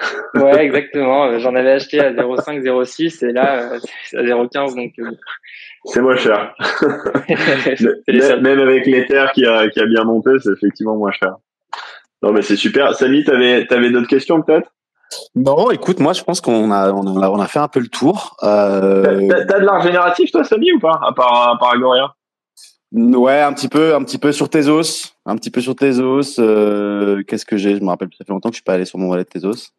[0.34, 1.38] ouais, exactement.
[1.38, 4.76] J'en avais acheté à 0,5, 0,6 et là, c'est à 0,15.
[4.76, 4.92] Donc,
[5.84, 6.54] c'est moins cher.
[8.40, 11.34] Même avec l'Ether qui a, qui a bien monté, c'est effectivement moins cher.
[12.22, 12.94] Non, mais c'est super.
[12.94, 14.70] Samy, t'avais, t'avais d'autres questions peut-être?
[15.34, 17.88] Non, écoute, moi je pense qu'on a, on a, on a fait un peu le
[17.88, 18.36] tour.
[18.42, 19.26] Euh...
[19.28, 21.00] T'as, de l'art génératif toi, Samy, ou pas?
[21.02, 22.12] À part, à part Agoria
[22.92, 26.40] Ouais, un petit peu, un petit peu sur Tezos, un petit peu sur Tezos.
[26.40, 27.76] Euh, qu'est-ce que j'ai?
[27.76, 29.72] Je me rappelle, ça fait longtemps que je suis pas allé sur mon wallet Tezos.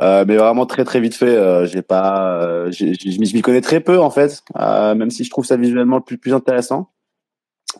[0.00, 1.34] Euh, mais vraiment très très vite fait.
[1.36, 5.30] Euh, j'ai pas, euh, je m'y connais très peu en fait, euh, même si je
[5.30, 6.90] trouve ça visuellement le plus, plus intéressant.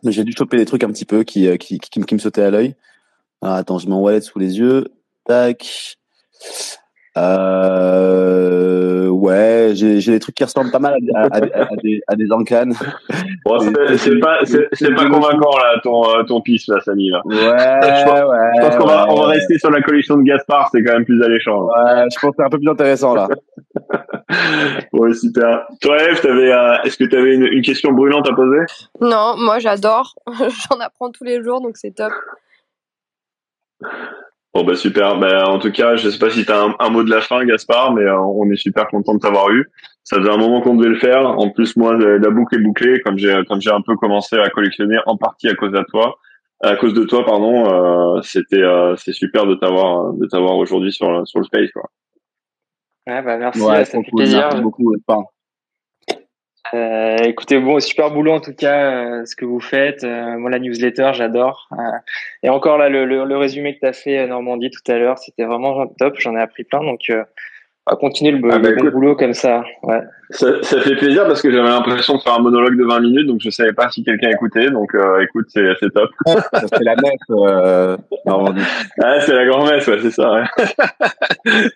[0.02, 2.42] Mais j'ai dû choper des trucs un petit peu qui qui, qui, qui me sautaient
[2.42, 2.74] à l'œil.
[3.42, 4.88] attends, je mets mon wallet sous les yeux.
[5.24, 5.96] Tac.
[7.16, 12.30] Euh, ouais, j'ai des trucs qui ressemblent pas mal à, à, à, des, à des
[12.30, 12.68] Ancan.
[13.44, 13.58] Bon,
[13.96, 17.22] c'est pas, c'est pas convaincant là, ton, euh, ton piste là, Samy là.
[17.24, 18.50] Ouais, je pense, ouais.
[18.56, 21.04] Je pense qu'on va, on va rester sur la collection de Gaspard, c'est quand même
[21.04, 21.64] plus alléchant.
[21.64, 23.28] Ouais, je pense que c'est un peu plus intéressant là.
[24.92, 25.66] ouais, super.
[25.80, 28.60] Toi, Eve, t'avais, euh, est-ce que tu avais une, une question brûlante à poser?
[29.00, 30.14] Non, moi j'adore.
[30.38, 32.12] J'en apprends tous les jours, donc c'est top.
[34.56, 35.18] Bon bah super.
[35.18, 37.44] Bah, en tout cas, je sais pas si tu as un, mot de la fin,
[37.44, 39.70] Gaspard, mais euh, on est super content de t'avoir eu.
[40.02, 41.28] Ça faisait un moment qu'on devait le faire.
[41.28, 44.48] En plus, moi, la boucle est bouclée, comme j'ai comme j'ai un peu commencé à
[44.48, 46.16] collectionner en partie à cause de toi,
[46.62, 47.70] à cause de toi, pardon.
[47.70, 51.90] Euh, c'était euh, c'est super de t'avoir de t'avoir aujourd'hui sur sur le space quoi.
[53.06, 54.38] Ouais, bah merci, ouais, ça fait plaisir.
[54.38, 54.94] Merci beaucoup.
[56.74, 60.04] Euh, écoutez, bon, super boulot en tout cas, euh, ce que vous faites.
[60.04, 61.68] Euh, moi, la newsletter, j'adore.
[61.72, 61.98] Euh,
[62.42, 65.18] et encore là, le, le, le résumé que tu as fait, Normandie, tout à l'heure,
[65.18, 66.16] c'était vraiment top.
[66.18, 66.82] J'en ai appris plein.
[66.82, 67.10] Donc,
[67.86, 69.64] va continuer le, ah, bah, bon boulot comme ça.
[69.82, 70.00] Ouais.
[70.30, 73.26] Ça, ça, fait plaisir parce que j'avais l'impression de faire un monologue de 20 minutes,
[73.28, 74.70] donc je savais pas si quelqu'un écoutait.
[74.70, 74.90] Donc,
[75.22, 76.10] écoute, c'est, c'est top.
[76.26, 78.62] c'est la messe, euh, Normandie.
[79.00, 80.32] Ah, c'est la grand-messe, ouais, c'est ça.
[80.32, 80.44] Ouais.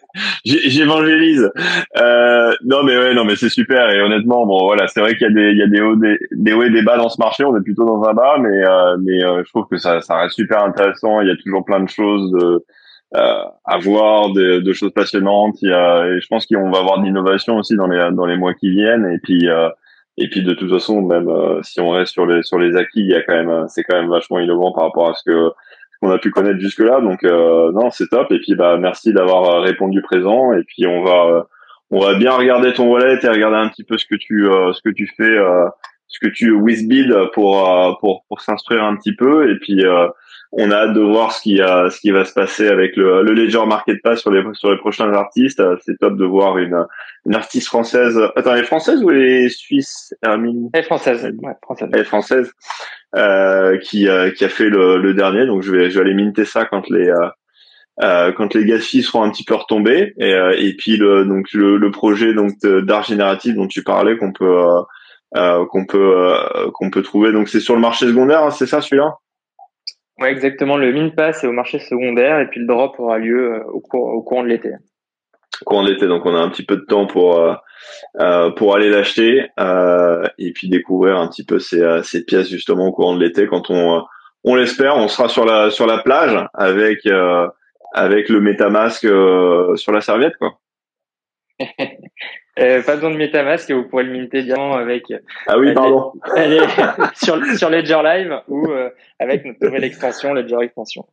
[0.45, 1.49] J'évangélise.
[1.97, 3.89] Euh, non, mais ouais, non, mais c'est super.
[3.91, 5.95] Et honnêtement, bon, voilà, c'est vrai qu'il y a des, il y a des hauts,
[5.95, 7.45] des, des hauts et des bas dans ce marché.
[7.45, 10.35] On est plutôt dans un bas, mais, euh, mais je trouve que ça, ça reste
[10.35, 11.21] super intéressant.
[11.21, 12.33] Il y a toujours plein de choses.
[12.33, 12.65] De,
[13.17, 15.57] euh, avoir de, de, choses passionnantes.
[15.63, 18.27] Il y a, et je pense qu'on va avoir de l'innovation aussi dans les dans
[18.27, 19.07] les mois qui viennent.
[19.07, 19.69] Et puis euh,
[20.17, 23.01] et puis de toute façon, même euh, si on reste sur les sur les acquis,
[23.01, 25.51] il y a quand même c'est quand même vachement innovant par rapport à ce que
[26.01, 27.01] qu'on a pu connaître jusque là.
[27.01, 28.31] Donc euh, non, c'est top.
[28.31, 30.53] Et puis bah merci d'avoir répondu présent.
[30.53, 31.47] Et puis on va
[31.91, 34.81] on va bien regarder ton wallet et regarder un petit peu ce que tu ce
[34.83, 35.37] que tu fais
[36.07, 37.67] ce que tu whizbid pour
[37.99, 39.83] pour pour s'instruire un petit peu et puis
[40.53, 43.23] on a hâte de voir ce qui a, ce qui va se passer avec le,
[43.23, 45.63] le Ledger Market Pass sur les sur les prochains artistes.
[45.85, 46.85] C'est top de voir une,
[47.27, 48.19] une artiste française.
[48.35, 50.71] Attends, elle est française ou elle est suisse, Hermine?
[50.73, 51.25] Elle est française.
[51.43, 51.89] Ouais, française.
[51.93, 52.53] Elle est française.
[53.17, 55.45] Euh, qui euh, qui a fait le, le, dernier.
[55.45, 57.29] Donc je vais je vais aller minter ça quand les euh,
[58.05, 61.53] euh quand les GASFI seront un petit peu retombés et, euh, et puis le donc
[61.53, 64.65] le, le projet donc d'art génératif dont tu parlais qu'on peut
[65.37, 66.37] euh, qu'on peut
[66.73, 69.17] qu'on peut trouver donc c'est sur le marché secondaire hein, c'est ça celui-là?
[70.21, 70.77] Ouais, exactement.
[70.77, 73.81] Le min pass est au marché secondaire et puis le drop aura lieu euh, au,
[73.81, 74.71] cours, au courant de l'été.
[75.63, 77.55] Au courant de l'été, donc on a un petit peu de temps pour euh,
[78.21, 82.51] euh pour aller l'acheter euh, et puis découvrir un petit peu ces, euh, ces pièces
[82.51, 83.47] justement au courant de l'été.
[83.47, 84.05] Quand on
[84.45, 87.07] on l'espère, on sera sur la sur la plage avec
[87.95, 90.59] avec le MetaMask sur la serviette quoi.
[92.61, 95.05] euh, pas besoin de MetaMask, vous pourrez le minter directement avec.
[95.47, 96.13] Ah oui, pardon.
[97.15, 98.69] sur, sur Ledger Live ou
[99.19, 101.07] avec notre nouvelle extension, Ledger Extension.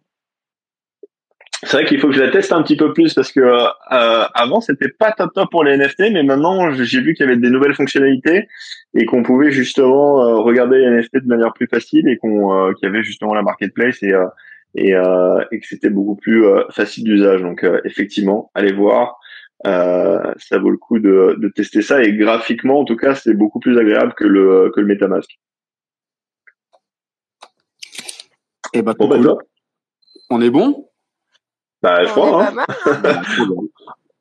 [1.63, 4.25] C'est vrai qu'il faut que je la teste un petit peu plus parce que euh,
[4.33, 7.39] avant c'était pas top top pour les NFT, mais maintenant j'ai vu qu'il y avait
[7.39, 8.47] des nouvelles fonctionnalités
[8.93, 12.73] et qu'on pouvait justement euh, regarder les NFT de manière plus facile et qu'on euh,
[12.73, 14.27] qu'il y avait justement la marketplace et euh,
[14.75, 17.41] et, et, que c'était beaucoup plus facile d'usage.
[17.41, 19.17] Donc effectivement, allez voir,
[19.63, 23.59] ça vaut le coup de, de tester ça et graphiquement en tout cas c'est beaucoup
[23.59, 25.29] plus agréable que le que le MetaMask.
[28.73, 29.37] Et eh bah, bon, bah,
[30.29, 30.89] on est bon?
[31.81, 32.47] Bah, je crois.
[32.47, 32.65] Hein.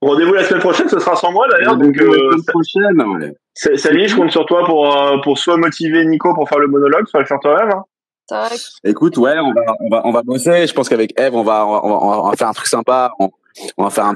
[0.01, 1.77] Rendez-vous la semaine prochaine, ce sera sans moi d'ailleurs.
[1.77, 3.77] Donc, euh, la semaine prochaine, ouais.
[3.77, 7.09] Sally, je compte sur toi pour, euh, pour soit motiver Nico pour faire le monologue,
[7.09, 7.73] soit le faire toi-même.
[7.73, 8.49] Hein.
[8.85, 10.67] Écoute, ouais, on va, on va, on va bosser.
[10.67, 13.13] Je pense qu'avec Eve, on va, on va, on va faire un truc sympa.
[13.19, 13.31] On,
[13.79, 14.15] on va faire un,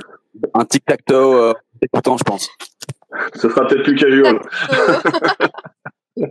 [0.55, 1.53] un tic-tac-toe euh,
[1.83, 2.49] écoutant, je pense.
[3.35, 4.41] Ce sera peut-être plus casual.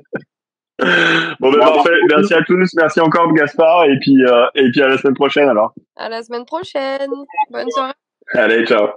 [1.40, 1.92] Bon, ben parfait.
[2.10, 2.74] Merci à tous.
[2.76, 3.86] Merci encore, Gaspard.
[3.86, 5.74] Et puis, euh, et puis à la semaine prochaine, alors.
[5.98, 7.12] À la semaine prochaine.
[7.52, 7.94] Bonne soirée.
[8.34, 8.90] Allez, ciao.